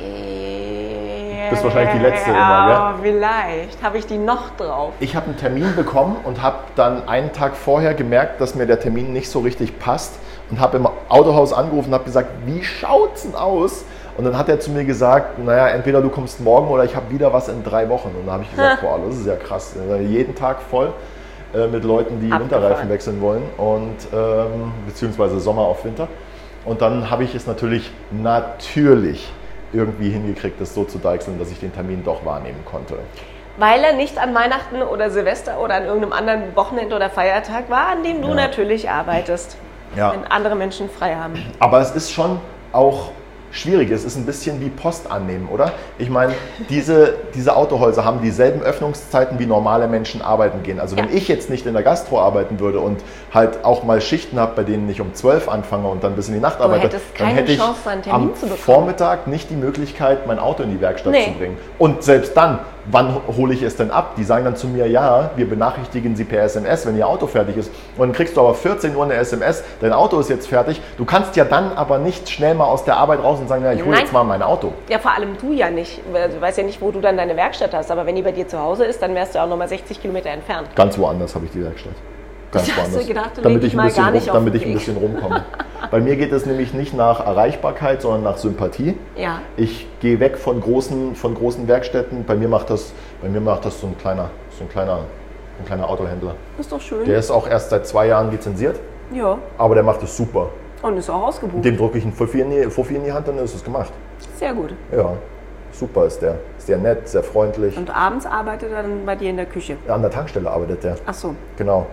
Äh, 0.00 1.50
Bist 1.50 1.64
wahrscheinlich 1.64 1.94
die 1.94 2.02
Letzte 2.02 2.30
ja, 2.30 2.92
immer, 2.92 2.98
vielleicht. 3.02 3.82
Habe 3.82 3.98
ich 3.98 4.06
die 4.06 4.18
noch 4.18 4.56
drauf? 4.56 4.92
Ich 5.00 5.16
habe 5.16 5.26
einen 5.26 5.36
Termin 5.36 5.74
bekommen 5.74 6.16
und 6.24 6.42
habe 6.42 6.58
dann 6.76 7.08
einen 7.08 7.32
Tag 7.32 7.56
vorher 7.56 7.94
gemerkt, 7.94 8.40
dass 8.40 8.54
mir 8.54 8.66
der 8.66 8.80
Termin 8.80 9.12
nicht 9.12 9.30
so 9.30 9.40
richtig 9.40 9.78
passt 9.78 10.18
und 10.50 10.60
habe 10.60 10.76
im 10.76 10.88
Autohaus 11.08 11.52
angerufen 11.52 11.88
und 11.88 11.94
habe 11.94 12.04
gesagt, 12.04 12.30
wie 12.44 12.62
schaut's 12.62 13.22
denn 13.22 13.34
aus? 13.34 13.84
Und 14.16 14.24
dann 14.24 14.38
hat 14.38 14.48
er 14.48 14.58
zu 14.58 14.70
mir 14.70 14.84
gesagt, 14.84 15.38
naja, 15.38 15.68
entweder 15.68 16.00
du 16.00 16.08
kommst 16.08 16.40
morgen 16.40 16.68
oder 16.68 16.84
ich 16.84 16.96
habe 16.96 17.10
wieder 17.10 17.32
was 17.32 17.48
in 17.48 17.62
drei 17.62 17.88
Wochen. 17.88 18.08
Und 18.08 18.26
dann 18.26 18.34
habe 18.34 18.42
ich 18.44 18.50
gesagt, 18.50 18.80
boah, 18.80 18.98
das 19.06 19.16
ist 19.16 19.26
ja 19.26 19.36
krass. 19.36 19.74
Jeden 20.00 20.34
Tag 20.34 20.62
voll 20.62 20.92
äh, 21.54 21.66
mit 21.66 21.84
Leuten, 21.84 22.20
die 22.20 22.32
Abgefahren. 22.32 22.62
Winterreifen 22.62 22.88
wechseln 22.88 23.20
wollen 23.20 23.42
und 23.58 23.96
ähm, 24.14 24.72
beziehungsweise 24.86 25.38
Sommer 25.38 25.62
auf 25.62 25.84
Winter. 25.84 26.08
Und 26.64 26.80
dann 26.80 27.10
habe 27.10 27.24
ich 27.24 27.34
es 27.34 27.46
natürlich, 27.46 27.90
natürlich 28.10 29.30
irgendwie 29.72 30.08
hingekriegt, 30.08 30.60
das 30.60 30.74
so 30.74 30.84
zu 30.84 30.98
deichseln, 30.98 31.38
dass 31.38 31.50
ich 31.50 31.60
den 31.60 31.72
Termin 31.74 32.02
doch 32.02 32.24
wahrnehmen 32.24 32.64
konnte. 32.64 32.96
Weil 33.58 33.84
er 33.84 33.92
nicht 33.94 34.18
an 34.18 34.34
Weihnachten 34.34 34.82
oder 34.82 35.10
Silvester 35.10 35.60
oder 35.60 35.74
an 35.74 35.84
irgendeinem 35.84 36.12
anderen 36.12 36.56
Wochenende 36.56 36.96
oder 36.96 37.10
Feiertag 37.10 37.68
war, 37.70 37.88
an 37.88 38.02
dem 38.02 38.22
du 38.22 38.28
Ja. 38.28 38.34
natürlich 38.34 38.88
arbeitest. 38.88 39.56
Ja. 39.94 40.12
Wenn 40.12 40.24
andere 40.24 40.56
Menschen 40.56 40.90
frei 40.90 41.14
haben. 41.14 41.34
Aber 41.58 41.80
es 41.80 41.90
ist 41.92 42.10
schon 42.12 42.40
auch 42.72 43.12
schwierig. 43.56 43.90
Es 43.90 44.04
ist 44.04 44.16
ein 44.16 44.26
bisschen 44.26 44.60
wie 44.60 44.68
Post 44.68 45.10
annehmen, 45.10 45.48
oder? 45.48 45.72
Ich 45.98 46.10
meine, 46.10 46.34
diese, 46.68 47.14
diese 47.34 47.56
Autohäuser 47.56 48.04
haben 48.04 48.20
dieselben 48.22 48.62
Öffnungszeiten, 48.62 49.38
wie 49.38 49.46
normale 49.46 49.88
Menschen 49.88 50.22
arbeiten 50.22 50.62
gehen. 50.62 50.78
Also 50.80 50.96
wenn 50.96 51.08
Ja. 51.08 51.14
ich 51.14 51.28
jetzt 51.28 51.50
nicht 51.50 51.66
in 51.66 51.74
der 51.74 51.82
Gastro 51.82 52.20
arbeiten 52.20 52.60
würde 52.60 52.80
und 52.80 53.00
halt 53.36 53.64
auch 53.64 53.84
mal 53.84 54.00
Schichten 54.00 54.40
habe, 54.40 54.52
bei 54.56 54.64
denen 54.64 54.88
ich 54.88 55.00
um 55.00 55.14
12 55.14 55.48
anfange 55.48 55.86
und 55.86 56.02
dann 56.02 56.16
bis 56.16 56.26
in 56.28 56.34
die 56.34 56.40
Nacht 56.40 56.60
arbeite, 56.60 56.84
hättest 56.84 57.04
dann 57.18 57.26
keine 57.28 57.40
hätte 57.40 57.52
ich 57.52 57.58
Chance, 57.58 57.80
am. 58.10 58.34
Vormittag 58.34 59.26
nicht 59.28 59.50
die 59.50 59.54
Möglichkeit, 59.54 60.26
mein 60.26 60.40
Auto 60.40 60.62
in 60.64 60.70
die 60.70 60.80
Werkstatt 60.80 61.12
Nee. 61.12 61.26
zu 61.26 61.30
bringen. 61.32 61.58
Und 61.78 62.02
selbst 62.02 62.36
dann, 62.36 62.60
wann 62.86 63.14
hole 63.36 63.52
ich 63.54 63.62
es 63.62 63.76
denn 63.76 63.90
ab? 63.90 64.14
Die 64.16 64.24
sagen 64.24 64.44
dann 64.44 64.56
zu 64.56 64.66
mir, 64.66 64.88
ja, 64.88 65.30
wir 65.36 65.48
benachrichtigen 65.48 66.16
Sie 66.16 66.24
per 66.24 66.42
SMS, 66.42 66.86
wenn 66.86 66.96
Ihr 66.96 67.06
Auto 67.06 67.26
fertig 67.26 67.56
ist. 67.58 67.70
Und 67.96 68.08
dann 68.08 68.12
kriegst 68.12 68.36
du 68.36 68.40
aber 68.40 68.54
14 68.54 68.96
Uhr 68.96 69.04
eine 69.04 69.14
SMS, 69.14 69.62
dein 69.80 69.92
Auto 69.92 70.18
ist 70.18 70.30
jetzt 70.30 70.48
fertig. 70.48 70.80
Du 70.96 71.04
kannst 71.04 71.36
ja 71.36 71.44
dann 71.44 71.72
aber 71.76 71.98
nicht 71.98 72.28
schnell 72.30 72.54
mal 72.54 72.64
aus 72.64 72.84
der 72.84 72.96
Arbeit 72.96 73.22
raus 73.22 73.38
und 73.38 73.48
sagen, 73.48 73.64
ja, 73.64 73.72
ich 73.72 73.84
hole 73.84 73.98
jetzt 73.98 74.12
mal 74.12 74.24
mein 74.24 74.42
Auto. 74.42 74.72
Ja, 74.88 74.98
vor 74.98 75.12
allem 75.12 75.36
du 75.38 75.52
ja 75.52 75.70
nicht. 75.70 76.00
Du 76.06 76.40
weißt 76.40 76.56
ja 76.58 76.64
nicht, 76.64 76.80
wo 76.80 76.90
du 76.90 77.00
dann 77.00 77.18
deine 77.18 77.36
Werkstatt 77.36 77.74
hast. 77.74 77.90
Aber 77.90 78.06
wenn 78.06 78.16
die 78.16 78.22
bei 78.22 78.32
dir 78.32 78.48
zu 78.48 78.58
Hause 78.58 78.86
ist, 78.86 79.02
dann 79.02 79.14
wärst 79.14 79.34
du 79.34 79.42
auch 79.42 79.48
nochmal 79.48 79.68
60 79.68 80.00
Kilometer 80.00 80.30
entfernt. 80.30 80.68
Ganz 80.74 80.96
woanders 80.98 81.34
habe 81.34 81.44
ich 81.44 81.50
die 81.50 81.62
Werkstatt. 81.62 81.92
Ganz 82.52 82.66
du 82.66 82.76
woanders. 82.76 83.06
gedacht, 83.06 83.30
damit 83.42 83.64
ich 83.64 83.78
ein 83.78 83.84
bisschen, 83.84 84.04
rum, 84.04 84.22
damit 84.32 84.54
ich 84.54 84.66
ein 84.66 84.74
bisschen 84.74 84.96
rumkomme. 84.96 85.44
Bei 85.90 86.00
mir 86.00 86.16
geht 86.16 86.32
es 86.32 86.46
nämlich 86.46 86.74
nicht 86.74 86.94
nach 86.94 87.24
Erreichbarkeit, 87.24 88.02
sondern 88.02 88.22
nach 88.22 88.38
Sympathie. 88.38 88.96
Ja. 89.16 89.40
Ich 89.56 89.86
gehe 90.00 90.20
weg 90.20 90.38
von 90.38 90.60
großen, 90.60 91.14
von 91.14 91.34
großen 91.34 91.68
Werkstätten. 91.68 92.24
Bei 92.24 92.34
mir 92.34 92.48
macht 92.48 92.70
das, 92.70 92.92
bei 93.22 93.28
mir 93.28 93.40
macht 93.40 93.64
das 93.64 93.80
so 93.80 93.86
ein 93.86 93.98
kleiner, 93.98 94.30
so 94.56 94.64
ein 94.64 94.68
kleiner, 94.68 95.00
ein 95.58 95.64
kleiner 95.64 95.88
Autohändler. 95.88 96.34
Ist 96.58 96.72
doch 96.72 96.80
schön. 96.80 97.04
Der 97.04 97.18
ist 97.18 97.30
auch 97.30 97.48
erst 97.48 97.70
seit 97.70 97.86
zwei 97.86 98.08
Jahren 98.08 98.30
lizenziert, 98.30 98.80
ja. 99.12 99.38
aber 99.58 99.74
der 99.74 99.84
macht 99.84 100.02
es 100.02 100.16
super. 100.16 100.50
Und 100.82 100.96
ist 100.96 101.10
auch 101.10 101.22
ausgebucht. 101.28 101.64
Dem 101.64 101.76
drücke 101.76 101.98
ich 101.98 102.04
einen 102.04 102.12
Fuffi 102.12 102.40
in, 102.40 102.50
die, 102.50 102.70
Fuffi 102.70 102.96
in 102.96 103.04
die 103.04 103.12
Hand, 103.12 103.28
dann 103.28 103.38
ist 103.38 103.54
es 103.54 103.64
gemacht. 103.64 103.92
Sehr 104.36 104.54
gut. 104.54 104.74
Ja, 104.92 105.12
super 105.72 106.06
ist 106.06 106.20
der. 106.20 106.38
Ist 106.58 106.68
der 106.68 106.78
nett, 106.78 107.08
sehr 107.08 107.22
freundlich. 107.22 107.76
Und 107.76 107.94
abends 107.94 108.26
arbeitet 108.26 108.72
er 108.72 108.82
dann 108.82 109.06
bei 109.06 109.16
dir 109.16 109.30
in 109.30 109.36
der 109.36 109.46
Küche. 109.46 109.76
An 109.88 110.02
der 110.02 110.10
Tankstelle 110.10 110.50
arbeitet 110.50 110.84
der. 110.84 110.96
Ach 111.06 111.14
so. 111.14 111.34
Genau. 111.56 111.86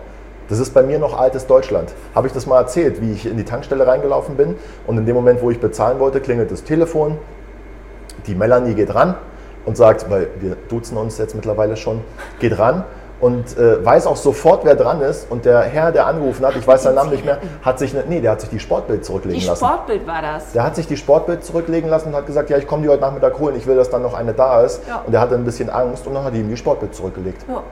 Das 0.48 0.58
ist 0.58 0.74
bei 0.74 0.82
mir 0.82 0.98
noch 0.98 1.18
altes 1.18 1.46
Deutschland. 1.46 1.92
Habe 2.14 2.26
ich 2.26 2.32
das 2.32 2.46
mal 2.46 2.58
erzählt, 2.58 3.00
wie 3.00 3.12
ich 3.12 3.26
in 3.26 3.36
die 3.36 3.44
Tankstelle 3.44 3.86
reingelaufen 3.86 4.36
bin 4.36 4.56
und 4.86 4.98
in 4.98 5.06
dem 5.06 5.14
Moment, 5.14 5.40
wo 5.42 5.50
ich 5.50 5.60
bezahlen 5.60 5.98
wollte, 6.00 6.20
klingelt 6.20 6.50
das 6.50 6.64
Telefon. 6.64 7.18
Die 8.26 8.34
Melanie 8.34 8.74
geht 8.74 8.94
ran 8.94 9.14
und 9.64 9.76
sagt, 9.76 10.10
weil 10.10 10.28
wir 10.40 10.56
duzen 10.68 10.96
uns 10.96 11.18
jetzt 11.18 11.34
mittlerweile 11.34 11.76
schon, 11.76 12.02
geht 12.40 12.58
ran 12.58 12.84
und 13.20 13.56
äh, 13.56 13.82
weiß 13.82 14.06
auch 14.06 14.16
sofort, 14.16 14.64
wer 14.64 14.74
dran 14.74 15.00
ist. 15.00 15.30
Und 15.30 15.46
der 15.46 15.62
Herr, 15.62 15.92
der 15.92 16.06
angerufen 16.06 16.44
hat, 16.44 16.56
ich 16.56 16.66
weiß 16.66 16.82
seinen 16.82 16.96
Namen 16.96 17.10
nicht 17.10 17.24
mehr, 17.24 17.38
hat 17.62 17.78
sich, 17.78 17.94
ne, 17.94 18.04
nee, 18.06 18.20
der 18.20 18.32
hat 18.32 18.42
sich 18.42 18.50
die 18.50 18.58
Sportbild 18.58 19.04
zurücklegen 19.04 19.40
Die 19.40 19.46
lassen. 19.46 19.64
Sportbild 19.64 20.06
war 20.06 20.20
das. 20.20 20.52
Der 20.52 20.62
hat 20.62 20.76
sich 20.76 20.86
die 20.86 20.96
Sportbild 20.96 21.42
zurücklegen 21.42 21.88
lassen 21.88 22.08
und 22.08 22.16
hat 22.16 22.26
gesagt, 22.26 22.50
ja, 22.50 22.58
ich 22.58 22.66
komme 22.66 22.82
die 22.82 22.88
heute 22.88 23.00
Nachmittag 23.00 23.38
holen, 23.38 23.56
ich 23.56 23.66
will, 23.66 23.76
dass 23.76 23.88
dann 23.88 24.02
noch 24.02 24.14
eine 24.14 24.34
da 24.34 24.62
ist. 24.62 24.82
Ja. 24.86 25.02
Und 25.06 25.12
der 25.12 25.20
hatte 25.20 25.36
ein 25.36 25.44
bisschen 25.44 25.70
Angst 25.70 26.06
und 26.06 26.14
dann 26.14 26.24
hat 26.24 26.34
er 26.34 26.40
ihm 26.40 26.48
die 26.50 26.56
Sportbild 26.56 26.94
zurückgelegt. 26.94 27.46
Ja. 27.48 27.62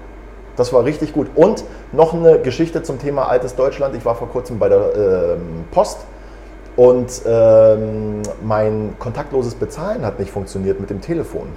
Das 0.57 0.73
war 0.73 0.85
richtig 0.85 1.13
gut. 1.13 1.29
Und 1.35 1.65
noch 1.93 2.13
eine 2.15 2.39
Geschichte 2.41 2.83
zum 2.83 2.99
Thema 2.99 3.29
altes 3.29 3.55
Deutschland. 3.57 3.95
Ich 3.97 4.05
war 4.05 4.15
vor 4.15 4.29
kurzem 4.29 4.59
bei 4.59 4.69
der 4.69 4.95
ähm, 4.97 5.65
Post 5.71 5.99
und 6.77 7.23
ähm, 7.27 8.23
mein 8.43 8.95
kontaktloses 8.99 9.55
Bezahlen 9.55 10.05
hat 10.05 10.19
nicht 10.19 10.31
funktioniert 10.31 10.81
mit 10.81 10.91
dem 10.91 11.01
Telefon. 11.01 11.49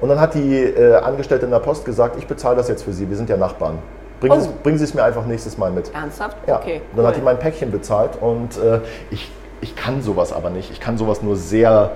Und 0.00 0.08
dann 0.08 0.20
hat 0.20 0.34
die 0.34 0.56
äh, 0.62 0.94
Angestellte 0.96 1.46
in 1.46 1.50
der 1.52 1.58
Post 1.60 1.84
gesagt, 1.84 2.16
ich 2.18 2.26
bezahle 2.26 2.56
das 2.56 2.68
jetzt 2.68 2.82
für 2.82 2.92
Sie, 2.92 3.08
wir 3.08 3.16
sind 3.16 3.30
ja 3.30 3.36
Nachbarn. 3.36 3.78
Bringen, 4.20 4.40
Sie, 4.40 4.48
Oh. 4.48 4.52
bringen 4.62 4.78
Sie 4.78 4.84
es 4.84 4.94
mir 4.94 5.04
einfach 5.04 5.24
nächstes 5.26 5.56
Mal 5.58 5.70
mit. 5.70 5.92
Ernsthaft? 5.94 6.36
Ja, 6.46 6.56
Okay. 6.56 6.80
dann 6.94 7.06
hat 7.06 7.16
die 7.16 7.20
cool. 7.20 7.24
mein 7.26 7.38
Päckchen 7.38 7.70
bezahlt 7.70 8.10
und 8.20 8.56
äh, 8.58 8.80
ich, 9.10 9.30
ich 9.60 9.74
kann 9.76 10.00
sowas 10.02 10.32
aber 10.32 10.48
nicht. 10.50 10.70
Ich 10.70 10.80
kann 10.80 10.96
sowas 10.98 11.22
nur 11.22 11.36
sehr 11.36 11.92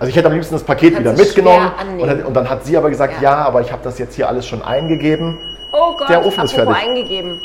Also 0.00 0.08
ich 0.10 0.16
hätte 0.16 0.26
am 0.28 0.32
liebsten 0.34 0.54
das 0.54 0.64
Paket 0.64 0.98
wieder 0.98 1.12
mitgenommen. 1.12 1.70
Und, 1.98 2.06
dann- 2.08 2.24
und 2.24 2.34
dann 2.34 2.48
hat 2.50 2.64
sie 2.64 2.76
aber 2.76 2.88
gesagt, 2.90 3.14
Ja. 3.20 3.30
ja, 3.32 3.36
aber 3.44 3.60
ich 3.60 3.70
habe 3.70 3.82
das 3.84 3.98
jetzt 3.98 4.14
hier 4.16 4.28
alles 4.28 4.46
schon 4.46 4.62
eingegeben. 4.62 5.38
Oh 5.72 5.94
Gott, 5.96 6.08
Der 6.08 6.24
Ofen 6.26 6.44
ist 6.44 6.52
fertig. 6.54 6.74
eingegeben. 6.74 7.40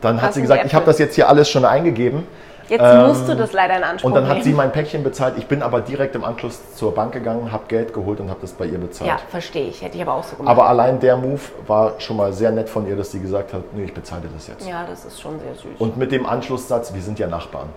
Dann 0.00 0.20
hat 0.20 0.28
Was 0.30 0.34
sie 0.34 0.42
gesagt, 0.42 0.64
ich 0.66 0.74
habe 0.74 0.84
das 0.84 0.98
jetzt 0.98 1.14
hier 1.14 1.28
alles 1.28 1.48
schon 1.48 1.64
eingegeben. 1.64 2.26
Jetzt 2.68 2.82
Ähm, 2.82 3.06
musst 3.08 3.28
du 3.28 3.36
das 3.36 3.52
leider 3.52 3.76
in 3.76 3.84
Anspruch 3.84 4.08
Und 4.08 4.14
dann 4.16 4.26
hat 4.26 4.38
sie 4.42 4.48
nehmen. 4.48 4.56
mein 4.56 4.72
Päckchen 4.72 5.02
bezahlt. 5.04 5.34
Ich 5.36 5.46
bin 5.46 5.62
aber 5.62 5.80
direkt 5.82 6.14
im 6.16 6.24
Anschluss 6.24 6.58
zur 6.74 6.94
Bank 6.94 7.12
gegangen, 7.12 7.52
habe 7.52 7.64
Geld 7.68 7.92
geholt 7.92 8.20
und 8.20 8.30
habe 8.30 8.40
das 8.40 8.52
bei 8.52 8.64
ihr 8.64 8.78
bezahlt. 8.78 9.08
Ja, 9.08 9.18
verstehe 9.30 9.68
ich. 9.68 9.82
Hätte 9.82 9.96
ich 9.96 10.02
aber 10.02 10.14
auch 10.14 10.24
so 10.24 10.34
gemacht. 10.36 10.50
Aber 10.50 10.66
allein 10.68 10.98
der 10.98 11.16
Move 11.18 11.40
war 11.66 11.92
schon 11.98 12.16
mal 12.16 12.32
sehr 12.32 12.50
nett 12.50 12.68
von 12.70 12.86
ihr, 12.88 12.96
dass 12.96 13.12
sie 13.12 13.20
gesagt 13.20 13.52
hat, 13.52 13.62
nee, 13.74 13.84
ich 13.84 13.94
bezahle 13.94 14.22
dir 14.22 14.28
das 14.34 14.46
jetzt. 14.48 14.66
ja, 14.66 14.84
das 14.88 15.04
ist 15.04 15.20
schon 15.20 15.38
sehr 15.40 15.54
süß. 15.54 15.78
Und 15.78 15.98
mit 15.98 16.10
dem 16.10 16.24
Anschlusssatz, 16.26 16.92
wir 16.94 17.02
sind 17.02 17.18
ja 17.18 17.26
Nachbarn. 17.26 17.68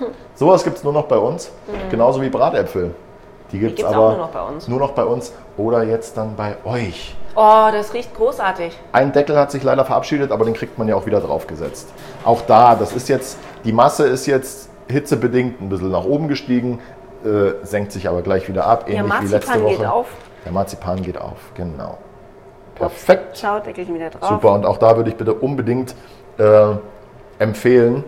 Sowas 0.34 0.64
gibt 0.64 0.78
es 0.78 0.84
nur 0.84 0.92
noch 0.92 1.06
bei 1.06 1.16
uns, 1.16 1.50
genauso 1.90 2.20
wie 2.22 2.28
Bratäpfel. 2.28 2.94
Die 3.52 3.58
gibt 3.58 3.78
es 3.78 3.84
aber 3.84 4.10
nur 4.10 4.18
noch 4.18 4.28
bei 4.30 4.42
uns. 4.42 4.68
nur 4.68 4.78
noch 4.80 4.90
bei 4.92 5.04
uns 5.04 5.32
oder 5.56 5.82
jetzt 5.84 6.16
dann 6.16 6.34
bei 6.34 6.56
euch. 6.64 7.14
oh, 7.36 7.68
das 7.70 7.92
riecht 7.94 8.14
großartig. 8.16 8.76
Ein 8.92 9.12
Deckel 9.12 9.36
hat 9.38 9.50
sich 9.52 9.62
leider 9.62 9.84
verabschiedet, 9.84 10.32
aber 10.32 10.44
den 10.44 10.54
kriegt 10.54 10.78
man 10.78 10.88
ja 10.88 10.96
auch 10.96 11.06
wieder 11.06 11.20
draufgesetzt. 11.20 11.88
Auch 12.24 12.42
da, 12.42 12.74
das 12.74 12.92
ist 12.92 13.08
jetzt, 13.08 13.38
die 13.64 13.72
Masse 13.72 14.06
ist 14.06 14.26
jetzt 14.26 14.70
hitzebedingt 14.88 15.60
ein 15.60 15.68
bisschen 15.68 15.90
nach 15.90 16.04
oben 16.04 16.28
gestiegen, 16.28 16.80
äh, 17.24 17.64
senkt 17.64 17.92
sich 17.92 18.08
aber 18.08 18.22
gleich 18.22 18.48
wieder 18.48 18.66
ab, 18.66 18.86
Der 18.86 18.96
ähnlich 18.96 19.12
wie 19.20 19.26
letzte 19.26 19.50
Marzipan 19.50 19.62
Woche. 19.62 19.76
geht 19.76 19.86
auf. 19.86 20.06
Der 20.44 20.52
Marzipan 20.52 21.02
geht 21.02 21.18
auf, 21.20 21.38
genau. 21.54 21.98
Perfekt. 22.74 23.38
Schaut, 23.38 23.66
Deckelchen 23.66 23.94
wieder 23.94 24.10
drauf. 24.10 24.28
Super, 24.28 24.52
und 24.52 24.66
auch 24.66 24.78
da 24.78 24.96
würde 24.96 25.08
ich 25.10 25.16
bitte 25.16 25.32
unbedingt 25.32 25.94
äh, 26.38 26.72
empfehlen, 27.38 28.04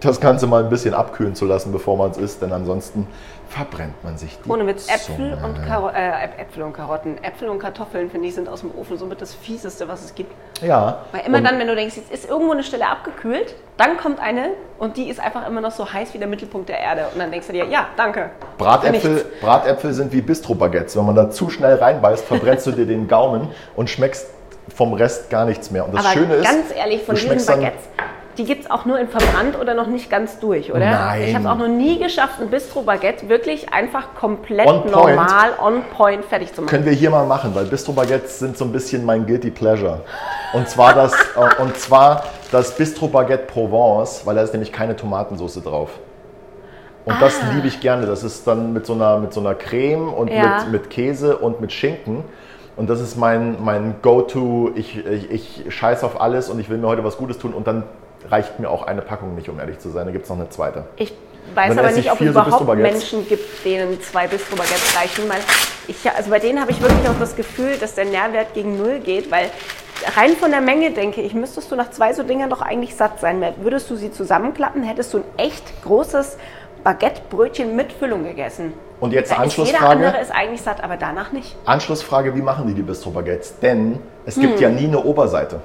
das 0.00 0.20
Ganze 0.20 0.46
mal 0.46 0.62
ein 0.62 0.70
bisschen 0.70 0.94
abkühlen 0.94 1.34
zu 1.34 1.44
lassen, 1.44 1.72
bevor 1.72 1.96
man 1.96 2.10
es 2.10 2.16
isst, 2.16 2.42
denn 2.42 2.52
ansonsten 2.52 3.06
verbrennt 3.48 4.04
man 4.04 4.18
sich 4.18 4.38
die 4.44 4.50
Ohne 4.50 4.66
Witz, 4.66 4.88
Äpfel 4.88 5.30
Zunge. 5.30 5.38
und, 5.42 5.66
Karo 5.66 5.88
äh, 5.88 6.24
Äpfel 6.38 6.62
und 6.62 6.74
Karotten. 6.74 7.22
Äpfel 7.24 7.48
und 7.48 7.58
Kartoffeln, 7.58 8.10
finde 8.10 8.28
ich, 8.28 8.34
sind 8.34 8.48
aus 8.48 8.60
dem 8.60 8.70
Ofen 8.78 8.98
somit 8.98 9.22
das 9.22 9.34
Fieseste, 9.34 9.88
was 9.88 10.04
es 10.04 10.14
gibt. 10.14 10.32
Ja. 10.62 10.98
Weil 11.12 11.22
immer 11.26 11.40
dann, 11.40 11.58
wenn 11.58 11.66
du 11.66 11.74
denkst, 11.74 11.96
jetzt 11.96 12.12
ist 12.12 12.28
irgendwo 12.28 12.52
eine 12.52 12.62
Stelle 12.62 12.86
abgekühlt, 12.86 13.54
dann 13.78 13.96
kommt 13.96 14.20
eine 14.20 14.50
und 14.78 14.96
die 14.96 15.08
ist 15.08 15.18
einfach 15.18 15.46
immer 15.46 15.60
noch 15.60 15.70
so 15.70 15.90
heiß 15.90 16.12
wie 16.12 16.18
der 16.18 16.28
Mittelpunkt 16.28 16.68
der 16.68 16.78
Erde. 16.78 17.06
Und 17.12 17.18
dann 17.18 17.30
denkst 17.30 17.46
du 17.46 17.54
dir, 17.54 17.64
ja, 17.66 17.86
danke. 17.96 18.30
Bratäpfel. 18.58 19.24
Bratäpfel 19.40 19.94
sind 19.94 20.12
wie 20.12 20.20
Bistro-Baguettes. 20.20 20.96
Wenn 20.96 21.06
man 21.06 21.14
da 21.14 21.30
zu 21.30 21.48
schnell 21.48 21.76
reinbeißt, 21.76 22.24
verbrennst 22.26 22.66
du 22.66 22.72
dir 22.72 22.86
den 22.86 23.08
Gaumen 23.08 23.48
und 23.76 23.88
schmeckst 23.88 24.28
vom 24.74 24.92
Rest 24.92 25.30
gar 25.30 25.46
nichts 25.46 25.70
mehr. 25.70 25.86
Und 25.86 25.94
das 25.94 26.04
Aber 26.04 26.12
Schöne 26.14 26.34
ist, 26.34 26.44
ganz 26.44 26.74
ehrlich, 26.76 27.02
von 27.02 27.14
du 27.14 27.20
diesen 27.22 27.46
Baguettes, 27.46 27.80
die 28.38 28.44
gibt 28.44 28.64
es 28.64 28.70
auch 28.70 28.84
nur 28.84 28.98
in 28.98 29.08
verbrannt 29.08 29.58
oder 29.60 29.74
noch 29.74 29.88
nicht 29.88 30.08
ganz 30.08 30.38
durch, 30.38 30.70
oder? 30.70 30.90
Nein. 30.90 31.22
Ich 31.26 31.34
habe 31.34 31.44
es 31.44 31.50
auch 31.50 31.58
noch 31.58 31.68
nie 31.68 31.98
geschafft, 31.98 32.40
ein 32.40 32.48
Bistro-Baguette 32.48 33.28
wirklich 33.28 33.72
einfach 33.72 34.14
komplett 34.14 34.66
On 34.66 34.90
normal, 34.90 35.50
on 35.60 35.82
point 35.96 36.24
fertig 36.24 36.54
zu 36.54 36.62
machen. 36.62 36.70
können 36.70 36.84
wir 36.86 36.92
hier 36.92 37.10
mal 37.10 37.26
machen, 37.26 37.54
weil 37.54 37.64
Bistro-Baguettes 37.66 38.38
sind 38.38 38.56
so 38.56 38.64
ein 38.64 38.72
bisschen 38.72 39.04
mein 39.04 39.26
Guilty 39.26 39.50
Pleasure. 39.50 40.00
Und 40.52 40.68
zwar 40.68 40.94
das, 40.94 41.12
äh, 41.36 41.60
und 41.62 41.76
zwar 41.76 42.24
das 42.52 42.76
Bistro-Baguette 42.76 43.46
Provence, 43.46 44.22
weil 44.24 44.36
da 44.36 44.42
ist 44.42 44.52
nämlich 44.52 44.72
keine 44.72 44.94
Tomatensauce 44.96 45.62
drauf. 45.62 45.90
Und 47.04 47.20
das 47.20 47.40
Ah. 47.42 47.52
liebe 47.54 47.66
ich 47.68 47.80
gerne. 47.80 48.06
Das 48.06 48.22
ist 48.22 48.46
dann 48.46 48.72
mit 48.72 48.86
so 48.86 48.92
einer, 48.92 49.18
mit 49.18 49.32
so 49.32 49.40
einer 49.40 49.54
Creme 49.54 50.12
und 50.12 50.28
Ja. 50.28 50.58
mit, 50.64 50.72
mit 50.72 50.90
Käse 50.90 51.38
und 51.38 51.60
mit 51.60 51.72
Schinken. 51.72 52.22
Und 52.76 52.88
das 52.90 53.00
ist 53.00 53.16
mein, 53.16 53.56
mein 53.64 53.96
Go-To. 54.02 54.70
Ich, 54.76 55.04
ich, 55.04 55.30
ich 55.30 55.74
scheiß 55.74 56.04
auf 56.04 56.20
alles 56.20 56.48
und 56.50 56.60
ich 56.60 56.68
will 56.68 56.78
mir 56.78 56.86
heute 56.86 57.02
was 57.04 57.16
Gutes 57.16 57.38
tun. 57.38 57.52
Und 57.54 57.66
dann 57.66 57.82
reicht 58.30 58.58
mir 58.60 58.68
auch 58.70 58.82
eine 58.86 59.02
Packung 59.02 59.34
nicht, 59.34 59.48
um 59.48 59.58
ehrlich 59.58 59.78
zu 59.78 59.90
sein. 59.90 60.06
Da 60.06 60.12
gibt 60.12 60.24
es 60.24 60.30
noch 60.30 60.38
eine 60.38 60.48
zweite. 60.50 60.84
Ich 60.96 61.12
weiß 61.54 61.76
aber 61.78 61.88
nicht, 61.90 61.98
ich 62.06 62.10
ob 62.10 62.20
es 62.20 62.26
so 62.26 62.30
überhaupt 62.30 62.50
Bistro-Baguettes. 62.50 62.92
Menschen 63.12 63.28
gibt, 63.28 63.64
denen 63.64 64.00
zwei 64.02 64.26
Bistro-Baguettes 64.26 64.96
reichen. 64.96 65.28
Weil 65.28 65.40
ich, 65.86 65.96
also 66.10 66.30
bei 66.30 66.38
denen 66.38 66.60
habe 66.60 66.70
ich 66.70 66.80
wirklich 66.80 67.08
auch 67.08 67.18
das 67.18 67.36
Gefühl, 67.36 67.76
dass 67.78 67.94
der 67.94 68.04
Nährwert 68.04 68.54
gegen 68.54 68.76
Null 68.78 69.00
geht, 69.00 69.30
weil 69.30 69.50
rein 70.16 70.36
von 70.36 70.50
der 70.50 70.60
Menge 70.60 70.90
denke 70.92 71.20
ich, 71.22 71.34
müsstest 71.34 71.70
du 71.72 71.76
nach 71.76 71.90
zwei 71.90 72.12
so 72.12 72.22
Dingern 72.22 72.50
doch 72.50 72.62
eigentlich 72.62 72.94
satt 72.94 73.20
sein. 73.20 73.42
Würdest 73.60 73.90
du 73.90 73.96
sie 73.96 74.12
zusammenklappen, 74.12 74.82
hättest 74.82 75.12
du 75.14 75.18
ein 75.18 75.24
echt 75.38 75.64
großes 75.84 76.36
Baguette-Brötchen 76.84 77.74
mit 77.74 77.92
Füllung 77.92 78.24
gegessen. 78.24 78.72
Und 79.00 79.12
jetzt 79.12 79.30
Da 79.30 79.42
ist 79.42 79.56
jeder 79.56 79.66
Anschlussfrage. 79.68 80.06
andere 80.06 80.20
ist 80.22 80.30
eigentlich 80.32 80.62
satt, 80.62 80.82
aber 80.82 80.96
danach 80.96 81.32
nicht. 81.32 81.56
Anschlussfrage, 81.64 82.34
wie 82.34 82.42
machen 82.42 82.66
die 82.68 82.74
die 82.74 82.82
Bistro-Baguettes? 82.82 83.58
Denn 83.60 83.98
es 84.26 84.36
Hm. 84.36 84.42
gibt 84.42 84.60
ja 84.60 84.68
nie 84.68 84.86
eine 84.86 85.02
Oberseite. 85.02 85.60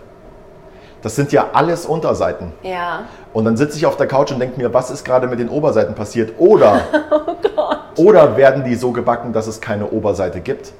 Das 1.04 1.16
sind 1.16 1.32
ja 1.32 1.48
alles 1.54 1.86
Unterseiten. 1.86 2.54
Ja. 2.64 3.02
Und 3.34 3.46
dann 3.46 3.58
sitze 3.58 3.78
ich 3.78 3.86
auf 3.86 3.98
der 3.98 4.08
Couch 4.08 4.32
und 4.32 4.40
denke 4.40 4.60
mir, 4.60 4.74
was 4.74 4.90
ist 4.90 5.04
gerade 5.04 5.28
mit 5.28 5.38
den 5.40 5.50
Oberseiten 5.50 5.94
passiert? 5.96 6.34
Oder, 6.40 6.80
Oh 7.56 8.02
oder 8.08 8.36
werden 8.38 8.64
die 8.64 8.76
so 8.76 8.92
gebacken, 8.92 9.34
dass 9.34 9.46
es 9.48 9.62
keine 9.62 9.90
Oberseite 9.92 10.40
gibt? 10.40 10.72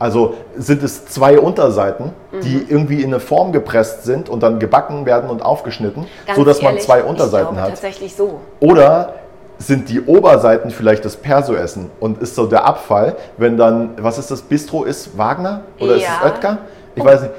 Also 0.00 0.34
sind 0.56 0.82
es 0.82 1.06
zwei 1.06 1.38
Unterseiten, 1.40 2.12
die 2.42 2.56
Mhm. 2.56 2.66
irgendwie 2.68 3.02
in 3.02 3.08
eine 3.08 3.20
Form 3.20 3.52
gepresst 3.52 4.04
sind 4.04 4.28
und 4.28 4.42
dann 4.42 4.58
gebacken 4.58 5.06
werden 5.06 5.28
und 5.30 5.42
aufgeschnitten, 5.42 6.06
Ganz 6.26 6.38
so 6.38 6.44
dass 6.44 6.60
man 6.62 6.78
zwei 6.78 7.00
ich 7.00 7.04
Unterseiten 7.06 7.48
glaube 7.54 7.62
hat. 7.62 7.68
Tatsächlich 7.70 8.14
so. 8.14 8.40
Oder 8.60 9.14
sind 9.58 9.88
die 9.88 10.00
Oberseiten 10.02 10.70
vielleicht 10.70 11.04
das 11.04 11.16
Perso-Essen 11.16 11.90
und 11.98 12.22
ist 12.22 12.36
so 12.36 12.46
der 12.46 12.64
Abfall, 12.64 13.16
wenn 13.38 13.56
dann, 13.56 13.90
was 14.00 14.18
ist 14.18 14.30
das, 14.30 14.42
Bistro 14.42 14.84
ist 14.84 15.18
Wagner 15.18 15.62
oder 15.80 15.96
ist 15.96 16.02
Ja. 16.02 16.20
es 16.20 16.26
Oetker? 16.30 16.58
Ich 16.94 17.04
weiß 17.04 17.22
nicht. 17.22 17.32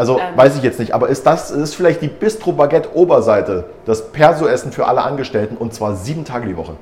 Also 0.00 0.18
Ähm. 0.18 0.34
weiß 0.34 0.56
ich 0.56 0.62
jetzt 0.62 0.78
nicht, 0.78 0.94
aber 0.94 1.08
ist 1.10 1.26
das 1.26 1.50
ist 1.50 1.74
vielleicht 1.74 2.00
die 2.00 2.08
Bistro-Baguette-Oberseite, 2.08 3.64
das 3.84 4.10
Perso-Essen 4.12 4.72
für 4.72 4.86
alle 4.86 5.02
Angestellten 5.02 5.58
und 5.58 5.74
zwar 5.74 5.94
sieben 5.94 6.24
Tage 6.24 6.46
die 6.46 6.56
Woche? 6.56 6.72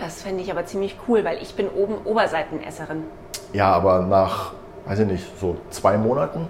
Das 0.00 0.22
fände 0.22 0.44
ich 0.44 0.50
aber 0.52 0.64
ziemlich 0.64 0.96
cool, 1.08 1.24
weil 1.24 1.38
ich 1.42 1.56
bin 1.56 1.66
oben 1.70 1.94
Oberseitenesserin. 2.04 3.02
Ja, 3.52 3.72
aber 3.72 4.02
nach, 4.02 4.52
weiß 4.86 5.00
ich 5.00 5.06
nicht, 5.08 5.24
so 5.40 5.56
zwei 5.70 5.96
Monaten, 5.98 6.46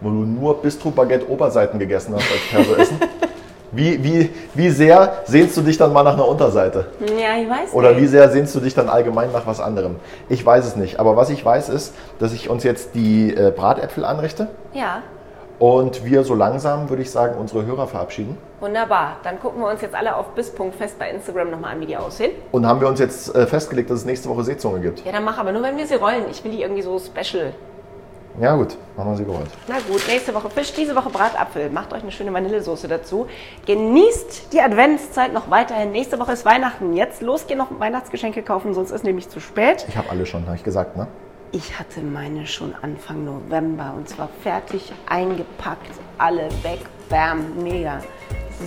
wo 0.00 0.08
du 0.08 0.16
nur 0.16 0.60
Bistro-Baguette-Oberseiten 0.62 1.78
gegessen 1.78 2.12
hast 2.16 2.24
als 2.32 2.40
Perso-Essen, 2.50 2.98
wie, 3.70 4.02
wie, 4.02 4.30
wie 4.54 4.70
sehr 4.70 5.12
sehnst 5.26 5.56
du 5.56 5.60
dich 5.60 5.78
dann 5.78 5.92
mal 5.92 6.02
nach 6.02 6.14
einer 6.14 6.26
Unterseite? 6.26 6.86
Ja, 7.06 7.40
ich 7.40 7.48
weiß 7.48 7.72
Oder 7.72 7.92
nicht. 7.92 8.02
wie 8.02 8.06
sehr 8.08 8.28
sehnst 8.30 8.52
du 8.56 8.58
dich 8.58 8.74
dann 8.74 8.88
allgemein 8.88 9.30
nach 9.30 9.46
was 9.46 9.60
anderem? 9.60 9.94
Ich 10.28 10.44
weiß 10.44 10.66
es 10.66 10.74
nicht. 10.74 10.98
Aber 10.98 11.14
was 11.16 11.30
ich 11.30 11.44
weiß 11.44 11.68
ist, 11.68 11.94
dass 12.18 12.32
ich 12.32 12.50
uns 12.50 12.64
jetzt 12.64 12.96
die 12.96 13.32
äh, 13.32 13.52
Bratäpfel 13.54 14.04
anrichte 14.04 14.48
Ja, 14.72 15.02
und 15.60 16.04
wir 16.04 16.24
so 16.24 16.34
langsam, 16.34 16.88
würde 16.88 17.02
ich 17.02 17.10
sagen, 17.10 17.36
unsere 17.38 17.64
Hörer 17.66 17.86
verabschieden. 17.86 18.36
wunderbar. 18.60 19.18
Dann 19.22 19.38
gucken 19.38 19.60
wir 19.60 19.68
uns 19.68 19.82
jetzt 19.82 19.94
alle 19.94 20.16
auf 20.16 20.28
bis.fest 20.30 20.98
bei 20.98 21.10
Instagram 21.10 21.50
nochmal 21.50 21.74
an, 21.74 21.80
wie 21.80 21.86
die 21.86 21.96
aussehen. 21.96 22.32
Und 22.50 22.66
haben 22.66 22.80
wir 22.80 22.88
uns 22.88 22.98
jetzt 22.98 23.34
äh, 23.34 23.46
festgelegt, 23.46 23.90
dass 23.90 23.98
es 24.00 24.04
nächste 24.06 24.28
Woche 24.28 24.42
Seezunge 24.42 24.80
gibt. 24.80 25.04
Ja, 25.04 25.12
dann 25.12 25.22
mach 25.22 25.38
aber 25.38 25.52
nur, 25.52 25.62
wenn 25.62 25.76
wir 25.76 25.86
sie 25.86 25.94
rollen. 25.94 26.24
Ich 26.30 26.42
will 26.42 26.50
die 26.50 26.62
irgendwie 26.62 26.82
so 26.82 26.98
special. 26.98 27.52
Ja 28.40 28.54
gut, 28.54 28.76
machen 28.96 29.10
wir 29.10 29.16
sie 29.18 29.24
gerollt. 29.24 29.50
Na 29.68 29.74
gut, 29.86 30.02
nächste 30.08 30.32
Woche 30.34 30.48
Fisch, 30.48 30.72
diese 30.72 30.96
Woche 30.96 31.10
Bratapfel. 31.10 31.68
Macht 31.68 31.92
euch 31.92 32.02
eine 32.02 32.12
schöne 32.12 32.32
Vanillesoße 32.32 32.88
dazu. 32.88 33.26
Genießt 33.66 34.52
die 34.54 34.60
Adventszeit 34.62 35.32
noch 35.34 35.50
weiterhin. 35.50 35.92
Nächste 35.92 36.18
Woche 36.18 36.32
ist 36.32 36.46
Weihnachten. 36.46 36.94
Jetzt 36.94 37.20
losgehen 37.20 37.58
noch 37.58 37.68
Weihnachtsgeschenke 37.78 38.42
kaufen, 38.42 38.72
sonst 38.72 38.92
ist 38.92 39.04
nämlich 39.04 39.28
zu 39.28 39.40
spät. 39.40 39.84
Ich 39.88 39.96
habe 39.96 40.08
alle 40.08 40.24
schon, 40.24 40.46
habe 40.46 40.56
ich 40.56 40.64
gesagt, 40.64 40.96
ne? 40.96 41.06
Ich 41.52 41.76
hatte 41.76 42.00
meine 42.00 42.46
schon 42.46 42.72
Anfang 42.80 43.24
November 43.24 43.92
und 43.96 44.08
zwar 44.08 44.28
fertig 44.42 44.92
eingepackt. 45.06 45.90
Alle 46.16 46.48
weg. 46.62 46.78
Bam, 47.08 47.60
mega. 47.60 48.00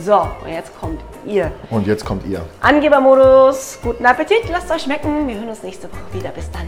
So, 0.03 0.27
und 0.43 0.51
jetzt 0.51 0.77
kommt 0.77 0.99
ihr. 1.25 1.49
Und 1.69 1.87
jetzt 1.87 2.03
kommt 2.03 2.25
ihr. 2.25 2.45
Angebermodus. 2.59 3.79
Guten 3.81 4.05
Appetit, 4.05 4.49
lasst 4.51 4.69
euch 4.69 4.81
schmecken. 4.81 5.29
Wir 5.29 5.35
hören 5.35 5.49
uns 5.49 5.63
nächste 5.63 5.89
Woche 5.89 6.13
wieder. 6.13 6.29
Bis 6.31 6.51
dann. 6.51 6.67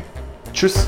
Tschüss. 0.53 0.88